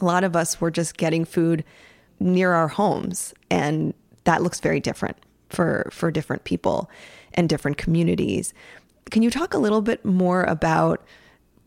a 0.00 0.04
lot 0.04 0.24
of 0.24 0.36
us 0.36 0.60
were 0.60 0.70
just 0.70 0.96
getting 0.96 1.24
food 1.24 1.64
near 2.20 2.52
our 2.52 2.68
homes, 2.68 3.34
and 3.50 3.94
that 4.24 4.42
looks 4.42 4.60
very 4.60 4.80
different 4.80 5.16
for 5.50 5.88
for 5.92 6.10
different 6.10 6.44
people 6.44 6.90
and 7.34 7.48
different 7.48 7.78
communities. 7.78 8.52
Can 9.10 9.22
you 9.22 9.30
talk 9.30 9.54
a 9.54 9.58
little 9.58 9.80
bit 9.80 10.04
more 10.04 10.44
about 10.44 11.02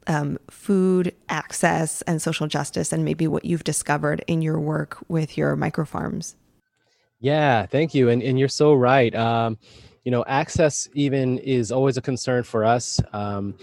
um, 0.08 0.38
food 0.50 1.14
access 1.30 2.02
and 2.04 2.22
social 2.22 2.48
justice 2.48 2.92
and 2.92 3.06
maybe 3.06 3.28
what 3.28 3.46
you've 3.46 3.64
discovered 3.64 4.24
in 4.28 4.42
your 4.42 4.60
work 4.60 4.98
with 5.08 5.38
your 5.38 5.56
microfarms. 5.56 6.36
Yeah, 7.20 7.66
thank 7.66 7.94
you. 7.94 8.10
And, 8.10 8.22
and 8.24 8.40
you're 8.40 8.48
so 8.48 8.74
right. 8.74 9.14
Um, 9.14 9.58
you 10.04 10.12
know, 10.12 10.26
access 10.28 10.90
even 10.94 11.38
is 11.40 11.72
always 11.72 11.98
a 11.98 12.02
concern 12.02 12.44
for 12.44 12.66
us. 12.66 13.00
Um, 13.14 13.56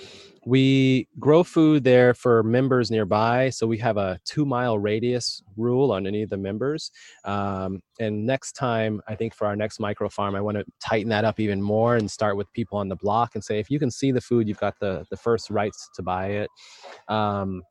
we 0.48 1.06
grow 1.18 1.44
food 1.44 1.84
there 1.84 2.14
for 2.14 2.42
members 2.42 2.90
nearby. 2.90 3.50
So 3.50 3.66
we 3.66 3.76
have 3.78 3.98
a 3.98 4.18
two 4.24 4.46
mile 4.46 4.78
radius 4.78 5.42
rule 5.58 5.92
on 5.92 6.06
any 6.06 6.22
of 6.22 6.30
the 6.30 6.38
members. 6.38 6.90
Um, 7.26 7.82
and 8.00 8.24
next 8.24 8.52
time, 8.52 9.02
I 9.06 9.14
think 9.14 9.34
for 9.34 9.46
our 9.46 9.54
next 9.54 9.78
micro 9.78 10.08
farm, 10.08 10.34
I 10.34 10.40
want 10.40 10.56
to 10.56 10.64
tighten 10.80 11.10
that 11.10 11.26
up 11.26 11.38
even 11.38 11.60
more 11.60 11.96
and 11.96 12.10
start 12.10 12.38
with 12.38 12.50
people 12.54 12.78
on 12.78 12.88
the 12.88 12.96
block 12.96 13.34
and 13.34 13.44
say, 13.44 13.58
if 13.58 13.68
you 13.70 13.78
can 13.78 13.90
see 13.90 14.10
the 14.10 14.22
food, 14.22 14.48
you've 14.48 14.58
got 14.58 14.80
the, 14.80 15.04
the 15.10 15.18
first 15.18 15.50
rights 15.50 15.90
to 15.96 16.02
buy 16.02 16.28
it. 16.28 16.50
Um, 17.08 17.62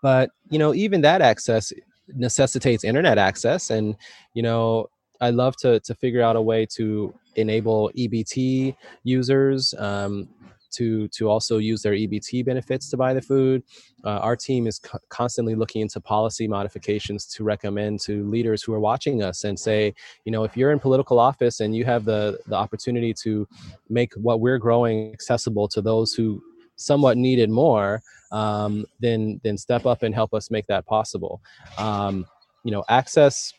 but, 0.00 0.30
you 0.50 0.60
know, 0.60 0.72
even 0.74 1.00
that 1.00 1.20
access 1.20 1.72
necessitates 2.14 2.84
internet 2.84 3.18
access. 3.18 3.70
And, 3.70 3.96
you 4.34 4.44
know, 4.44 4.86
I 5.20 5.30
love 5.30 5.56
to, 5.62 5.80
to 5.80 5.94
figure 5.96 6.22
out 6.22 6.36
a 6.36 6.42
way 6.42 6.64
to 6.76 7.12
enable 7.34 7.90
EBT 7.98 8.76
users. 9.02 9.74
Um, 9.76 10.28
to 10.70 11.08
to 11.08 11.28
also 11.28 11.58
use 11.58 11.82
their 11.82 11.94
EBT 11.94 12.44
benefits 12.44 12.88
to 12.90 12.96
buy 12.96 13.14
the 13.14 13.22
food. 13.22 13.62
Uh, 14.04 14.18
our 14.18 14.36
team 14.36 14.66
is 14.66 14.78
co- 14.78 14.98
constantly 15.08 15.54
looking 15.54 15.82
into 15.82 16.00
policy 16.00 16.46
modifications 16.46 17.26
to 17.26 17.44
recommend 17.44 18.00
to 18.00 18.24
leaders 18.28 18.62
who 18.62 18.72
are 18.72 18.80
watching 18.80 19.22
us 19.22 19.44
and 19.44 19.58
say, 19.58 19.94
you 20.24 20.32
know, 20.32 20.44
if 20.44 20.56
you're 20.56 20.72
in 20.72 20.78
political 20.78 21.18
office 21.18 21.60
and 21.60 21.74
you 21.74 21.84
have 21.84 22.04
the 22.04 22.38
the 22.46 22.56
opportunity 22.56 23.12
to 23.14 23.46
make 23.88 24.12
what 24.14 24.40
we're 24.40 24.58
growing 24.58 25.12
accessible 25.12 25.68
to 25.68 25.80
those 25.80 26.14
who 26.14 26.42
somewhat 26.76 27.16
needed 27.16 27.50
more, 27.50 28.02
um, 28.32 28.86
then 29.00 29.40
then 29.44 29.56
step 29.56 29.86
up 29.86 30.02
and 30.02 30.14
help 30.14 30.34
us 30.34 30.50
make 30.50 30.66
that 30.66 30.86
possible. 30.86 31.40
Um, 31.78 32.26
you 32.64 32.72
know, 32.72 32.84
access 32.88 33.52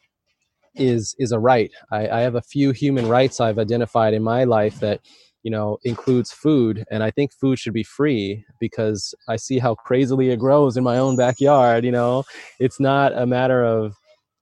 is 0.75 1.15
is 1.19 1.31
a 1.31 1.39
right. 1.39 1.71
I, 1.91 2.07
I 2.09 2.19
have 2.21 2.35
a 2.35 2.41
few 2.41 2.71
human 2.71 3.07
rights 3.07 3.39
I've 3.39 3.59
identified 3.59 4.13
in 4.13 4.23
my 4.23 4.43
life 4.43 4.79
that 4.79 5.01
you 5.43 5.51
know 5.51 5.77
includes 5.83 6.31
food 6.31 6.83
and 6.91 7.03
i 7.03 7.09
think 7.09 7.31
food 7.31 7.57
should 7.57 7.73
be 7.73 7.83
free 7.83 8.43
because 8.59 9.13
i 9.27 9.35
see 9.35 9.59
how 9.59 9.73
crazily 9.73 10.29
it 10.29 10.39
grows 10.39 10.75
in 10.77 10.83
my 10.83 10.97
own 10.97 11.15
backyard 11.15 11.85
you 11.85 11.91
know? 11.91 12.23
It's 12.59 12.79
not 12.79 13.17
a 13.17 13.25
matter 13.25 13.63
of 13.63 13.95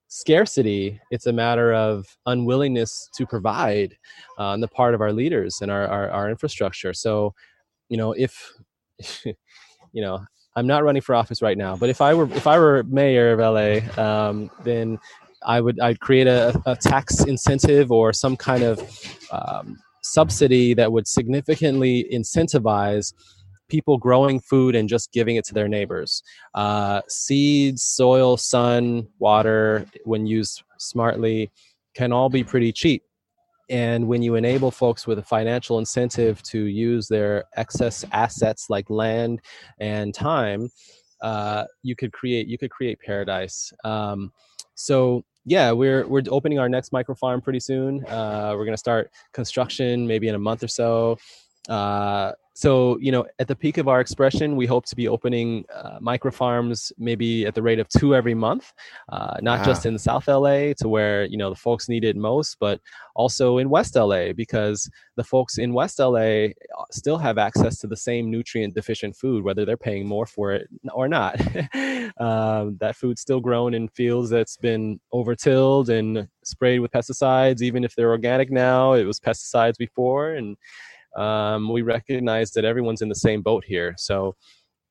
scarcity 0.08 1.00
it's 1.10 1.26
a 1.26 1.32
matter 1.32 1.72
of 1.74 2.06
unwillingness 2.26 3.10
to 3.14 3.26
provide 3.26 3.96
uh, 4.38 4.46
on 4.46 4.60
the 4.60 4.68
part 4.68 4.94
of 4.94 5.00
our 5.00 5.12
leaders 5.12 5.58
and 5.60 5.70
our, 5.70 5.86
our, 5.86 6.10
our 6.10 6.30
infrastructure. 6.30 6.94
So 6.94 7.34
you 7.88 7.96
know 7.96 8.12
if 8.12 8.52
you 9.24 10.02
know 10.02 10.24
i'm 10.56 10.66
not 10.66 10.84
running 10.84 11.02
for 11.02 11.14
office 11.14 11.42
right 11.42 11.58
now 11.58 11.76
but 11.76 11.88
if 11.88 12.00
i 12.00 12.14
were 12.14 12.30
if 12.34 12.46
i 12.46 12.58
were 12.58 12.82
mayor 12.84 13.32
of 13.32 13.38
la 13.40 14.02
um, 14.02 14.50
then 14.64 14.98
i 15.44 15.60
would 15.60 15.78
i'd 15.80 16.00
create 16.00 16.26
a, 16.26 16.60
a 16.66 16.76
tax 16.76 17.24
incentive 17.24 17.90
or 17.90 18.12
some 18.12 18.36
kind 18.36 18.62
of 18.62 18.80
um, 19.30 19.78
subsidy 20.12 20.74
that 20.74 20.90
would 20.92 21.06
significantly 21.06 22.06
incentivize 22.12 23.12
people 23.68 23.98
growing 23.98 24.40
food 24.40 24.74
and 24.74 24.88
just 24.88 25.12
giving 25.12 25.36
it 25.36 25.44
to 25.44 25.54
their 25.54 25.68
neighbors. 25.68 26.22
Uh, 26.54 27.02
seeds, 27.08 27.84
soil, 27.84 28.36
sun, 28.36 29.06
water, 29.18 29.86
when 30.04 30.26
used 30.26 30.62
smartly, 30.78 31.50
can 31.94 32.12
all 32.12 32.30
be 32.30 32.42
pretty 32.42 32.72
cheap. 32.72 33.02
And 33.70 34.08
when 34.08 34.22
you 34.22 34.36
enable 34.36 34.70
folks 34.70 35.06
with 35.06 35.18
a 35.18 35.22
financial 35.22 35.78
incentive 35.78 36.42
to 36.44 36.64
use 36.64 37.06
their 37.06 37.44
excess 37.56 38.04
assets 38.12 38.70
like 38.70 38.88
land 38.88 39.40
and 39.78 40.14
time, 40.14 40.70
uh, 41.20 41.64
you 41.82 41.94
could 41.96 42.12
create 42.12 42.46
you 42.46 42.56
could 42.56 42.70
create 42.70 42.98
paradise. 43.04 43.72
Um, 43.84 44.32
so 44.74 45.24
yeah, 45.48 45.72
we're 45.72 46.06
we're 46.06 46.22
opening 46.28 46.58
our 46.58 46.68
next 46.68 46.92
micro 46.92 47.14
farm 47.14 47.40
pretty 47.40 47.60
soon. 47.60 48.04
Uh, 48.06 48.52
we're 48.56 48.64
gonna 48.64 48.76
start 48.76 49.10
construction 49.32 50.06
maybe 50.06 50.28
in 50.28 50.34
a 50.34 50.38
month 50.38 50.62
or 50.62 50.68
so. 50.68 51.18
Uh, 51.68 52.32
so 52.58 52.98
you 52.98 53.12
know 53.12 53.24
at 53.38 53.46
the 53.46 53.54
peak 53.54 53.78
of 53.78 53.86
our 53.86 54.00
expression 54.00 54.56
we 54.56 54.66
hope 54.66 54.84
to 54.84 54.96
be 54.96 55.06
opening 55.06 55.64
uh, 55.72 55.98
micro 56.00 56.28
farms 56.28 56.92
maybe 56.98 57.46
at 57.46 57.54
the 57.54 57.62
rate 57.62 57.78
of 57.78 57.88
two 57.88 58.16
every 58.16 58.34
month 58.34 58.72
uh, 59.10 59.36
not 59.40 59.64
just 59.64 59.86
in 59.86 59.96
south 59.96 60.26
la 60.26 60.72
to 60.76 60.88
where 60.88 61.24
you 61.26 61.36
know 61.36 61.50
the 61.50 61.62
folks 61.66 61.88
need 61.88 62.04
it 62.04 62.16
most 62.16 62.56
but 62.58 62.80
also 63.14 63.58
in 63.58 63.70
west 63.70 63.94
la 63.94 64.32
because 64.32 64.90
the 65.14 65.22
folks 65.22 65.58
in 65.58 65.72
west 65.72 66.00
la 66.00 66.18
uh, 66.18 66.48
still 66.90 67.16
have 67.16 67.38
access 67.38 67.78
to 67.78 67.86
the 67.86 67.96
same 67.96 68.28
nutrient 68.28 68.74
deficient 68.74 69.14
food 69.14 69.44
whether 69.44 69.64
they're 69.64 69.76
paying 69.76 70.04
more 70.04 70.26
for 70.26 70.52
it 70.52 70.68
or 70.92 71.08
not. 71.08 71.40
Um, 72.18 72.78
that 72.80 72.96
food's 72.96 73.20
still 73.20 73.38
grown 73.38 73.74
in 73.74 73.86
fields 73.88 74.30
that's 74.30 74.56
been 74.56 74.98
overtilled 75.12 75.88
and 75.88 76.26
sprayed 76.42 76.80
with 76.80 76.90
pesticides 76.90 77.60
even 77.60 77.84
if 77.84 77.94
they're 77.94 78.10
organic 78.10 78.50
now 78.50 78.94
it 78.94 79.04
was 79.04 79.20
pesticides 79.20 79.76
before 79.76 80.30
and 80.30 80.56
um, 81.18 81.68
we 81.70 81.82
recognize 81.82 82.52
that 82.52 82.64
everyone's 82.64 83.02
in 83.02 83.08
the 83.08 83.14
same 83.14 83.42
boat 83.42 83.64
here. 83.64 83.94
So, 83.98 84.36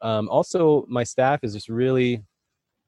um, 0.02 0.30
also, 0.30 0.86
my 0.88 1.04
staff 1.04 1.40
is 1.44 1.54
just 1.54 1.70
really 1.70 2.24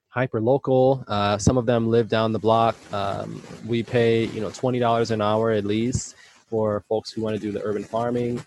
hyper 0.09 0.41
local. 0.41 1.03
Uh, 1.07 1.37
some 1.37 1.57
of 1.57 1.65
them 1.65 1.87
live 1.89 2.09
down 2.09 2.33
the 2.33 2.39
block. 2.39 2.75
Um, 2.93 3.41
we 3.65 3.81
pay, 3.83 4.25
you 4.25 4.41
know, 4.41 4.49
twenty 4.49 4.79
dollars 4.79 5.11
an 5.11 5.21
hour 5.21 5.51
at 5.51 5.65
least 5.65 6.15
for 6.49 6.83
folks 6.89 7.11
who 7.11 7.21
want 7.21 7.35
to 7.35 7.41
do 7.41 7.51
the 7.51 7.63
urban 7.63 7.83
farming. 7.83 8.39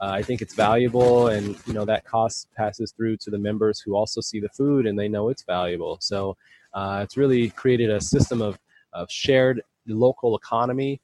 Uh, 0.00 0.10
I 0.10 0.22
think 0.22 0.42
it's 0.42 0.54
valuable, 0.54 1.28
and 1.28 1.56
you 1.66 1.74
know 1.74 1.84
that 1.84 2.04
cost 2.04 2.48
passes 2.56 2.92
through 2.92 3.16
to 3.18 3.30
the 3.30 3.38
members 3.38 3.80
who 3.80 3.96
also 3.96 4.20
see 4.20 4.40
the 4.40 4.48
food 4.50 4.86
and 4.86 4.98
they 4.98 5.08
know 5.08 5.28
it's 5.28 5.42
valuable. 5.42 5.98
So 6.00 6.36
uh, 6.72 7.00
it's 7.04 7.16
really 7.16 7.50
created 7.50 7.90
a 7.90 8.00
system 8.00 8.40
of 8.40 8.58
of 8.92 9.10
shared 9.10 9.62
local 9.86 10.36
economy 10.36 11.00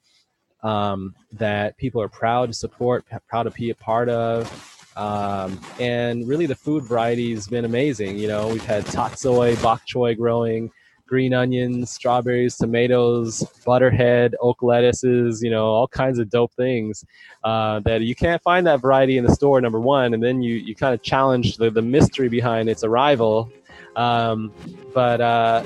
um, 0.65 1.15
that 1.33 1.77
people 1.77 2.03
are 2.03 2.09
proud 2.09 2.47
to 2.47 2.55
support, 2.55 3.05
proud 3.29 3.45
to 3.45 3.51
be 3.51 3.71
a 3.71 3.75
part 3.75 4.09
of. 4.09 4.51
Um, 4.97 5.61
and 5.79 6.27
really, 6.27 6.47
the 6.47 6.55
food 6.55 6.85
variety 6.85 7.33
has 7.35 7.47
been 7.47 7.65
amazing. 7.65 8.19
You 8.19 8.29
know, 8.29 8.49
we've 8.49 8.65
had 8.65 8.85
tatsoi, 8.85 9.61
bok 9.63 9.83
choy 9.87 10.17
growing, 10.17 10.71
green 11.07 11.35
onions, 11.35 11.91
strawberries, 11.91 12.57
tomatoes, 12.57 13.43
butterhead, 13.65 14.35
oak 14.41 14.63
lettuces, 14.63 15.43
you 15.43 15.51
know, 15.51 15.67
all 15.67 15.89
kinds 15.89 16.19
of 16.19 16.31
dope 16.31 16.53
things 16.55 17.05
uh, 17.43 17.81
that 17.81 18.03
you 18.03 18.15
can't 18.15 18.43
find 18.43 18.67
that 18.67 18.81
variety 18.81 19.19
in 19.19 19.25
the 19.25 19.35
store, 19.35 19.61
number 19.61 19.81
one. 19.81 20.15
And 20.15 20.23
then 20.23 20.43
you, 20.43 20.55
you 20.55 20.75
kind 20.75 20.95
of 20.95 21.03
challenge 21.03 21.57
the, 21.57 21.71
the 21.71 21.83
mystery 21.83 22.29
behind 22.29 22.69
its 22.69 22.85
arrival. 22.85 23.51
Um, 23.97 24.53
but 24.95 25.21
uh, 25.21 25.65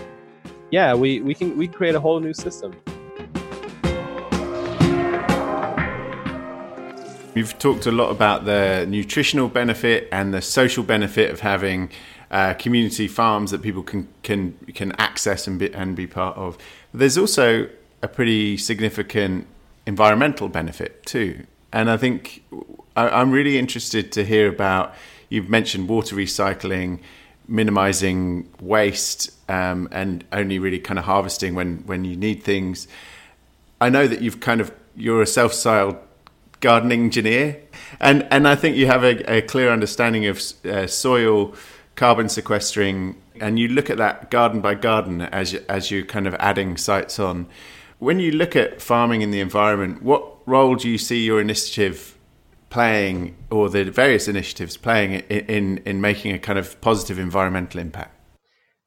yeah, 0.71 0.95
we, 0.95 1.21
we 1.21 1.35
can 1.35 1.57
we 1.57 1.69
create 1.69 1.95
a 1.95 2.01
whole 2.01 2.19
new 2.19 2.35
system. 2.35 2.75
You've 7.39 7.57
talked 7.57 7.87
a 7.87 7.93
lot 7.93 8.11
about 8.11 8.47
the 8.47 8.85
nutritional 8.89 9.47
benefit 9.47 10.09
and 10.11 10.35
the 10.35 10.43
social 10.43 10.83
benefit 10.83 11.31
of 11.31 11.39
having 11.39 11.91
uh, 12.33 12.55
community 12.55 13.07
farms 13.07 13.53
that 13.53 13.63
people 13.63 13.85
can 13.85 14.09
can 14.25 14.55
can 14.75 14.91
access 14.99 15.47
and 15.47 15.57
be, 15.57 15.73
and 15.73 15.95
be 15.95 16.09
part 16.09 16.37
of. 16.37 16.59
But 16.91 16.99
there's 16.99 17.17
also 17.17 17.69
a 18.03 18.09
pretty 18.09 18.57
significant 18.57 19.47
environmental 19.87 20.49
benefit 20.49 21.07
too, 21.07 21.47
and 21.73 21.89
I 21.89 21.97
think 21.97 22.43
I, 22.97 23.09
I'm 23.09 23.31
really 23.31 23.57
interested 23.57 24.11
to 24.13 24.25
hear 24.25 24.49
about. 24.49 24.93
You've 25.29 25.49
mentioned 25.49 25.89
water 25.89 26.17
recycling, 26.17 26.99
minimizing 27.47 28.49
waste, 28.61 29.31
um, 29.49 29.89
and 29.93 30.25
only 30.33 30.59
really 30.59 30.81
kind 30.81 30.99
of 30.99 31.05
harvesting 31.05 31.55
when 31.55 31.85
when 31.87 32.05
you 32.05 32.17
need 32.17 32.43
things. 32.43 32.89
I 33.81 33.91
know 33.91 34.09
that 34.09 34.23
you've 34.23 34.41
kind 34.41 34.61
of 34.61 34.73
you're 34.97 35.23
a 35.23 35.27
self-styled 35.27 35.99
gardening 36.61 37.05
engineer, 37.05 37.61
and 38.01 38.27
and 38.31 38.47
I 38.49 38.55
think 38.55 38.77
you 38.77 38.87
have 38.87 39.05
a, 39.05 39.39
a 39.39 39.43
clear 39.43 39.71
understanding 39.71 40.27
of 40.27 40.43
uh, 40.65 40.87
soil 40.87 41.55
carbon 41.95 42.29
sequestering, 42.29 43.21
and 43.41 43.59
you 43.59 43.69
look 43.69 43.91
at 43.91 43.99
that 43.99 44.31
garden 44.31 44.61
by 44.61 44.75
garden 44.75 45.23
as 45.23 45.55
as 45.69 45.91
you're 45.91 46.05
kind 46.05 46.27
of 46.27 46.35
adding 46.35 46.77
sites 46.77 47.19
on. 47.19 47.47
When 47.99 48.21
you 48.21 48.31
look 48.31 48.55
at 48.55 48.81
farming 48.81 49.23
in 49.23 49.33
the 49.33 49.41
environment, 49.41 50.03
what 50.03 50.23
role 50.47 50.77
do 50.77 50.89
you 50.89 50.99
see 50.99 51.25
your 51.25 51.41
initiative 51.41 52.17
playing, 52.71 53.37
or 53.51 53.69
the 53.69 53.85
various 53.91 54.29
initiatives 54.29 54.77
playing 54.77 55.15
in 55.29 55.47
in, 55.47 55.79
in 55.85 56.01
making 56.01 56.35
a 56.35 56.39
kind 56.39 56.59
of 56.59 56.81
positive 56.81 57.19
environmental 57.19 57.81
impact? 57.81 58.15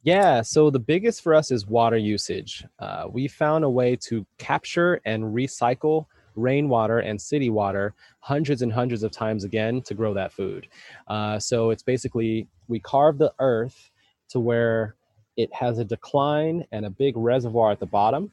Yeah, 0.03 0.41
so 0.41 0.72
the 0.72 0.80
biggest 0.80 1.22
for 1.22 1.36
us 1.36 1.51
is 1.51 1.67
water 1.67 1.97
usage. 1.97 2.65
Uh, 2.80 3.05
we 3.11 3.28
found 3.28 3.63
a 3.63 3.69
way 3.69 3.95
to 4.07 4.26
capture 4.39 4.99
and 5.05 5.24
recycle 5.26 6.07
rainwater 6.36 6.99
and 6.99 7.19
city 7.19 7.49
water 7.49 7.93
hundreds 8.19 8.61
and 8.61 8.71
hundreds 8.71 9.03
of 9.03 9.11
times 9.11 9.43
again 9.43 9.82
to 9.82 9.93
grow 9.93 10.13
that 10.13 10.32
food. 10.32 10.67
Uh, 11.07 11.39
so 11.39 11.69
it's 11.69 11.84
basically 11.84 12.47
we 12.67 12.79
carve 12.79 13.17
the 13.17 13.34
earth 13.39 13.91
to 14.29 14.39
where 14.39 14.95
it 15.38 15.53
has 15.53 15.79
a 15.79 15.86
decline 15.86 16.65
and 16.71 16.86
a 16.86 16.89
big 16.89 17.15
reservoir 17.17 17.71
at 17.71 17.79
the 17.79 17.86
bottom. 17.86 18.32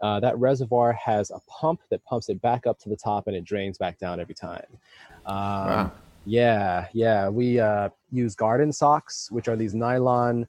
Uh, 0.00 0.20
that 0.20 0.38
reservoir 0.38 0.92
has 0.92 1.30
a 1.30 1.40
pump 1.48 1.80
that 1.90 2.04
pumps 2.04 2.28
it 2.28 2.40
back 2.42 2.66
up 2.66 2.78
to 2.78 2.88
the 2.88 2.96
top 2.96 3.26
and 3.26 3.36
it 3.36 3.44
drains 3.44 3.78
back 3.78 3.98
down 3.98 4.20
every 4.20 4.34
time. 4.34 4.66
Um, 5.24 5.36
wow. 5.36 5.92
Yeah, 6.24 6.88
yeah. 6.92 7.28
We 7.28 7.60
uh, 7.60 7.90
use 8.10 8.34
garden 8.34 8.72
socks, 8.72 9.30
which 9.30 9.48
are 9.48 9.56
these 9.56 9.74
nylon 9.74 10.46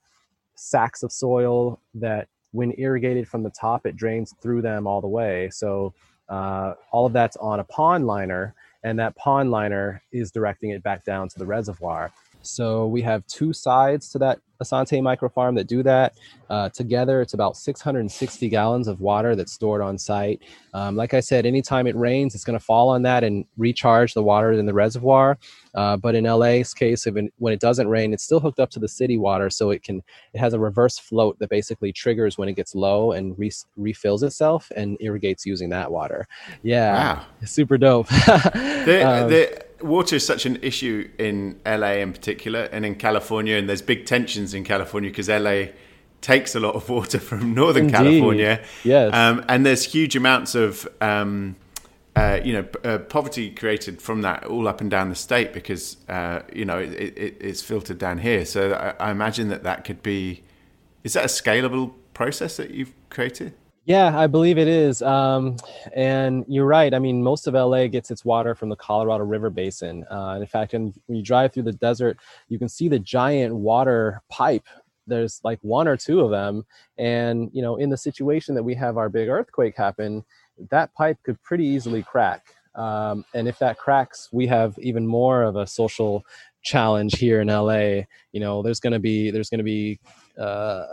sacks 0.56 1.04
of 1.04 1.12
soil 1.12 1.80
that, 1.94 2.28
when 2.54 2.74
irrigated 2.78 3.28
from 3.28 3.44
the 3.44 3.50
top, 3.52 3.86
it 3.86 3.98
drains 3.98 4.34
through 4.42 4.62
them 4.62 4.88
all 4.88 5.02
the 5.02 5.08
way. 5.08 5.50
So 5.52 5.94
uh, 6.30 6.74
all 6.92 7.06
of 7.06 7.14
that's 7.14 7.38
on 7.38 7.60
a 7.60 7.64
pond 7.64 8.06
liner, 8.06 8.54
and 8.84 9.00
that 9.00 9.16
pond 9.16 9.52
liner 9.52 10.02
is 10.12 10.32
directing 10.32 10.72
it 10.72 10.84
back 10.84 11.04
down 11.04 11.30
to 11.30 11.40
the 11.40 11.46
reservoir. 11.46 12.12
So 12.42 12.88
we 12.88 13.02
have 13.02 13.26
two 13.28 13.54
sides 13.54 14.10
to 14.10 14.20
that 14.20 14.40
Asante 14.62 15.02
microfarm 15.02 15.56
that 15.56 15.68
do 15.68 15.84
that. 15.84 16.18
Uh, 16.50 16.70
together, 16.70 17.22
it's 17.22 17.34
about 17.34 17.58
660 17.58 18.50
gallons 18.50 18.88
of 18.88 19.02
water 19.02 19.36
that's 19.36 19.52
stored 19.52 19.82
on 19.82 19.98
site. 19.98 20.42
Um, 20.74 20.96
like 20.96 21.14
I 21.14 21.20
said, 21.20 21.46
anytime 21.46 21.88
it 21.88 21.96
rains, 21.96 22.34
it's 22.34 22.46
going 22.46 22.58
to 22.58 22.64
fall 22.64 22.90
on 22.90 23.02
that 23.04 23.24
and 23.24 23.46
recharge 23.58 24.14
the 24.14 24.24
water 24.24 24.54
in 24.54 24.66
the 24.66 24.74
reservoir. 24.74 25.38
Uh, 25.76 25.98
but 25.98 26.16
in 26.16 26.24
LA's 26.24 26.74
case, 26.74 27.06
it, 27.06 27.14
when 27.38 27.54
it 27.54 27.60
doesn't 27.60 27.88
rain, 27.88 28.14
it's 28.14 28.24
still 28.24 28.40
hooked 28.40 28.60
up 28.60 28.70
to 28.72 28.80
the 28.80 28.88
city 28.88 29.18
water, 29.18 29.50
so 29.50 29.70
it 29.72 29.84
can 29.84 30.02
it 30.34 30.40
has 30.40 30.54
a 30.54 30.60
reverse 30.60 30.98
float 30.98 31.38
that 31.40 31.50
basically 31.50 31.92
triggers 31.92 32.38
when 32.38 32.50
it 32.50 32.54
gets 32.54 32.74
low 32.74 33.12
and 33.12 33.38
re- 33.38 33.52
refills 33.76 34.24
itself 34.24 34.72
and 34.76 34.98
irrigates 35.02 35.46
using 35.46 35.70
that 35.70 35.92
water. 35.92 36.28
Yeah, 36.64 37.18
wow. 37.18 37.26
super 37.46 37.78
dope. 37.78 38.08
the, 38.26 39.04
um, 39.06 39.30
the, 39.30 39.67
water 39.82 40.16
is 40.16 40.26
such 40.26 40.46
an 40.46 40.58
issue 40.62 41.10
in 41.18 41.60
LA 41.66 41.94
in 41.94 42.14
particular, 42.14 42.64
and 42.72 42.86
in 42.86 42.96
California, 42.96 43.58
and 43.58 43.68
there's 43.68 43.82
big 43.82 44.06
tensions 44.06 44.54
in 44.54 44.64
California 44.64 45.10
because 45.10 45.30
LA 45.30 45.68
takes 46.22 46.56
a 46.56 46.60
lot 46.60 46.76
of 46.76 46.90
water 46.90 47.20
from 47.20 47.54
Northern 47.54 47.86
Indeed. 47.86 47.96
California. 47.96 48.64
Yes. 48.84 49.14
Um, 49.14 49.46
and 49.48 49.66
there's 49.66 49.84
huge 49.84 50.16
amounts 50.16 50.56
of, 50.56 50.88
um, 51.02 51.56
uh, 52.16 52.40
you 52.44 52.54
know, 52.54 52.66
uh, 52.84 52.98
poverty 53.00 53.52
created 53.52 54.02
from 54.02 54.22
that 54.22 54.44
all 54.46 54.68
up 54.68 54.82
and 54.82 54.90
down 54.90 55.10
the 55.10 55.16
state 55.16 55.54
because, 55.54 55.98
uh, 56.10 56.42
you 56.52 56.66
know, 56.66 56.80
it, 56.80 56.92
it, 56.94 57.38
it's 57.40 57.62
filtered 57.62 58.00
down 58.00 58.18
here. 58.20 58.46
So 58.46 58.74
I, 58.74 59.08
I, 59.08 59.12
imagine 59.12 59.50
that 59.50 59.64
that 59.64 59.84
could 59.84 60.02
be, 60.02 60.44
is 61.04 61.14
that 61.14 61.24
a 61.24 61.28
scalable 61.28 61.94
process 62.14 62.58
that 62.58 62.72
you've 62.72 62.94
created? 63.10 63.54
Yeah, 63.88 64.20
I 64.20 64.28
believe 64.28 64.58
it 64.58 64.68
is. 64.68 65.02
Um, 65.02 65.56
and 65.96 66.44
you're 66.50 66.66
right. 66.66 66.94
I 66.94 67.00
mean, 67.00 67.24
most 67.24 67.48
of 67.48 67.54
LA 67.54 67.88
gets 67.88 68.12
its 68.12 68.26
water 68.26 68.54
from 68.54 68.68
the 68.68 68.76
Colorado 68.76 69.24
River 69.24 69.50
Basin. 69.50 70.04
Uh, 70.12 70.32
and 70.34 70.42
in 70.42 70.48
fact, 70.48 70.74
when 70.74 70.94
you 71.08 71.24
drive 71.24 71.54
through 71.54 71.64
the 71.64 71.72
desert, 71.72 72.18
you 72.50 72.60
can 72.60 72.68
see 72.68 72.90
the 72.90 73.00
giant 73.00 73.56
water 73.56 74.22
pipe 74.30 74.66
there's 75.10 75.40
like 75.46 75.58
one 75.62 75.88
or 75.88 75.96
two 75.96 76.20
of 76.20 76.30
them 76.30 76.66
and 76.98 77.50
you 77.54 77.62
know 77.62 77.78
in 77.78 77.90
the 77.90 77.96
situation 77.96 78.54
that 78.54 78.64
we 78.64 78.76
have 78.76 78.98
our 78.98 79.08
big 79.08 79.30
earthquake 79.30 79.74
happen 79.74 80.22
that 80.70 80.94
pipe 80.96 81.18
could 81.24 81.42
pretty 81.44 81.66
easily 81.66 82.04
crack 82.04 82.48
um, 82.76 83.24
and 83.34 83.48
if 83.48 83.58
that 83.58 83.78
cracks 83.78 84.28
we 84.34 84.46
have 84.46 84.78
even 84.80 85.08
more 85.08 85.44
of 85.44 85.56
a 85.56 85.66
social 85.66 86.26
challenge 86.68 87.18
here 87.18 87.40
in 87.42 87.48
la 87.48 87.78
you 88.34 88.40
know 88.40 88.62
there's 88.62 88.80
going 88.80 88.94
to 88.94 89.00
be 89.00 89.32
there's 89.32 89.50
going 89.50 89.58
to 89.58 89.64
be 89.64 90.00
uh, 90.40 90.84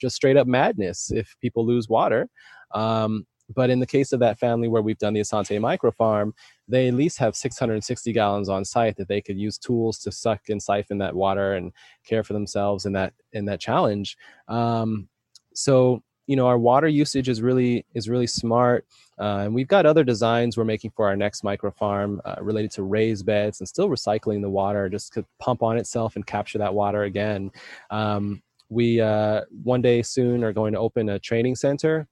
just 0.00 0.16
straight 0.16 0.36
up 0.36 0.46
madness 0.46 1.10
if 1.12 1.36
people 1.40 1.64
lose 1.64 1.88
water 1.88 2.28
um, 2.74 3.26
but 3.54 3.70
in 3.70 3.80
the 3.80 3.86
case 3.86 4.12
of 4.12 4.20
that 4.20 4.38
family 4.38 4.68
where 4.68 4.82
we've 4.82 4.98
done 4.98 5.12
the 5.12 5.20
Asante 5.20 5.60
micro 5.60 5.90
farm, 5.90 6.34
they 6.66 6.88
at 6.88 6.94
least 6.94 7.18
have 7.18 7.36
660 7.36 8.12
gallons 8.12 8.48
on 8.48 8.64
site 8.64 8.96
that 8.96 9.08
they 9.08 9.20
could 9.20 9.38
use 9.38 9.58
tools 9.58 9.98
to 10.00 10.12
suck 10.12 10.48
and 10.48 10.62
siphon 10.62 10.98
that 10.98 11.14
water 11.14 11.54
and 11.54 11.72
care 12.06 12.24
for 12.24 12.32
themselves 12.32 12.86
in 12.86 12.92
that 12.94 13.12
in 13.32 13.44
that 13.44 13.60
challenge. 13.60 14.16
Um, 14.48 15.08
so 15.54 16.02
you 16.26 16.36
know 16.36 16.46
our 16.46 16.58
water 16.58 16.88
usage 16.88 17.28
is 17.28 17.42
really 17.42 17.84
is 17.94 18.08
really 18.08 18.26
smart 18.26 18.86
uh, 19.18 19.42
and 19.44 19.54
we've 19.54 19.68
got 19.68 19.86
other 19.86 20.02
designs 20.04 20.56
we're 20.56 20.64
making 20.64 20.90
for 20.90 21.06
our 21.06 21.16
next 21.16 21.44
micro 21.44 21.70
farm 21.70 22.20
uh, 22.24 22.36
related 22.40 22.70
to 22.70 22.82
raised 22.82 23.24
beds 23.26 23.60
and 23.60 23.68
still 23.68 23.88
recycling 23.88 24.40
the 24.40 24.50
water 24.50 24.88
just 24.88 25.12
to 25.12 25.24
pump 25.38 25.62
on 25.62 25.76
itself 25.76 26.16
and 26.16 26.26
capture 26.26 26.58
that 26.58 26.74
water 26.74 27.04
again. 27.04 27.50
Um, 27.90 28.42
we 28.68 29.00
uh, 29.00 29.42
one 29.62 29.82
day 29.82 30.02
soon 30.02 30.42
are 30.42 30.52
going 30.52 30.72
to 30.72 30.78
open 30.78 31.08
a 31.10 31.18
training 31.18 31.54
center 31.54 32.08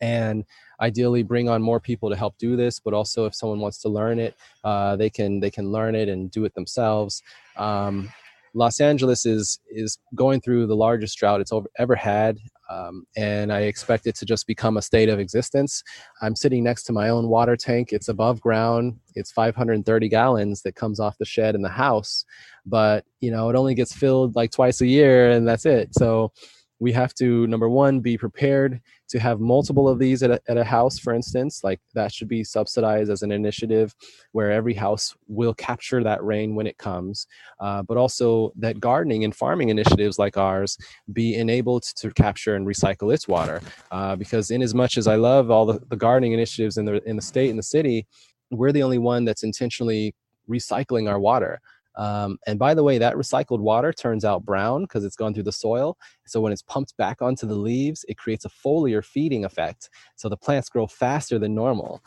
and 0.00 0.44
ideally 0.80 1.22
bring 1.22 1.48
on 1.48 1.62
more 1.62 1.80
people 1.80 2.10
to 2.10 2.16
help 2.16 2.36
do 2.38 2.56
this 2.56 2.78
but 2.80 2.92
also 2.92 3.24
if 3.24 3.34
someone 3.34 3.60
wants 3.60 3.78
to 3.78 3.88
learn 3.88 4.18
it 4.18 4.34
uh, 4.64 4.94
they 4.96 5.08
can 5.08 5.40
they 5.40 5.50
can 5.50 5.70
learn 5.70 5.94
it 5.94 6.08
and 6.08 6.30
do 6.30 6.44
it 6.44 6.54
themselves. 6.54 7.22
Um, 7.56 8.10
los 8.54 8.80
angeles 8.80 9.26
is 9.26 9.60
is 9.70 9.98
going 10.14 10.40
through 10.40 10.66
the 10.66 10.76
largest 10.76 11.18
drought 11.18 11.40
it's 11.40 11.52
over, 11.52 11.68
ever 11.78 11.94
had 11.94 12.38
um, 12.68 13.06
and 13.16 13.52
i 13.52 13.60
expect 13.60 14.06
it 14.06 14.14
to 14.16 14.24
just 14.24 14.46
become 14.46 14.76
a 14.76 14.82
state 14.82 15.08
of 15.08 15.18
existence. 15.18 15.82
I'm 16.22 16.36
sitting 16.36 16.64
next 16.64 16.84
to 16.84 16.92
my 16.92 17.08
own 17.08 17.28
water 17.28 17.56
tank. 17.56 17.92
It's 17.92 18.08
above 18.08 18.40
ground. 18.40 18.98
It's 19.14 19.32
530 19.32 20.08
gallons 20.08 20.62
that 20.62 20.74
comes 20.74 21.00
off 21.00 21.18
the 21.18 21.24
shed 21.24 21.54
in 21.54 21.62
the 21.62 21.68
house. 21.68 22.24
But 22.64 23.04
you 23.20 23.30
know 23.30 23.48
it 23.50 23.56
only 23.56 23.74
gets 23.74 23.92
filled 23.92 24.36
like 24.36 24.50
twice 24.50 24.80
a 24.80 24.86
year 24.86 25.30
and 25.30 25.46
that's 25.46 25.66
it. 25.66 25.94
So 25.94 26.32
we 26.78 26.92
have 26.92 27.14
to 27.14 27.46
number 27.46 27.68
one 27.68 28.00
be 28.00 28.18
prepared 28.18 28.80
to 29.08 29.18
have 29.18 29.40
multiple 29.40 29.88
of 29.88 29.98
these 29.98 30.22
at 30.22 30.30
a, 30.30 30.40
at 30.48 30.56
a 30.56 30.64
house 30.64 30.98
for 30.98 31.14
instance 31.14 31.62
like 31.62 31.80
that 31.94 32.12
should 32.12 32.28
be 32.28 32.42
subsidized 32.42 33.10
as 33.10 33.22
an 33.22 33.32
initiative 33.32 33.94
where 34.32 34.50
every 34.50 34.74
house 34.74 35.14
will 35.28 35.54
capture 35.54 36.02
that 36.02 36.22
rain 36.24 36.54
when 36.54 36.66
it 36.66 36.78
comes. 36.78 37.26
Uh, 37.60 37.82
but 37.82 37.96
also 37.96 38.52
that 38.56 38.80
gardening 38.80 39.24
and 39.24 39.34
farming 39.34 39.68
initiatives 39.68 40.18
like 40.18 40.36
ours 40.36 40.76
be 41.12 41.36
enabled 41.36 41.82
to 41.82 42.10
capture 42.10 42.56
and 42.56 42.66
recycle 42.66 43.12
its 43.12 43.28
water. 43.28 43.60
Uh, 43.90 44.16
because 44.16 44.50
in 44.50 44.62
as 44.62 44.74
much 44.74 44.98
as 44.98 45.06
i 45.06 45.14
love 45.14 45.50
all 45.50 45.66
the, 45.66 45.80
the 45.88 45.96
gardening 45.96 46.32
initiatives 46.32 46.76
in 46.76 46.84
the 46.84 47.02
in 47.08 47.16
the 47.16 47.22
state 47.22 47.50
and 47.50 47.58
the 47.58 47.62
city 47.62 48.06
we're 48.50 48.72
the 48.72 48.82
only 48.82 48.98
one 48.98 49.24
that's 49.24 49.42
intentionally 49.42 50.14
recycling 50.48 51.08
our 51.08 51.18
water 51.18 51.60
um, 51.96 52.38
and 52.46 52.58
by 52.58 52.74
the 52.74 52.82
way, 52.82 52.98
that 52.98 53.14
recycled 53.14 53.60
water 53.60 53.92
turns 53.92 54.24
out 54.24 54.44
brown 54.44 54.82
because 54.82 55.04
it's 55.04 55.16
gone 55.16 55.34
through 55.34 55.44
the 55.44 55.52
soil. 55.52 55.96
So 56.26 56.40
when 56.40 56.52
it's 56.52 56.62
pumped 56.62 56.96
back 56.96 57.22
onto 57.22 57.46
the 57.46 57.54
leaves, 57.54 58.04
it 58.08 58.18
creates 58.18 58.44
a 58.44 58.50
foliar 58.50 59.04
feeding 59.04 59.44
effect. 59.44 59.90
So 60.16 60.28
the 60.28 60.36
plants 60.36 60.68
grow 60.68 60.86
faster 60.86 61.38
than 61.38 61.54
normal. 61.54 62.02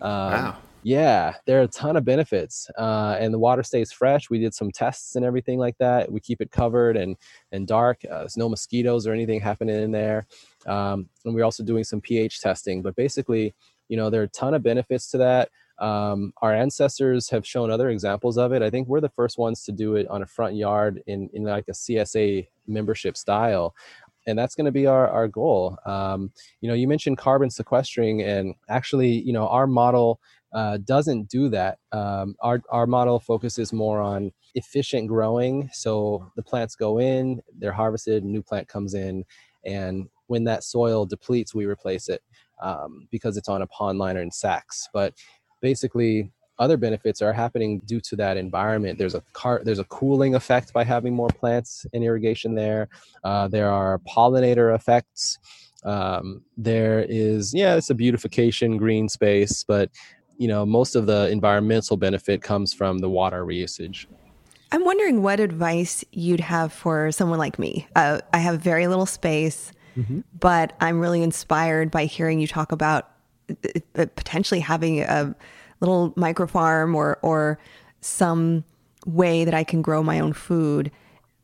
Um, 0.00 0.10
wow. 0.10 0.56
Yeah, 0.86 1.36
there 1.46 1.60
are 1.60 1.62
a 1.62 1.68
ton 1.68 1.96
of 1.96 2.04
benefits, 2.04 2.68
uh, 2.76 3.16
and 3.18 3.32
the 3.32 3.38
water 3.38 3.62
stays 3.62 3.90
fresh. 3.90 4.28
We 4.28 4.38
did 4.38 4.52
some 4.52 4.70
tests 4.70 5.16
and 5.16 5.24
everything 5.24 5.58
like 5.58 5.78
that. 5.78 6.12
We 6.12 6.20
keep 6.20 6.42
it 6.42 6.50
covered 6.50 6.98
and 6.98 7.16
and 7.52 7.66
dark. 7.66 8.02
Uh, 8.04 8.18
there's 8.18 8.36
no 8.36 8.50
mosquitoes 8.50 9.06
or 9.06 9.14
anything 9.14 9.40
happening 9.40 9.82
in 9.82 9.92
there. 9.92 10.26
Um, 10.66 11.08
and 11.24 11.34
we're 11.34 11.44
also 11.44 11.64
doing 11.64 11.84
some 11.84 12.02
pH 12.02 12.42
testing. 12.42 12.82
But 12.82 12.96
basically, 12.96 13.54
you 13.88 13.96
know, 13.96 14.10
there 14.10 14.20
are 14.20 14.24
a 14.24 14.28
ton 14.28 14.52
of 14.52 14.62
benefits 14.62 15.10
to 15.12 15.18
that. 15.18 15.48
Um, 15.78 16.32
our 16.40 16.54
ancestors 16.54 17.28
have 17.30 17.46
shown 17.46 17.70
other 17.70 17.88
examples 17.90 18.38
of 18.38 18.52
it. 18.52 18.62
I 18.62 18.70
think 18.70 18.88
we're 18.88 19.00
the 19.00 19.08
first 19.08 19.38
ones 19.38 19.64
to 19.64 19.72
do 19.72 19.96
it 19.96 20.06
on 20.08 20.22
a 20.22 20.26
front 20.26 20.54
yard 20.54 21.02
in, 21.06 21.28
in 21.32 21.44
like 21.44 21.66
a 21.68 21.72
CSA 21.72 22.46
membership 22.66 23.16
style. 23.16 23.74
and 24.26 24.38
that's 24.38 24.54
going 24.54 24.64
to 24.64 24.72
be 24.72 24.86
our, 24.86 25.08
our 25.08 25.28
goal. 25.28 25.76
Um, 25.84 26.32
you 26.60 26.68
know, 26.68 26.74
you 26.74 26.88
mentioned 26.88 27.18
carbon 27.18 27.50
sequestering, 27.50 28.22
and 28.22 28.54
actually, 28.68 29.20
you 29.22 29.32
know, 29.32 29.48
our 29.48 29.66
model 29.66 30.20
uh, 30.52 30.78
doesn't 30.78 31.28
do 31.28 31.48
that. 31.50 31.78
Um, 31.92 32.36
our, 32.40 32.62
our 32.70 32.86
model 32.86 33.18
focuses 33.20 33.72
more 33.72 34.00
on 34.00 34.32
efficient 34.54 35.08
growing. 35.08 35.68
So 35.72 36.30
the 36.36 36.42
plants 36.42 36.76
go 36.76 37.00
in, 37.00 37.42
they're 37.58 37.72
harvested, 37.72 38.24
new 38.24 38.42
plant 38.42 38.68
comes 38.68 38.94
in, 38.94 39.24
and 39.64 40.08
when 40.26 40.44
that 40.44 40.64
soil 40.64 41.04
depletes, 41.04 41.54
we 41.54 41.66
replace 41.66 42.08
it 42.08 42.22
um, 42.62 43.08
because 43.10 43.36
it's 43.36 43.48
on 43.48 43.62
a 43.62 43.66
pond 43.66 43.98
liner 43.98 44.20
and 44.20 44.32
sacks. 44.32 44.88
But 44.92 45.14
basically, 45.64 46.30
other 46.58 46.76
benefits 46.76 47.22
are 47.22 47.32
happening 47.32 47.80
due 47.86 48.00
to 48.00 48.16
that 48.16 48.36
environment. 48.36 48.98
There's 48.98 49.14
a 49.14 49.22
car, 49.32 49.62
there's 49.64 49.78
a 49.78 49.84
cooling 49.84 50.34
effect 50.34 50.72
by 50.74 50.84
having 50.84 51.14
more 51.14 51.28
plants 51.28 51.86
and 51.92 52.04
irrigation 52.04 52.54
there. 52.54 52.88
Uh, 53.24 53.48
there 53.48 53.70
are 53.70 53.98
pollinator 54.00 54.74
effects. 54.74 55.38
Um, 55.84 56.42
there 56.56 57.04
is 57.08 57.52
yeah, 57.54 57.76
it's 57.76 57.90
a 57.90 57.94
beautification, 57.94 58.76
green 58.76 59.08
space, 59.08 59.64
but 59.64 59.90
you 60.36 60.48
know 60.48 60.66
most 60.66 60.96
of 60.96 61.06
the 61.06 61.28
environmental 61.30 61.96
benefit 61.96 62.42
comes 62.42 62.74
from 62.74 62.98
the 62.98 63.08
water 63.08 63.44
reusage. 63.44 64.06
I'm 64.70 64.84
wondering 64.84 65.22
what 65.22 65.40
advice 65.40 66.04
you'd 66.12 66.40
have 66.40 66.72
for 66.72 67.10
someone 67.10 67.38
like 67.38 67.58
me. 67.58 67.86
Uh, 67.96 68.20
I 68.32 68.38
have 68.38 68.60
very 68.60 68.86
little 68.86 69.06
space, 69.06 69.72
mm-hmm. 69.96 70.20
but 70.38 70.74
I'm 70.80 71.00
really 71.00 71.22
inspired 71.22 71.90
by 71.90 72.04
hearing 72.04 72.38
you 72.38 72.46
talk 72.46 72.70
about 72.72 73.08
uh, 73.50 73.54
uh, 73.96 74.06
potentially 74.16 74.60
having 74.60 75.00
a 75.00 75.34
little 75.80 76.12
micro 76.16 76.46
farm 76.46 76.94
or 76.94 77.18
or 77.22 77.58
some 78.00 78.64
way 79.06 79.44
that 79.44 79.54
I 79.54 79.64
can 79.64 79.82
grow 79.82 80.02
my 80.02 80.20
own 80.20 80.32
food. 80.32 80.90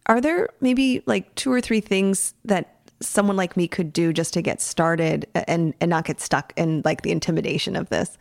Are 0.07 0.21
there 0.21 0.49
maybe 0.61 1.03
like 1.07 1.35
two 1.35 1.53
or 1.53 1.61
three 1.61 1.81
things 1.81 2.35
that 2.45 2.77
someone 3.01 3.37
like 3.37 3.57
me 3.57 3.67
could 3.67 3.93
do 3.93 4.13
just 4.13 4.35
to 4.35 4.43
get 4.43 4.61
started 4.61 5.27
and 5.35 5.75
and 5.81 5.89
not 5.91 6.05
get 6.05 6.21
stuck 6.21 6.53
in 6.57 6.83
like 6.85 7.03
the 7.03 7.11
intimidation 7.11 7.77
of 7.77 7.89
this? 7.89 8.19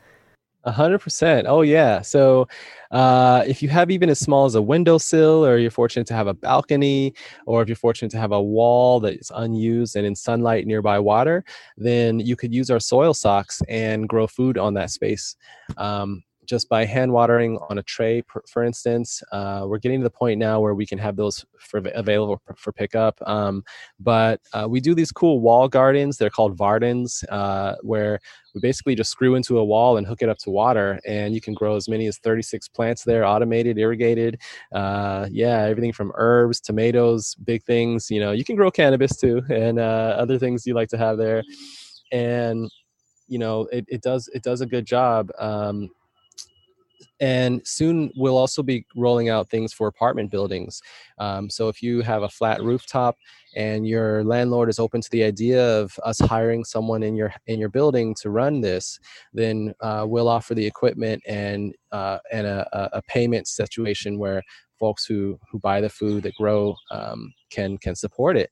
A 0.66 0.72
hundred 0.72 0.99
percent. 0.99 1.47
Oh 1.47 1.62
yeah. 1.62 2.01
So, 2.01 2.47
uh, 2.91 3.43
if 3.47 3.64
you 3.64 3.70
have 3.70 3.89
even 3.89 4.10
as 4.10 4.20
small 4.20 4.45
as 4.45 4.55
a 4.55 4.62
windowsill, 4.62 5.45
or 5.45 5.57
you're 5.57 5.72
fortunate 5.72 6.05
to 6.07 6.14
have 6.14 6.28
a 6.28 6.34
balcony, 6.34 7.14
or 7.45 7.62
if 7.62 7.70
you're 7.70 7.78
fortunate 7.78 8.12
to 8.12 8.18
have 8.18 8.34
a 8.34 8.41
wall 8.41 8.99
that 8.99 9.18
is 9.18 9.32
unused 9.34 9.95
and 9.95 10.05
in 10.05 10.16
sunlight 10.16 10.68
nearby 10.68 10.99
water, 10.99 11.45
then 11.78 12.20
you 12.20 12.36
could 12.36 12.53
use 12.53 12.70
our 12.70 12.80
soil 12.80 13.14
socks 13.14 13.62
and 13.70 14.10
grow 14.10 14.28
food 14.28 14.57
on 14.57 14.74
that 14.74 14.91
space. 14.91 15.38
Um, 15.78 16.24
just 16.50 16.68
by 16.68 16.84
hand 16.84 17.12
watering 17.14 17.60
on 17.70 17.78
a 17.78 17.84
tray, 17.84 18.24
for 18.47 18.64
instance. 18.64 19.22
Uh, 19.32 19.66
we're 19.68 19.78
getting 19.78 20.00
to 20.00 20.04
the 20.04 20.10
point 20.10 20.39
now 20.39 20.60
where 20.60 20.74
we 20.74 20.86
can 20.86 20.97
have 20.97 21.16
those 21.16 21.45
for, 21.60 21.78
available 21.93 22.41
for 22.58 22.74
pickup. 22.74 23.20
Um, 23.28 23.64
but 24.00 24.41
uh, 24.52 24.66
we 24.68 24.82
do 24.82 24.95
these 24.95 25.12
cool 25.12 25.41
wall 25.41 25.68
gardens. 25.68 26.18
They're 26.18 26.32
called 26.32 26.58
Vardens, 26.58 27.24
uh, 27.30 27.76
where 27.84 28.20
we 28.56 28.62
basically 28.62 28.95
just 28.95 29.12
screw 29.12 29.36
into 29.36 29.60
a 29.60 29.64
wall 29.64 29.97
and 29.97 30.08
hook 30.08 30.24
it 30.24 30.30
up 30.30 30.39
to 30.39 30.50
water, 30.50 31.00
and 31.06 31.36
you 31.36 31.39
can 31.39 31.54
grow 31.54 31.76
as 31.76 31.88
many 31.88 32.08
as 32.08 32.18
36 32.18 32.68
plants 32.70 33.04
there, 33.04 33.24
automated, 33.24 33.78
irrigated. 33.78 34.41
Uh, 34.74 35.28
yeah, 35.30 35.62
everything 35.66 35.93
from 35.93 36.12
herbs, 36.16 36.60
tomatoes, 36.60 37.36
big 37.43 37.64
things. 37.64 38.10
You 38.10 38.22
know, 38.22 38.32
you 38.32 38.43
can 38.43 38.56
grow 38.56 38.72
cannabis 38.72 39.16
too, 39.16 39.43
and 39.52 39.78
uh, 39.78 40.16
other 40.18 40.39
things 40.39 40.66
you 40.66 40.74
like 40.74 40.89
to 40.89 40.97
have 40.97 41.20
there. 41.20 41.43
And 42.12 42.72
you 43.28 43.38
know, 43.38 43.68
it, 43.72 43.86
it 43.88 44.02
does 44.02 44.28
it 44.34 44.41
does 44.41 44.62
a 44.62 44.66
good 44.66 44.88
job. 44.88 45.30
Um, 45.38 45.91
and 47.20 47.61
soon 47.65 48.11
we'll 48.15 48.38
also 48.38 48.63
be 48.63 48.86
rolling 48.95 49.30
out 49.30 49.49
things 49.49 49.74
for 49.74 49.88
apartment 49.88 50.32
buildings. 50.32 50.82
Um, 51.17 51.49
so 51.49 51.67
if 51.67 51.84
you 51.84 52.01
have 52.01 52.24
a 52.24 52.30
flat 52.30 52.61
rooftop 52.63 53.17
and 53.55 53.88
your 53.88 54.24
landlord 54.24 54.70
is 54.70 54.80
open 54.80 55.01
to 55.01 55.09
the 55.09 55.24
idea 55.24 55.80
of 55.80 55.99
us 56.03 56.20
hiring 56.20 56.63
someone 56.63 57.03
in 57.03 57.15
your 57.15 57.34
in 57.47 57.59
your 57.59 57.70
building 57.70 58.15
to 58.22 58.30
run 58.30 58.61
this, 58.61 58.99
then 59.34 59.74
uh, 59.82 60.05
we'll 60.07 60.30
offer 60.30 60.55
the 60.55 60.65
equipment 60.65 61.22
and 61.28 61.76
uh, 61.91 62.20
and 62.32 62.47
a, 62.47 62.89
a, 62.93 63.01
payment 63.01 63.47
situation 63.47 64.20
where 64.20 64.43
folks 64.80 65.05
who 65.05 65.39
who 65.51 65.59
buy 65.59 65.82
the 65.82 65.89
food 65.89 66.24
that 66.24 66.36
grow 66.36 66.76
um, 66.91 67.34
can 67.49 67.78
can 67.78 67.95
support 67.95 68.38
it 68.38 68.51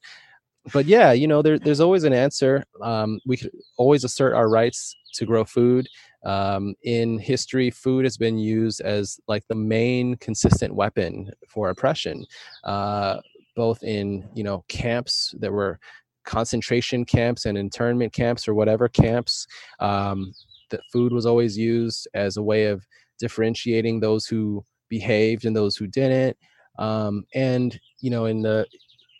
but 0.73 0.85
yeah, 0.85 1.11
you 1.11 1.27
know, 1.27 1.41
there, 1.41 1.57
there's 1.57 1.79
always 1.79 2.03
an 2.03 2.13
answer. 2.13 2.63
Um, 2.81 3.19
we 3.25 3.37
could 3.37 3.51
always 3.77 4.03
assert 4.03 4.33
our 4.33 4.49
rights 4.49 4.95
to 5.13 5.25
grow 5.25 5.43
food. 5.43 5.87
Um, 6.27 6.75
in 6.83 7.17
history, 7.17 7.71
food 7.71 8.03
has 8.03 8.17
been 8.17 8.37
used 8.37 8.81
as 8.81 9.17
like 9.29 9.47
the 9.47 9.55
main 9.55 10.17
consistent 10.17 10.75
weapon 10.75 11.31
for 11.47 11.69
oppression, 11.69 12.25
uh, 12.65 13.21
both 13.55 13.81
in 13.81 14.27
you 14.35 14.43
know 14.43 14.65
camps 14.67 15.33
that 15.39 15.51
were 15.51 15.79
concentration 16.25 17.05
camps 17.05 17.45
and 17.45 17.57
internment 17.57 18.11
camps 18.11 18.45
or 18.45 18.53
whatever 18.53 18.89
camps. 18.89 19.47
Um, 19.79 20.33
that 20.69 20.81
food 20.91 21.13
was 21.13 21.25
always 21.25 21.57
used 21.57 22.09
as 22.13 22.35
a 22.35 22.43
way 22.43 22.65
of 22.65 22.85
differentiating 23.19 24.01
those 24.01 24.25
who 24.25 24.65
behaved 24.89 25.45
and 25.45 25.55
those 25.55 25.77
who 25.77 25.87
didn't. 25.87 26.35
Um, 26.77 27.23
and 27.33 27.79
you 28.01 28.09
know, 28.09 28.25
in 28.25 28.41
the 28.41 28.67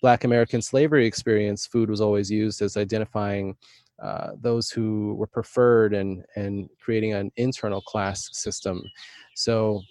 Black 0.02 0.26
American 0.26 0.62
slavery 0.62 1.08
experience, 1.08 1.66
food 1.66 1.90
was 1.90 2.02
always 2.02 2.30
used 2.30 2.62
as 2.62 2.76
identifying 2.76 3.56
uh, 4.02 4.32
those 4.40 4.70
who 4.70 5.16
were 5.16 5.28
preferred 5.28 5.94
and 5.94 6.24
and 6.36 6.70
creating 6.80 7.14
an 7.14 7.32
internal 7.36 7.82
class 7.82 8.30
system. 8.34 8.82
So 9.36 9.82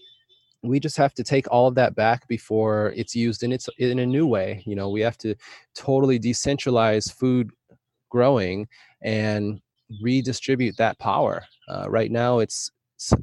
we 0.62 0.80
just 0.80 0.96
have 0.96 1.14
to 1.14 1.24
take 1.24 1.50
all 1.50 1.68
of 1.68 1.74
that 1.76 1.94
back 1.94 2.26
before 2.28 2.92
it's 2.96 3.14
used 3.14 3.42
in 3.42 3.52
its 3.52 3.68
in 3.78 3.98
a 3.98 4.06
new 4.06 4.26
way. 4.26 4.62
You 4.66 4.76
know, 4.76 4.90
we 4.90 5.00
have 5.00 5.18
to 5.18 5.34
totally 5.74 6.18
decentralize 6.18 7.12
food 7.12 7.50
growing 8.10 8.68
and 9.02 9.60
redistribute 10.02 10.76
that 10.78 10.98
power. 10.98 11.44
Uh, 11.68 11.86
right 11.88 12.10
now, 12.10 12.38
it's 12.38 12.70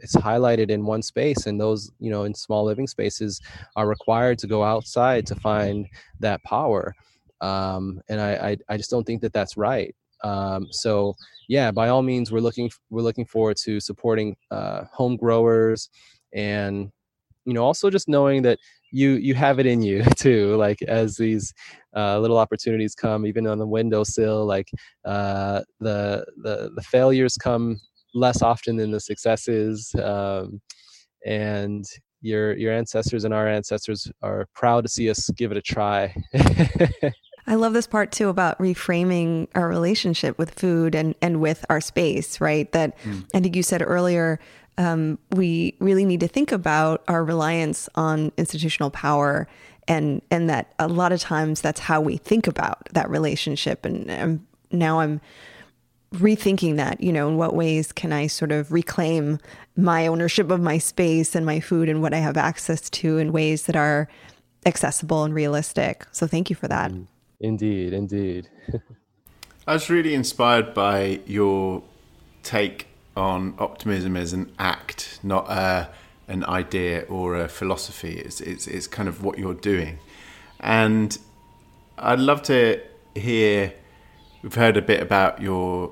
it's 0.01 0.15
highlighted 0.15 0.69
in 0.69 0.85
one 0.85 1.01
space 1.01 1.47
and 1.47 1.59
those 1.59 1.91
you 1.99 2.11
know 2.11 2.25
in 2.25 2.33
small 2.33 2.63
living 2.63 2.85
spaces 2.85 3.41
are 3.75 3.87
required 3.87 4.37
to 4.37 4.45
go 4.45 4.63
outside 4.63 5.25
to 5.25 5.35
find 5.35 5.87
that 6.19 6.43
power 6.43 6.93
um, 7.41 7.99
and 8.07 8.21
I, 8.21 8.33
I, 8.49 8.57
I 8.69 8.77
just 8.77 8.91
don't 8.91 9.03
think 9.03 9.21
that 9.21 9.33
that's 9.33 9.57
right 9.57 9.95
um, 10.23 10.67
so 10.71 11.15
yeah 11.47 11.71
by 11.71 11.89
all 11.89 12.01
means 12.01 12.31
we're 12.31 12.39
looking 12.39 12.69
we're 12.89 13.01
looking 13.01 13.25
forward 13.25 13.57
to 13.57 13.79
supporting 13.79 14.35
uh, 14.51 14.83
home 14.91 15.15
growers 15.15 15.89
and 16.33 16.91
you 17.45 17.53
know 17.53 17.63
also 17.63 17.89
just 17.89 18.07
knowing 18.07 18.41
that 18.41 18.57
you 18.91 19.11
you 19.11 19.33
have 19.33 19.59
it 19.59 19.65
in 19.65 19.81
you 19.81 20.03
too 20.17 20.55
like 20.55 20.81
as 20.83 21.17
these 21.17 21.53
uh, 21.95 22.19
little 22.19 22.37
opportunities 22.37 22.95
come 22.95 23.25
even 23.25 23.47
on 23.47 23.57
the 23.57 23.67
windowsill 23.67 24.45
like 24.45 24.69
uh, 25.05 25.61
the 25.79 26.25
the 26.37 26.71
the 26.75 26.81
failures 26.81 27.37
come 27.37 27.79
less 28.13 28.41
often 28.41 28.75
than 28.77 28.91
the 28.91 28.99
successes 28.99 29.93
um, 30.01 30.61
and 31.25 31.85
your 32.21 32.55
your 32.55 32.71
ancestors 32.71 33.25
and 33.25 33.33
our 33.33 33.47
ancestors 33.47 34.09
are 34.21 34.47
proud 34.53 34.83
to 34.83 34.89
see 34.89 35.09
us 35.09 35.29
give 35.31 35.51
it 35.51 35.57
a 35.57 35.61
try 35.61 36.15
I 37.45 37.55
love 37.55 37.73
this 37.73 37.87
part 37.87 38.11
too 38.11 38.29
about 38.29 38.57
reframing 38.57 39.47
our 39.53 39.67
relationship 39.67 40.37
with 40.37 40.51
food 40.51 40.95
and, 40.95 41.13
and 41.21 41.41
with 41.41 41.65
our 41.69 41.81
space, 41.81 42.39
right? 42.39 42.71
That 42.71 42.97
mm. 42.99 43.25
I 43.33 43.39
think 43.41 43.55
you 43.55 43.63
said 43.63 43.81
earlier, 43.81 44.39
um, 44.77 45.19
we 45.31 45.75
really 45.79 46.05
need 46.05 46.21
to 46.21 46.27
think 46.27 46.51
about 46.51 47.03
our 47.07 47.23
reliance 47.23 47.89
on 47.95 48.31
institutional 48.37 48.89
power 48.89 49.47
and 49.87 50.21
and 50.31 50.49
that 50.49 50.73
a 50.79 50.87
lot 50.87 51.11
of 51.11 51.19
times 51.19 51.59
that's 51.59 51.81
how 51.81 51.99
we 51.99 52.15
think 52.15 52.47
about 52.47 52.87
that 52.93 53.09
relationship 53.09 53.85
and, 53.85 54.09
and 54.09 54.45
now 54.71 55.01
I'm 55.01 55.21
rethinking 56.13 56.77
that, 56.77 57.01
you 57.01 57.11
know, 57.11 57.27
in 57.27 57.37
what 57.37 57.55
ways 57.55 57.91
can 57.91 58.13
I 58.13 58.27
sort 58.27 58.51
of 58.51 58.71
reclaim 58.71 59.39
my 59.75 60.07
ownership 60.07 60.51
of 60.51 60.61
my 60.61 60.77
space 60.77 61.35
and 61.35 61.45
my 61.45 61.59
food 61.59 61.89
and 61.89 62.01
what 62.01 62.13
I 62.13 62.17
have 62.17 62.37
access 62.37 62.89
to 62.91 63.17
in 63.17 63.31
ways 63.31 63.65
that 63.65 63.75
are 63.75 64.07
accessible 64.65 65.23
and 65.23 65.33
realistic. 65.33 66.05
So 66.11 66.27
thank 66.27 66.49
you 66.49 66.55
for 66.55 66.67
that. 66.67 66.91
Mm. 66.91 67.07
Indeed, 67.43 67.91
indeed. 67.91 68.47
I 69.67 69.73
was 69.73 69.89
really 69.89 70.13
inspired 70.13 70.73
by 70.73 71.19
your 71.25 71.83
take 72.41 72.87
on 73.17 73.53
optimism 73.59 74.15
as 74.15 74.31
an 74.31 74.53
act, 74.57 75.19
not 75.23 75.49
a, 75.49 75.89
an 76.29 76.45
idea 76.45 77.01
or 77.09 77.35
a 77.35 77.49
philosophy. 77.49 78.17
It's, 78.17 78.39
it's, 78.39 78.65
it's 78.65 78.87
kind 78.87 79.09
of 79.09 79.23
what 79.25 79.37
you're 79.37 79.53
doing. 79.53 79.99
And 80.61 81.17
I'd 81.97 82.19
love 82.19 82.43
to 82.43 82.81
hear, 83.13 83.73
we've 84.41 84.55
heard 84.55 84.77
a 84.77 84.81
bit 84.81 85.01
about 85.01 85.41
your 85.41 85.91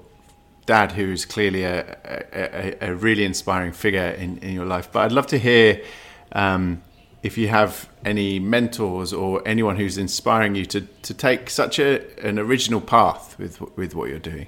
dad, 0.65 0.93
who's 0.93 1.25
clearly 1.25 1.63
a, 1.63 1.97
a, 2.33 2.91
a 2.91 2.95
really 2.95 3.25
inspiring 3.25 3.73
figure 3.73 4.11
in, 4.11 4.37
in 4.37 4.53
your 4.53 4.65
life. 4.65 4.89
But 4.89 5.01
I'd 5.01 5.11
love 5.11 5.27
to 5.27 5.37
hear 5.37 5.83
um, 6.31 6.81
if 7.23 7.37
you 7.37 7.49
have 7.49 7.89
any 8.05 8.39
mentors 8.39 9.13
or 9.13 9.41
anyone 9.47 9.75
who's 9.75 9.97
inspiring 9.97 10.55
you 10.55 10.65
to, 10.65 10.81
to 10.81 11.13
take 11.13 11.49
such 11.49 11.79
a, 11.79 12.19
an 12.25 12.39
original 12.39 12.81
path 12.81 13.37
with, 13.37 13.61
with 13.77 13.95
what 13.95 14.09
you're 14.09 14.19
doing. 14.19 14.47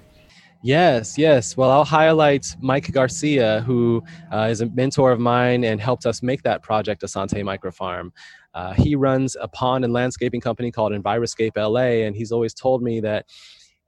Yes, 0.65 1.17
yes. 1.17 1.57
Well, 1.57 1.69
I'll 1.69 1.83
highlight 1.83 2.55
Mike 2.61 2.89
Garcia, 2.93 3.59
who 3.61 4.01
uh, 4.31 4.47
is 4.49 4.61
a 4.61 4.67
mentor 4.67 5.11
of 5.11 5.19
mine 5.19 5.65
and 5.65 5.81
helped 5.81 6.05
us 6.05 6.23
make 6.23 6.41
that 6.43 6.63
project, 6.63 7.01
Asante 7.01 7.43
Microfarm. 7.43 8.11
Uh, 8.53 8.71
he 8.71 8.95
runs 8.95 9.35
a 9.41 9.47
pond 9.49 9.83
and 9.83 9.93
landscaping 9.93 10.39
company 10.39 10.71
called 10.71 10.93
Enviroscape 10.93 11.57
LA, 11.57 12.05
and 12.05 12.15
he's 12.15 12.31
always 12.31 12.53
told 12.53 12.81
me 12.81 13.01
that, 13.01 13.25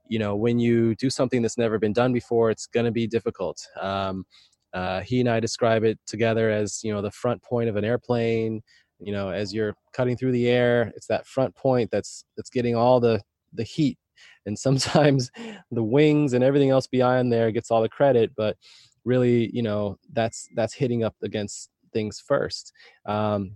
you 0.08 0.18
know, 0.18 0.36
when 0.36 0.58
you 0.58 0.94
do 0.96 1.08
something 1.08 1.40
that's 1.40 1.56
never 1.56 1.78
been 1.78 1.94
done 1.94 2.12
before, 2.12 2.50
it's 2.50 2.66
going 2.66 2.84
to 2.84 2.92
be 2.92 3.06
difficult. 3.06 3.66
Um, 3.80 4.26
uh, 4.74 5.00
he 5.00 5.20
and 5.20 5.30
I 5.30 5.40
describe 5.40 5.82
it 5.82 5.98
together 6.04 6.50
as, 6.50 6.84
you 6.84 6.92
know, 6.92 7.00
the 7.00 7.10
front 7.10 7.42
point 7.42 7.70
of 7.70 7.76
an 7.76 7.84
airplane. 7.86 8.62
You 9.00 9.12
know, 9.12 9.30
as 9.30 9.52
you're 9.52 9.74
cutting 9.92 10.16
through 10.16 10.32
the 10.32 10.48
air, 10.48 10.92
it's 10.96 11.06
that 11.08 11.26
front 11.26 11.54
point 11.54 11.90
that's 11.90 12.24
that's 12.36 12.50
getting 12.50 12.74
all 12.76 13.00
the 13.00 13.22
the 13.52 13.64
heat. 13.64 13.98
And 14.46 14.58
sometimes 14.58 15.30
the 15.70 15.82
wings 15.82 16.32
and 16.32 16.42
everything 16.44 16.70
else 16.70 16.86
beyond 16.86 17.32
there 17.32 17.50
gets 17.50 17.70
all 17.70 17.82
the 17.82 17.88
credit 17.88 18.32
but 18.36 18.56
really 19.04 19.50
you 19.52 19.62
know 19.62 19.96
that's 20.12 20.48
that's 20.54 20.74
hitting 20.74 21.04
up 21.04 21.14
against 21.22 21.70
things 21.92 22.22
first. 22.26 22.72
Um, 23.06 23.52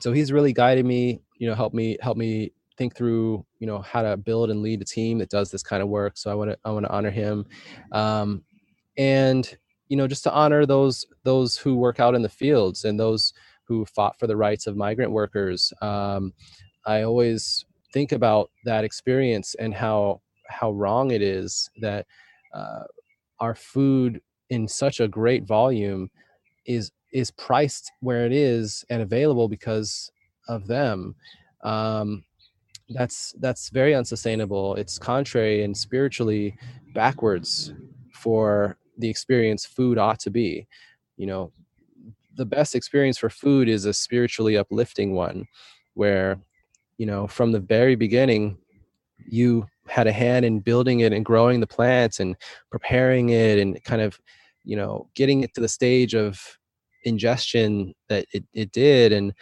so 0.00 0.12
he's 0.12 0.32
really 0.32 0.52
guided 0.52 0.84
me 0.84 1.20
you 1.38 1.48
know 1.48 1.54
help 1.54 1.74
me 1.74 1.96
help 2.00 2.16
me 2.16 2.52
think 2.78 2.94
through 2.96 3.44
you 3.58 3.66
know 3.66 3.80
how 3.80 4.02
to 4.02 4.16
build 4.16 4.50
and 4.50 4.62
lead 4.62 4.80
a 4.80 4.84
team 4.84 5.18
that 5.18 5.30
does 5.30 5.50
this 5.50 5.62
kind 5.62 5.82
of 5.82 5.88
work. 5.88 6.16
So 6.16 6.30
i 6.30 6.34
want 6.34 6.50
to 6.50 6.58
i 6.64 6.70
want 6.70 6.86
to 6.86 6.92
honor 6.92 7.10
him. 7.10 7.46
Um, 7.90 8.44
and 8.96 9.56
you 9.88 9.96
know 9.96 10.06
just 10.06 10.24
to 10.24 10.32
honor 10.32 10.66
those 10.66 11.06
those 11.24 11.56
who 11.56 11.76
work 11.76 12.00
out 12.00 12.14
in 12.14 12.22
the 12.22 12.28
fields 12.28 12.84
and 12.84 12.98
those 13.00 13.32
who 13.72 13.84
fought 13.86 14.18
for 14.18 14.26
the 14.26 14.36
rights 14.36 14.66
of 14.66 14.76
migrant 14.76 15.12
workers 15.12 15.72
um, 15.82 16.32
i 16.86 17.02
always 17.02 17.64
think 17.92 18.12
about 18.12 18.50
that 18.64 18.84
experience 18.84 19.54
and 19.58 19.74
how 19.74 20.20
how 20.48 20.70
wrong 20.72 21.10
it 21.10 21.22
is 21.22 21.70
that 21.80 22.06
uh, 22.54 22.84
our 23.40 23.54
food 23.54 24.20
in 24.50 24.68
such 24.68 25.00
a 25.00 25.08
great 25.08 25.44
volume 25.44 26.10
is 26.66 26.92
is 27.12 27.30
priced 27.32 27.90
where 28.00 28.24
it 28.26 28.32
is 28.32 28.84
and 28.90 29.02
available 29.02 29.48
because 29.48 30.10
of 30.48 30.66
them. 30.66 31.14
Um, 31.62 32.24
that's 32.90 33.34
that's 33.40 33.70
very 33.70 33.94
unsustainable. 33.94 34.74
It's 34.76 34.98
contrary 34.98 35.64
and 35.64 35.76
spiritually 35.76 36.56
backwards 36.94 37.72
for 38.14 38.76
the 38.98 39.08
experience 39.08 39.64
food 39.64 39.98
ought 39.98 40.20
to 40.20 40.30
be. 40.30 40.66
You 41.16 41.26
know 41.26 41.52
the 42.36 42.46
best 42.46 42.74
experience 42.74 43.18
for 43.18 43.30
food 43.30 43.68
is 43.68 43.84
a 43.84 43.92
spiritually 43.92 44.56
uplifting 44.56 45.14
one 45.14 45.46
where 45.94 46.38
you 46.98 47.06
know 47.06 47.26
from 47.26 47.52
the 47.52 47.60
very 47.60 47.94
beginning 47.94 48.58
you 49.18 49.66
had 49.86 50.06
a 50.06 50.12
hand 50.12 50.44
in 50.44 50.60
building 50.60 51.00
it 51.00 51.12
and 51.12 51.24
growing 51.24 51.60
the 51.60 51.66
plants 51.66 52.20
and 52.20 52.36
preparing 52.70 53.30
it 53.30 53.58
and 53.58 53.82
kind 53.84 54.02
of 54.02 54.20
you 54.64 54.76
know 54.76 55.08
getting 55.14 55.42
it 55.42 55.52
to 55.54 55.60
the 55.60 55.68
stage 55.68 56.14
of 56.14 56.58
ingestion 57.04 57.94
that 58.08 58.26
it, 58.32 58.44
it 58.52 58.72
did 58.72 59.12
and 59.12 59.32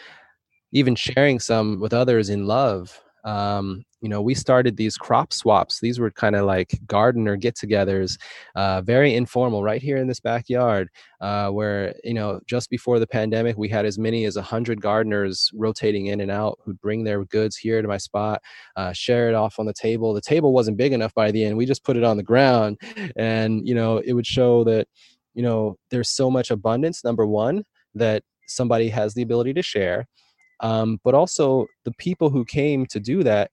even 0.73 0.95
sharing 0.95 1.39
some 1.39 1.79
with 1.81 1.93
others 1.93 2.31
in 2.31 2.47
love 2.47 3.01
um, 3.25 3.85
you 4.01 4.09
know, 4.09 4.23
we 4.23 4.35
started 4.35 4.77
these 4.77 4.97
crop 4.97 5.33
swaps. 5.33 5.81
These 5.81 5.99
were 5.99 6.11
kind 6.11 6.35
of 6.35 6.47
like 6.47 6.79
gardener 6.87 7.37
get-togethers, 7.37 8.19
uh, 8.55 8.81
very 8.81 9.15
informal, 9.15 9.63
right 9.63 9.83
here 9.83 9.99
in 9.99 10.09
this 10.09 10.21
backyard. 10.21 10.89
Uh, 11.21 11.51
where 11.51 11.95
you 12.03 12.15
know, 12.15 12.41
just 12.47 12.71
before 12.71 12.99
the 12.99 13.07
pandemic, 13.07 13.59
we 13.59 13.69
had 13.69 13.85
as 13.85 13.99
many 13.99 14.25
as 14.25 14.37
hundred 14.37 14.81
gardeners 14.81 15.51
rotating 15.55 16.07
in 16.07 16.21
and 16.21 16.31
out 16.31 16.59
who'd 16.65 16.81
bring 16.81 17.05
their 17.05 17.25
goods 17.27 17.57
here 17.57 17.83
to 17.83 17.89
my 17.89 17.99
spot, 17.99 18.41
uh, 18.77 18.93
share 18.93 19.29
it 19.29 19.35
off 19.35 19.59
on 19.59 19.67
the 19.67 19.75
table. 19.75 20.15
The 20.15 20.21
table 20.23 20.53
wasn't 20.53 20.79
big 20.79 20.93
enough 20.93 21.15
by 21.15 21.31
the 21.31 21.45
end. 21.45 21.57
We 21.57 21.67
just 21.67 21.85
put 21.85 21.97
it 21.97 22.05
on 22.05 22.17
the 22.17 22.23
ground, 22.23 22.81
and 23.17 23.67
you 23.69 23.75
know, 23.75 23.99
it 23.99 24.15
would 24.15 24.27
show 24.27 24.65
that 24.65 24.89
you 25.35 25.43
know 25.43 25.77
there's 25.91 26.09
so 26.09 26.31
much 26.31 26.51
abundance. 26.51 27.05
Number 27.05 27.27
one, 27.27 27.65
that 27.95 28.23
somebody 28.47 28.89
has 28.89 29.15
the 29.15 29.23
ability 29.23 29.53
to 29.55 29.63
share 29.63 30.07
um, 30.61 31.01
but 31.05 31.15
also 31.15 31.67
the 31.85 31.93
people 31.93 32.31
who 32.31 32.45
came 32.45 32.87
to 32.87 33.01
do 33.01 33.23
that 33.23 33.51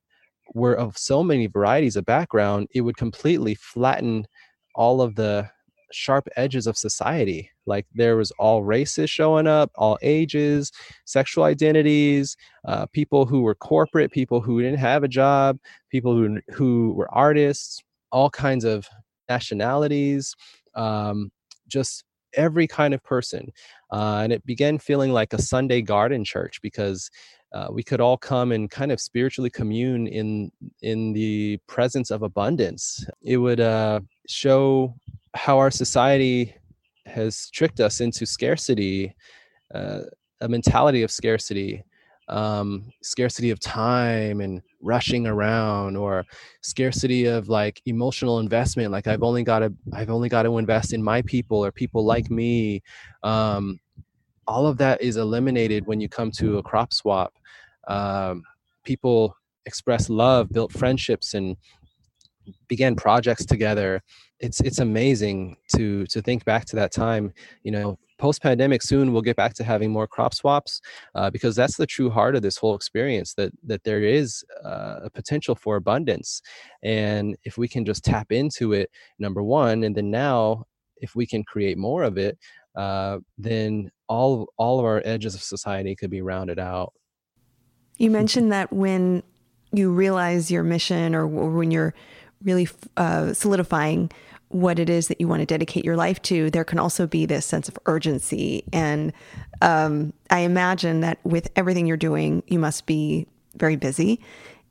were 0.53 0.75
of 0.75 0.97
so 0.97 1.23
many 1.23 1.47
varieties 1.47 1.95
of 1.95 2.05
background 2.05 2.67
it 2.73 2.81
would 2.81 2.97
completely 2.97 3.55
flatten 3.55 4.25
all 4.75 5.01
of 5.01 5.15
the 5.15 5.49
sharp 5.91 6.27
edges 6.35 6.67
of 6.67 6.77
society. 6.77 7.49
Like 7.65 7.85
there 7.93 8.17
was 8.17 8.31
all 8.39 8.63
races 8.63 9.09
showing 9.09 9.47
up 9.47 9.71
all 9.75 9.97
ages 10.01 10.71
sexual 11.05 11.43
identities 11.45 12.35
uh, 12.65 12.85
people 12.87 13.25
who 13.25 13.41
were 13.41 13.55
corporate 13.55 14.11
people 14.11 14.41
who 14.41 14.61
didn't 14.61 14.79
have 14.79 15.03
a 15.03 15.07
job 15.07 15.57
people 15.89 16.15
who 16.15 16.39
who 16.53 16.93
were 16.93 17.13
artists 17.13 17.81
all 18.11 18.29
kinds 18.29 18.63
of 18.65 18.87
nationalities 19.29 20.35
um, 20.75 21.31
just 21.67 22.03
every 22.37 22.67
kind 22.67 22.93
of 22.93 23.03
person. 23.03 23.51
Uh, 23.91 24.21
and 24.23 24.31
it 24.31 24.45
began 24.45 24.77
feeling 24.77 25.11
like 25.11 25.33
a 25.33 25.41
Sunday 25.41 25.81
garden 25.81 26.23
church 26.23 26.61
because 26.61 27.09
uh, 27.53 27.67
we 27.71 27.83
could 27.83 27.99
all 27.99 28.17
come 28.17 28.51
and 28.51 28.69
kind 28.69 28.91
of 28.91 29.01
spiritually 29.01 29.49
commune 29.49 30.07
in 30.07 30.51
in 30.81 31.13
the 31.13 31.57
presence 31.67 32.11
of 32.11 32.21
abundance. 32.21 33.05
It 33.21 33.37
would 33.37 33.59
uh, 33.59 34.01
show 34.27 34.95
how 35.33 35.57
our 35.57 35.71
society 35.71 36.55
has 37.05 37.49
tricked 37.51 37.79
us 37.79 38.01
into 38.01 38.25
scarcity, 38.25 39.15
uh, 39.73 40.01
a 40.41 40.47
mentality 40.47 41.03
of 41.03 41.11
scarcity, 41.11 41.83
um, 42.29 42.91
scarcity 43.01 43.51
of 43.51 43.59
time 43.59 44.41
and 44.41 44.61
rushing 44.81 45.27
around 45.27 45.95
or 45.95 46.25
scarcity 46.61 47.25
of 47.25 47.47
like 47.47 47.81
emotional 47.85 48.39
investment 48.39 48.91
like 48.91 49.07
i've 49.07 49.23
only 49.23 49.43
got 49.43 49.59
to 49.59 49.73
i've 49.93 50.09
only 50.09 50.27
got 50.27 50.43
to 50.43 50.57
invest 50.57 50.93
in 50.93 51.01
my 51.01 51.21
people 51.21 51.63
or 51.63 51.71
people 51.71 52.03
like 52.03 52.29
me 52.29 52.81
um, 53.23 53.79
all 54.47 54.65
of 54.65 54.77
that 54.77 55.01
is 55.01 55.17
eliminated 55.17 55.85
when 55.85 55.99
you 55.99 56.07
come 56.09 56.31
to 56.31 56.57
a 56.57 56.63
crop 56.63 56.93
swap. 56.93 57.33
Um, 57.87 58.43
people 58.83 59.35
express 59.65 60.09
love 60.09 60.49
built 60.49 60.71
friendships 60.71 61.33
and 61.33 61.57
began 62.67 62.95
projects 62.95 63.45
together. 63.45 64.01
It's 64.39 64.61
it's 64.61 64.79
amazing 64.79 65.57
to 65.75 66.05
to 66.07 66.21
think 66.21 66.45
back 66.45 66.65
to 66.65 66.75
that 66.77 66.91
time 66.91 67.33
you 67.63 67.71
know 67.71 67.97
post 68.17 68.41
pandemic 68.41 68.81
soon 68.81 69.13
we'll 69.13 69.21
get 69.21 69.35
back 69.35 69.53
to 69.53 69.63
having 69.63 69.91
more 69.91 70.07
crop 70.07 70.33
swaps 70.33 70.81
uh, 71.15 71.29
because 71.29 71.55
that's 71.55 71.77
the 71.77 71.85
true 71.85 72.09
heart 72.09 72.35
of 72.35 72.41
this 72.41 72.57
whole 72.57 72.75
experience 72.75 73.33
that 73.35 73.51
that 73.63 73.83
there 73.83 74.01
is 74.01 74.43
uh, 74.65 74.99
a 75.03 75.09
potential 75.09 75.55
for 75.55 75.75
abundance. 75.75 76.41
And 76.83 77.37
if 77.43 77.57
we 77.57 77.67
can 77.67 77.85
just 77.85 78.03
tap 78.03 78.31
into 78.31 78.73
it 78.73 78.89
number 79.19 79.43
one 79.43 79.83
and 79.83 79.95
then 79.95 80.11
now 80.11 80.65
if 80.97 81.15
we 81.15 81.27
can 81.27 81.43
create 81.43 81.77
more 81.77 82.03
of 82.03 82.17
it 82.17 82.37
uh, 82.77 83.17
then 83.37 83.89
all 84.07 84.47
all 84.57 84.79
of 84.79 84.85
our 84.85 85.01
edges 85.03 85.35
of 85.35 85.41
society 85.41 85.95
could 85.95 86.11
be 86.11 86.21
rounded 86.21 86.59
out. 86.59 86.93
You 87.97 88.11
mentioned 88.11 88.51
that 88.51 88.71
when 88.71 89.23
you 89.71 89.91
realize 89.91 90.51
your 90.51 90.63
mission 90.63 91.15
or 91.15 91.27
when 91.27 91.71
you're 91.71 91.93
really 92.43 92.69
uh, 92.95 93.33
solidifying 93.33 94.11
what 94.49 94.79
it 94.79 94.89
is 94.89 95.07
that 95.09 95.19
you 95.19 95.27
want 95.27 95.41
to 95.41 95.45
dedicate 95.45 95.83
your 95.83 95.97
life 95.97 96.21
to, 96.23 96.49
there 96.49 96.63
can 96.63 96.79
also 96.79 97.05
be 97.05 97.25
this 97.25 97.45
sense 97.45 97.67
of 97.67 97.77
urgency. 97.85 98.63
And 98.71 99.11
um, 99.61 100.13
I 100.29 100.39
imagine 100.39 101.01
that 101.01 101.19
with 101.23 101.49
everything 101.55 101.85
you're 101.85 101.97
doing, 101.97 102.43
you 102.47 102.59
must 102.59 102.85
be 102.85 103.27
very 103.55 103.75
busy, 103.75 104.21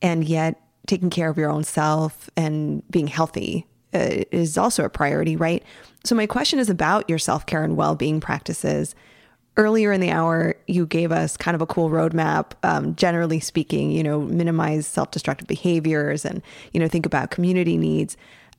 and 0.00 0.24
yet 0.24 0.60
taking 0.86 1.10
care 1.10 1.28
of 1.28 1.36
your 1.36 1.50
own 1.50 1.64
self 1.64 2.30
and 2.36 2.82
being 2.90 3.08
healthy 3.08 3.66
uh, 3.92 4.24
is 4.30 4.56
also 4.56 4.84
a 4.84 4.90
priority, 4.90 5.36
right? 5.36 5.62
So, 6.04 6.14
my 6.14 6.26
question 6.26 6.58
is 6.58 6.70
about 6.70 7.08
your 7.08 7.18
self 7.18 7.46
care 7.46 7.64
and 7.64 7.76
well 7.76 7.94
being 7.94 8.20
practices. 8.20 8.94
Earlier 9.58 9.90
in 9.90 10.02
the 10.02 10.10
hour, 10.10 10.54
you 10.66 10.86
gave 10.86 11.10
us 11.10 11.36
kind 11.36 11.54
of 11.54 11.62
a 11.62 11.66
cool 11.66 11.88
roadmap. 11.88 12.52
Um, 12.62 12.94
generally 12.94 13.40
speaking, 13.40 13.90
you 13.90 14.02
know, 14.02 14.20
minimize 14.20 14.86
self 14.86 15.10
destructive 15.10 15.48
behaviors 15.48 16.24
and, 16.24 16.42
you 16.72 16.80
know, 16.80 16.88
think 16.88 17.06
about 17.06 17.30
community 17.30 17.76
needs. 17.78 18.16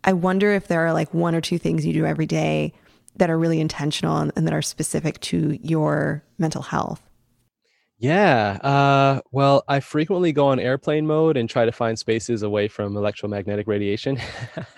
I 0.08 0.14
wonder 0.14 0.54
if 0.54 0.70
there 0.70 0.88
are 0.88 0.94
like 0.94 1.14
one 1.14 1.36
or 1.36 1.42
two 1.42 1.60
things 1.60 1.86
you 1.86 1.92
do 1.92 2.06
every 2.06 2.26
day 2.26 2.72
that 3.18 3.30
are 3.30 3.38
really 3.38 3.60
intentional 3.60 4.16
and, 4.18 4.32
and 4.38 4.48
that 4.48 4.54
are 4.54 4.62
specific 4.62 5.20
to 5.20 5.60
your 5.62 6.24
mental 6.38 6.62
health. 6.62 7.02
Yeah. 8.00 8.58
Uh, 8.64 9.20
well, 9.32 9.66
I 9.68 9.82
frequently 9.82 10.32
go 10.32 10.48
on 10.48 10.62
airplane 10.62 11.06
mode 11.06 11.36
and 11.36 11.50
try 11.50 11.66
to 11.66 11.74
find 11.74 12.00
spaces 12.00 12.44
away 12.44 12.70
from 12.70 12.96
electromagnetic 12.96 13.68
radiation. 13.68 14.18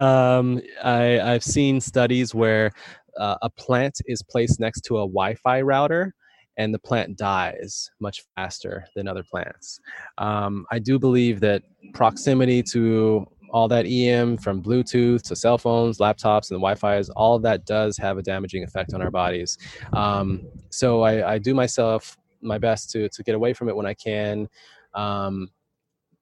um, 0.00 0.60
I, 0.84 1.18
have 1.22 1.42
seen 1.42 1.80
studies 1.80 2.34
where 2.34 2.72
uh, 3.18 3.36
a 3.40 3.48
plant 3.48 4.02
is 4.04 4.22
placed 4.22 4.60
next 4.60 4.82
to 4.82 4.96
a 4.96 5.06
Wi 5.06 5.34
Fi 5.36 5.62
router 5.62 6.14
and 6.56 6.72
the 6.72 6.78
plant 6.78 7.16
dies 7.16 7.90
much 8.00 8.24
faster 8.34 8.86
than 8.94 9.08
other 9.08 9.22
plants. 9.22 9.80
Um, 10.18 10.66
I 10.70 10.78
do 10.78 10.98
believe 10.98 11.40
that 11.40 11.62
proximity 11.92 12.62
to 12.64 13.26
all 13.50 13.68
that 13.68 13.86
EM 13.86 14.36
from 14.36 14.62
Bluetooth 14.62 15.22
to 15.22 15.36
cell 15.36 15.58
phones, 15.58 15.98
laptops, 15.98 16.50
and 16.50 16.58
Wi-Fi's, 16.58 17.08
all 17.10 17.38
that 17.40 17.64
does 17.64 17.96
have 17.96 18.18
a 18.18 18.22
damaging 18.22 18.64
effect 18.64 18.94
on 18.94 19.02
our 19.02 19.10
bodies. 19.10 19.58
Um, 19.92 20.46
so 20.70 21.02
I, 21.02 21.34
I, 21.34 21.38
do 21.38 21.54
myself 21.54 22.16
my 22.40 22.58
best 22.58 22.90
to 22.90 23.08
to 23.08 23.22
get 23.22 23.34
away 23.34 23.52
from 23.52 23.68
it 23.68 23.76
when 23.76 23.86
I 23.86 23.94
can. 23.94 24.48
Um, 24.94 25.50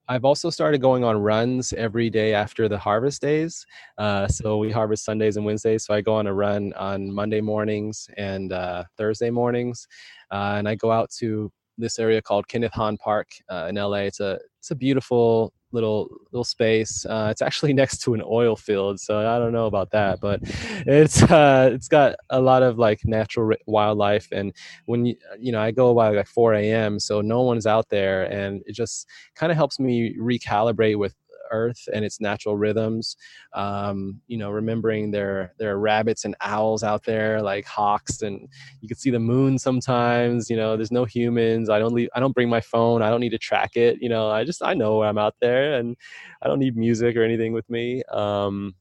I've 0.07 0.25
also 0.25 0.51
started 0.51 0.83
going 0.83 1.03
on 1.03 1.17
runs 1.17 1.73
every 1.73 2.11
day 2.11 2.35
after 2.35 2.69
the 2.69 2.79
harvest 2.79 3.23
days. 3.23 3.65
Uh, 3.97 4.29
so 4.29 4.59
we 4.59 4.71
harvest 4.71 5.05
Sundays 5.05 5.39
and 5.39 5.47
Wednesdays. 5.47 5.87
So 5.87 5.95
I 5.95 6.03
go 6.03 6.15
on 6.15 6.27
a 6.27 6.35
run 6.35 6.75
on 6.75 7.11
Monday 7.11 7.41
mornings 7.41 8.09
and 8.19 8.53
uh, 8.53 8.85
Thursday 8.99 9.31
mornings, 9.31 9.89
uh, 10.31 10.57
and 10.59 10.69
I 10.69 10.75
go 10.75 10.93
out 10.93 11.11
to 11.19 11.51
this 11.79 11.99
area 11.99 12.21
called 12.21 12.47
Kenneth 12.49 12.75
Hahn 12.75 12.97
Park 12.99 13.29
uh, 13.49 13.67
in 13.69 13.77
LA. 13.77 14.05
It's 14.09 14.21
a 14.21 14.39
it's 14.59 14.71
a 14.71 14.75
beautiful 14.75 15.53
little 15.75 16.09
little 16.33 16.45
space. 16.45 17.05
Uh, 17.05 17.29
it's 17.31 17.43
actually 17.43 17.73
next 17.83 17.99
to 18.03 18.15
an 18.15 18.23
oil 18.25 18.57
field, 18.57 19.01
so 19.01 19.19
I 19.19 19.39
don't 19.39 19.53
know 19.53 19.67
about 19.67 19.91
that, 19.91 20.21
but 20.21 20.41
it's 20.87 21.23
uh, 21.39 21.71
it's 21.73 21.89
got 21.89 22.15
a 22.31 22.41
lot 22.41 22.63
of 22.63 22.79
like 22.79 23.01
natural 23.05 23.55
wildlife. 23.67 24.29
And 24.33 24.53
when 24.87 25.05
you 25.07 25.17
you 25.39 25.53
know 25.53 25.61
I 25.61 25.71
go 25.73 25.95
by 25.95 26.11
like 26.11 26.27
4 26.29 26.55
a.m., 26.55 26.99
so 26.99 27.21
no 27.21 27.43
one's 27.43 27.67
out 27.67 27.89
there, 27.91 28.25
and 28.25 28.63
it 28.67 28.73
just 28.73 29.07
kind 29.35 29.53
of 29.53 29.57
helps 29.57 29.79
me 29.79 30.17
recalibrate 30.17 30.99
with 30.99 31.15
earth 31.55 31.89
and 31.93 32.05
its 32.05 32.21
natural 32.21 32.57
rhythms 32.57 33.17
um, 33.55 34.21
you 34.27 34.37
know 34.37 34.51
remembering 34.51 35.11
there 35.11 35.53
there 35.59 35.73
are 35.73 35.79
rabbits 35.79 36.25
and 36.25 36.35
owls 36.41 36.83
out 36.83 37.05
there 37.05 37.41
like 37.41 37.65
hawks 37.65 38.23
and 38.23 38.49
you 38.81 38.89
can 38.89 38.97
see 38.97 39.11
the 39.11 39.19
moon 39.19 39.59
sometimes 39.59 40.51
you 40.51 40.57
know 40.57 40.77
there's 40.77 40.93
no 40.93 41.05
humans 41.05 41.71
i 41.71 41.79
don't 41.79 41.95
leave 41.95 42.09
i 42.15 42.21
don't 42.21 42.35
bring 42.35 42.49
my 42.49 42.61
phone 42.61 43.03
i 43.03 43.11
don't 43.11 43.21
need 43.21 43.31
to 43.31 43.39
track 43.39 43.77
it 43.77 43.99
you 44.03 44.09
know 44.09 44.31
i 44.31 44.45
just 44.45 44.63
i 44.63 44.75
know 44.75 45.03
i'm 45.03 45.19
out 45.19 45.35
there 45.41 45.75
and 45.75 45.97
i 46.43 46.49
don't 46.49 46.59
need 46.59 46.77
music 46.77 47.17
or 47.17 47.23
anything 47.23 47.53
with 47.53 47.69
me 47.71 48.03
um, 48.13 48.75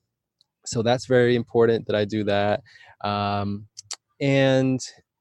so 0.66 0.82
that's 0.82 1.06
very 1.06 1.36
important 1.36 1.86
that 1.88 1.96
i 1.96 2.06
do 2.06 2.24
that 2.24 2.62
um, 3.04 3.68
and 4.22 4.80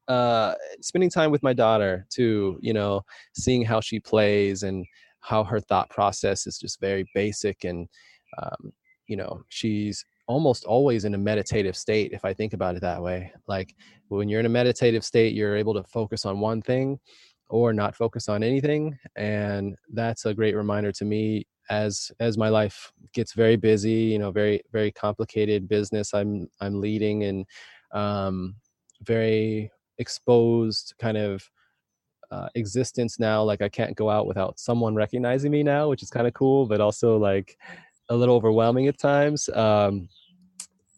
uh, 0.09 0.55
spending 0.81 1.11
time 1.11 1.31
with 1.31 1.43
my 1.43 1.53
daughter 1.53 2.07
too 2.11 2.59
you 2.61 2.73
know 2.73 3.03
seeing 3.35 3.65
how 3.65 3.81
she 3.81 3.99
plays 4.01 4.63
and 4.63 4.85
how 5.23 5.43
her 5.45 5.61
thought 5.61 5.89
process 5.89 6.47
is 6.47 6.59
just 6.59 6.81
very 6.81 7.05
basic 7.15 7.65
and 7.65 7.89
um, 8.39 8.73
you 9.07 9.17
know 9.17 9.43
she's 9.49 10.05
almost 10.29 10.65
always 10.65 11.05
in 11.05 11.15
a 11.15 11.19
meditative 11.19 11.77
state 11.77 12.13
if 12.13 12.25
i 12.25 12.33
think 12.33 12.53
about 12.53 12.77
it 12.77 12.81
that 12.81 13.03
way. 13.03 13.33
Like 13.49 13.75
when 14.09 14.29
you're 14.29 14.41
in 14.41 14.47
a 14.47 14.51
meditative 14.61 15.05
state 15.05 15.35
you're 15.35 15.57
able 15.57 15.75
to 15.75 15.83
focus 15.85 16.25
on 16.25 16.41
one 16.41 16.63
thing 16.63 16.99
or 17.49 17.73
not 17.73 17.95
focus 17.95 18.29
on 18.29 18.43
anything 18.43 18.97
and 19.17 19.77
that's 19.93 20.27
a 20.27 20.35
great 20.35 20.57
reminder 20.57 20.93
to 20.93 21.05
me 21.05 21.47
as 21.71 22.11
as 22.21 22.37
my 22.39 22.49
life 22.49 22.93
gets 23.13 23.35
very 23.35 23.57
busy 23.57 23.93
you 24.13 24.19
know 24.19 24.31
very 24.31 24.61
very 24.73 24.91
complicated 24.91 25.69
business 25.69 26.13
i'm 26.15 26.49
i'm 26.61 26.81
leading 26.81 27.25
and 27.25 27.47
um 27.93 28.55
very 29.03 29.71
exposed 29.99 30.95
kind 30.99 31.17
of 31.17 31.43
uh, 32.33 32.49
existence 32.55 33.21
now 33.21 33.43
like 33.43 33.63
i 33.63 33.69
can't 33.69 33.97
go 33.97 34.09
out 34.09 34.27
without 34.27 34.59
someone 34.59 34.95
recognizing 34.95 35.51
me 35.51 35.63
now 35.63 35.89
which 35.89 36.03
is 36.03 36.11
kind 36.11 36.27
of 36.27 36.33
cool 36.33 36.67
but 36.67 36.81
also 36.81 37.17
like 37.19 37.59
a 38.09 38.17
little 38.17 38.35
overwhelming 38.35 38.89
at 38.89 38.99
times 38.99 39.49
um, 39.51 40.09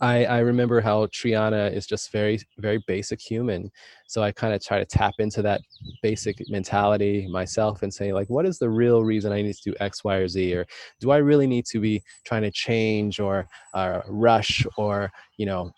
I, 0.01 0.25
I 0.25 0.39
remember 0.41 0.81
how 0.81 1.07
Triana 1.07 1.73
is 1.73 1.87
just 1.87 2.11
very, 2.13 2.41
very 2.59 2.83
basic 2.87 3.21
human. 3.21 3.71
So 4.07 4.23
I 4.23 4.33
kind 4.33 4.53
of 4.53 4.63
try 4.63 4.79
to 4.79 4.85
tap 4.85 5.15
into 5.19 5.41
that 5.43 5.61
basic 6.03 6.43
mentality 6.49 7.29
myself 7.29 7.83
and 7.83 7.93
say, 7.93 8.13
like, 8.13 8.29
what 8.29 8.45
is 8.45 8.59
the 8.59 8.69
real 8.69 9.05
reason 9.05 9.33
I 9.33 9.41
need 9.41 9.55
to 9.55 9.71
do 9.71 9.77
X, 9.81 10.05
Y, 10.05 10.17
or 10.17 10.29
Z? 10.29 10.55
Or 10.55 10.67
do 11.01 11.11
I 11.11 11.19
really 11.19 11.47
need 11.47 11.65
to 11.67 11.81
be 11.81 12.03
trying 12.27 12.43
to 12.43 12.51
change 12.51 13.21
or 13.21 13.47
uh, 13.73 14.01
rush 14.09 14.67
or, 14.77 15.11
you 15.37 15.47
know, 15.47 15.71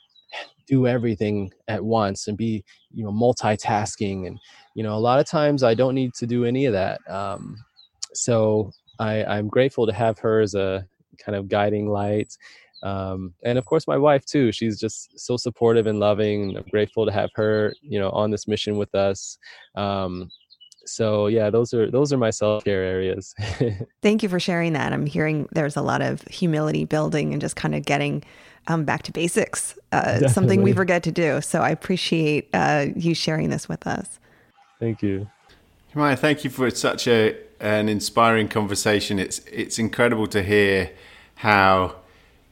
do 0.67 0.87
everything 0.87 1.53
at 1.69 1.85
once 1.85 2.27
and 2.27 2.37
be, 2.37 2.65
you 2.93 3.05
know, 3.05 3.13
multitasking 3.13 4.27
and 4.27 4.39
you 4.77 4.83
know 4.83 4.95
a 4.95 5.01
lot 5.01 5.19
of 5.19 5.27
times 5.27 5.63
i 5.65 5.75
don't 5.75 5.95
need 5.95 6.13
to 6.15 6.27
do 6.27 6.45
any 6.45 6.67
of 6.67 6.73
that 6.73 7.01
um, 7.11 7.57
so 8.13 8.71
I, 9.01 9.25
i'm 9.25 9.49
grateful 9.49 9.87
to 9.87 9.93
have 9.93 10.19
her 10.21 10.41
as 10.41 10.55
a 10.55 10.87
kind 11.19 11.35
of 11.35 11.49
guiding 11.49 11.89
light 11.89 12.37
um, 12.83 13.33
and 13.43 13.59
of 13.59 13.65
course 13.65 13.89
my 13.89 13.97
wife 13.97 14.25
too 14.27 14.53
she's 14.53 14.79
just 14.79 15.19
so 15.19 15.37
supportive 15.39 15.87
and 15.87 15.99
loving 15.99 16.57
i'm 16.57 16.65
grateful 16.71 17.07
to 17.07 17.13
have 17.13 17.31
her 17.35 17.75
you 17.81 17.99
know 17.99 18.11
on 18.11 18.31
this 18.31 18.47
mission 18.47 18.77
with 18.77 18.95
us 18.95 19.39
um, 19.77 20.31
so 20.85 21.27
yeah 21.27 21.49
those 21.49 21.73
are 21.73 21.91
those 21.91 22.13
are 22.13 22.19
my 22.19 22.31
self-care 22.31 22.85
areas. 22.85 23.35
Thank 24.03 24.23
you 24.23 24.29
for 24.29 24.39
sharing 24.39 24.75
that 24.75 24.93
i'm 24.93 25.07
hearing 25.07 25.49
there's 25.53 25.77
a 25.77 25.83
lot 25.83 26.03
of 26.03 26.23
humility 26.29 26.85
building 26.85 27.33
and 27.33 27.41
just 27.41 27.57
kind 27.57 27.75
of 27.75 27.85
getting 27.85 28.23
um, 28.69 28.85
back 28.85 29.05
to 29.05 29.13
basics 29.13 29.79
uh, 29.93 30.29
something 30.29 30.61
we 30.61 30.73
forget 30.73 31.03
to 31.05 31.13
do 31.13 31.41
so 31.41 31.63
i 31.63 31.71
appreciate 31.71 32.51
uh, 32.53 32.87
you 32.95 33.15
sharing 33.15 33.49
this 33.49 33.69
with 33.69 33.87
us 33.87 34.19
Thank 34.79 35.03
you. 35.03 35.29
Maya, 35.95 36.17
thank 36.17 36.45
you 36.45 36.51
for 36.51 36.69
such 36.71 37.09
a 37.09 37.39
an 37.59 37.89
inspiring 37.89 38.49
conversation. 38.49 39.19
It's 39.19 39.39
it's 39.51 39.79
incredible 39.79 40.27
to 40.29 40.43
hear 40.43 40.91
how, 41.37 41.97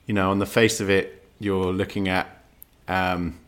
you 0.06 0.14
know, 0.14 0.30
on 0.30 0.38
the 0.38 0.46
face 0.46 0.80
of 0.80 0.88
it, 0.88 1.22
you're 1.38 1.72
looking 1.72 2.08
at 2.08 2.26
um, 2.88 3.38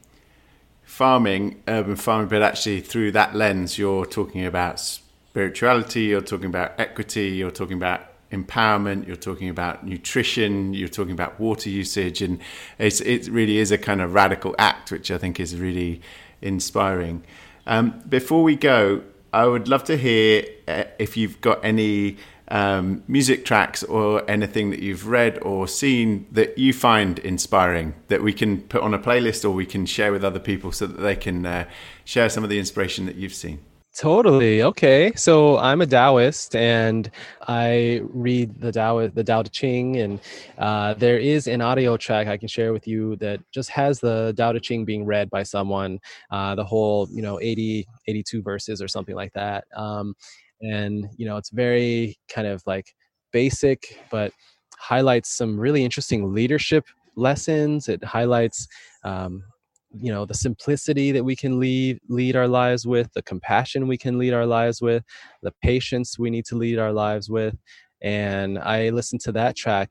farming, 0.82 1.62
urban 1.66 1.96
farming, 1.96 2.28
but 2.28 2.42
actually 2.42 2.80
through 2.80 3.12
that 3.12 3.34
lens, 3.34 3.78
you're 3.78 4.04
talking 4.04 4.44
about 4.44 4.80
spirituality, 4.80 6.02
you're 6.02 6.20
talking 6.20 6.46
about 6.46 6.78
equity, 6.78 7.28
you're 7.28 7.50
talking 7.50 7.76
about 7.76 8.00
empowerment, 8.32 9.06
you're 9.06 9.16
talking 9.16 9.48
about 9.48 9.86
nutrition, 9.86 10.74
you're 10.74 10.88
talking 10.88 11.12
about 11.12 11.38
water 11.40 11.70
usage, 11.70 12.20
and 12.20 12.40
it 12.78 13.28
really 13.28 13.58
is 13.58 13.70
a 13.70 13.78
kind 13.78 14.00
of 14.00 14.14
radical 14.14 14.54
act, 14.58 14.90
which 14.90 15.10
I 15.10 15.18
think 15.18 15.40
is 15.40 15.56
really 15.56 16.02
inspiring. 16.42 17.22
Um, 17.66 18.02
before 18.08 18.42
we 18.42 18.56
go, 18.56 19.02
I 19.32 19.46
would 19.46 19.68
love 19.68 19.84
to 19.84 19.96
hear 19.96 20.44
uh, 20.68 20.84
if 20.98 21.16
you've 21.16 21.40
got 21.40 21.64
any 21.64 22.16
um, 22.48 23.02
music 23.08 23.44
tracks 23.44 23.82
or 23.82 24.28
anything 24.30 24.70
that 24.70 24.80
you've 24.80 25.08
read 25.08 25.38
or 25.42 25.66
seen 25.66 26.26
that 26.30 26.56
you 26.56 26.72
find 26.72 27.18
inspiring 27.18 27.94
that 28.08 28.22
we 28.22 28.32
can 28.32 28.60
put 28.62 28.82
on 28.82 28.94
a 28.94 28.98
playlist 28.98 29.44
or 29.44 29.50
we 29.50 29.66
can 29.66 29.84
share 29.84 30.12
with 30.12 30.24
other 30.24 30.38
people 30.38 30.70
so 30.70 30.86
that 30.86 31.00
they 31.00 31.16
can 31.16 31.44
uh, 31.44 31.64
share 32.04 32.28
some 32.28 32.44
of 32.44 32.50
the 32.50 32.58
inspiration 32.58 33.06
that 33.06 33.16
you've 33.16 33.34
seen. 33.34 33.58
Totally. 33.98 34.62
Okay. 34.62 35.12
So 35.16 35.56
I'm 35.56 35.80
a 35.80 35.86
Taoist 35.86 36.54
and 36.54 37.10
I 37.48 38.02
read 38.12 38.60
the 38.60 38.70
Tao, 38.70 39.06
the 39.06 39.24
Tao 39.24 39.42
Te 39.42 39.48
Ching, 39.48 39.96
and 39.96 40.20
uh, 40.58 40.92
there 40.94 41.18
is 41.18 41.46
an 41.46 41.62
audio 41.62 41.96
track 41.96 42.26
I 42.26 42.36
can 42.36 42.46
share 42.46 42.74
with 42.74 42.86
you 42.86 43.16
that 43.16 43.40
just 43.52 43.70
has 43.70 43.98
the 43.98 44.34
Tao 44.36 44.52
Te 44.52 44.60
Ching 44.60 44.84
being 44.84 45.06
read 45.06 45.30
by 45.30 45.42
someone, 45.44 45.98
uh, 46.30 46.54
the 46.54 46.64
whole, 46.64 47.08
you 47.10 47.22
know, 47.22 47.40
80, 47.40 47.86
82 48.06 48.42
verses 48.42 48.82
or 48.82 48.88
something 48.88 49.14
like 49.14 49.32
that. 49.32 49.64
Um, 49.74 50.14
and, 50.60 51.08
you 51.16 51.24
know, 51.24 51.38
it's 51.38 51.50
very 51.50 52.18
kind 52.28 52.46
of 52.46 52.62
like 52.66 52.94
basic, 53.32 53.98
but 54.10 54.30
highlights 54.78 55.30
some 55.34 55.58
really 55.58 55.82
interesting 55.82 56.34
leadership 56.34 56.84
lessons. 57.16 57.88
It 57.88 58.04
highlights, 58.04 58.68
um, 59.04 59.42
you 59.92 60.12
know 60.12 60.24
the 60.26 60.34
simplicity 60.34 61.12
that 61.12 61.24
we 61.24 61.36
can 61.36 61.58
lead 61.58 61.98
lead 62.08 62.36
our 62.36 62.48
lives 62.48 62.86
with 62.86 63.12
the 63.14 63.22
compassion 63.22 63.86
we 63.88 63.96
can 63.98 64.18
lead 64.18 64.32
our 64.32 64.46
lives 64.46 64.82
with 64.82 65.02
the 65.42 65.52
patience 65.62 66.18
we 66.18 66.30
need 66.30 66.44
to 66.46 66.56
lead 66.56 66.78
our 66.78 66.92
lives 66.92 67.30
with. 67.30 67.54
And 68.02 68.58
i 68.58 68.90
listen 68.90 69.18
to 69.20 69.32
that 69.32 69.56
track 69.56 69.90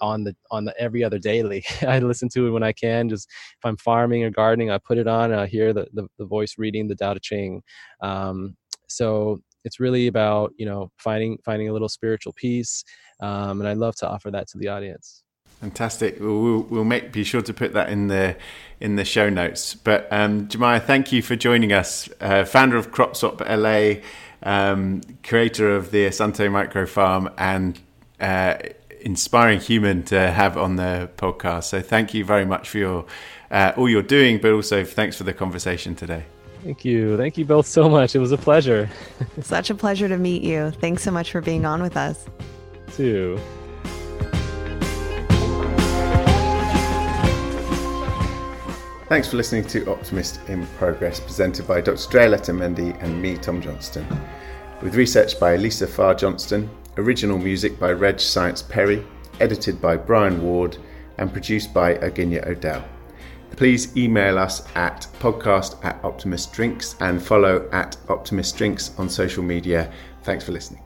on 0.00 0.24
the 0.24 0.34
on 0.50 0.64
the 0.64 0.74
every 0.80 1.04
other 1.04 1.18
daily. 1.18 1.64
I 1.82 1.98
listen 2.00 2.28
to 2.30 2.46
it 2.48 2.50
when 2.50 2.62
i 2.64 2.72
can 2.72 3.08
just 3.08 3.28
if 3.30 3.64
i'm 3.64 3.76
farming 3.76 4.24
or 4.24 4.30
gardening 4.30 4.70
i 4.70 4.78
put 4.78 4.98
it 4.98 5.06
on 5.06 5.30
and 5.32 5.40
i 5.40 5.46
hear 5.46 5.72
the, 5.72 5.86
the, 5.94 6.08
the 6.18 6.26
voice 6.26 6.54
reading 6.58 6.88
the 6.88 6.96
Te 6.96 7.20
Ching. 7.20 7.62
Um, 8.00 8.56
so 8.88 9.38
it's 9.64 9.80
really 9.80 10.06
about 10.08 10.52
you 10.56 10.66
know 10.66 10.90
finding 10.98 11.38
finding 11.44 11.68
a 11.68 11.72
little 11.72 11.88
spiritual 11.88 12.32
peace 12.34 12.84
um, 13.20 13.60
and 13.60 13.68
i 13.68 13.72
love 13.72 13.94
to 13.96 14.08
offer 14.08 14.30
that 14.30 14.48
to 14.48 14.58
the 14.58 14.68
audience 14.68 15.23
Fantastic. 15.64 16.20
We'll, 16.20 16.60
we'll, 16.68 16.84
make 16.84 17.10
be 17.10 17.24
sure 17.24 17.40
to 17.40 17.54
put 17.54 17.72
that 17.72 17.88
in 17.88 18.08
the 18.08 18.36
in 18.80 18.96
the 18.96 19.04
show 19.06 19.30
notes. 19.30 19.74
But 19.74 20.06
um, 20.10 20.46
Jamiah, 20.46 20.84
thank 20.84 21.10
you 21.10 21.22
for 21.22 21.36
joining 21.36 21.72
us. 21.72 22.06
Uh, 22.20 22.44
founder 22.44 22.76
of 22.76 22.92
Crop 22.92 23.16
Swap 23.16 23.40
LA, 23.40 23.94
um, 24.42 25.00
creator 25.22 25.74
of 25.74 25.90
the 25.90 26.04
Asante 26.04 26.52
Micro 26.52 26.84
Farm, 26.84 27.30
and 27.38 27.80
uh, 28.20 28.56
inspiring 29.00 29.58
human 29.58 30.02
to 30.02 30.30
have 30.30 30.58
on 30.58 30.76
the 30.76 31.08
podcast. 31.16 31.64
So 31.64 31.80
thank 31.80 32.12
you 32.12 32.26
very 32.26 32.44
much 32.44 32.68
for 32.68 32.76
your 32.76 33.06
uh, 33.50 33.72
all 33.74 33.88
you're 33.88 34.02
doing, 34.02 34.42
but 34.42 34.52
also 34.52 34.84
thanks 34.84 35.16
for 35.16 35.24
the 35.24 35.32
conversation 35.32 35.94
today. 35.94 36.26
Thank 36.62 36.84
you. 36.84 37.16
Thank 37.16 37.38
you 37.38 37.46
both 37.46 37.66
so 37.66 37.88
much. 37.88 38.14
It 38.14 38.18
was 38.18 38.32
a 38.32 38.38
pleasure. 38.38 38.90
Such 39.40 39.70
a 39.70 39.74
pleasure 39.74 40.08
to 40.08 40.18
meet 40.18 40.42
you. 40.42 40.72
Thanks 40.72 41.02
so 41.02 41.10
much 41.10 41.32
for 41.32 41.40
being 41.40 41.64
on 41.64 41.80
with 41.80 41.96
us. 41.96 42.26
Too. 42.92 43.40
Thanks 49.14 49.28
for 49.28 49.36
listening 49.36 49.64
to 49.66 49.88
Optimist 49.92 50.40
in 50.48 50.66
Progress, 50.76 51.20
presented 51.20 51.68
by 51.68 51.80
Dr. 51.80 52.10
Drea 52.10 52.30
Letamendi 52.30 53.00
and 53.00 53.22
me, 53.22 53.36
Tom 53.36 53.62
Johnston. 53.62 54.04
With 54.82 54.96
research 54.96 55.38
by 55.38 55.54
Lisa 55.54 55.86
Farr 55.86 56.16
Johnston, 56.16 56.68
original 56.96 57.38
music 57.38 57.78
by 57.78 57.92
Reg 57.92 58.18
Science 58.18 58.60
Perry, 58.60 59.06
edited 59.38 59.80
by 59.80 59.96
Brian 59.96 60.42
Ward, 60.42 60.78
and 61.18 61.32
produced 61.32 61.72
by 61.72 61.94
Aginia 61.98 62.44
Odell. 62.44 62.84
Please 63.52 63.96
email 63.96 64.36
us 64.36 64.66
at 64.74 65.06
podcast 65.20 65.76
at 65.84 66.04
Optimist 66.04 66.52
Drinks 66.52 66.96
and 66.98 67.22
follow 67.22 67.68
at 67.70 67.96
Optimist 68.08 68.56
Drinks 68.56 68.90
on 68.98 69.08
social 69.08 69.44
media. 69.44 69.92
Thanks 70.24 70.42
for 70.42 70.50
listening. 70.50 70.83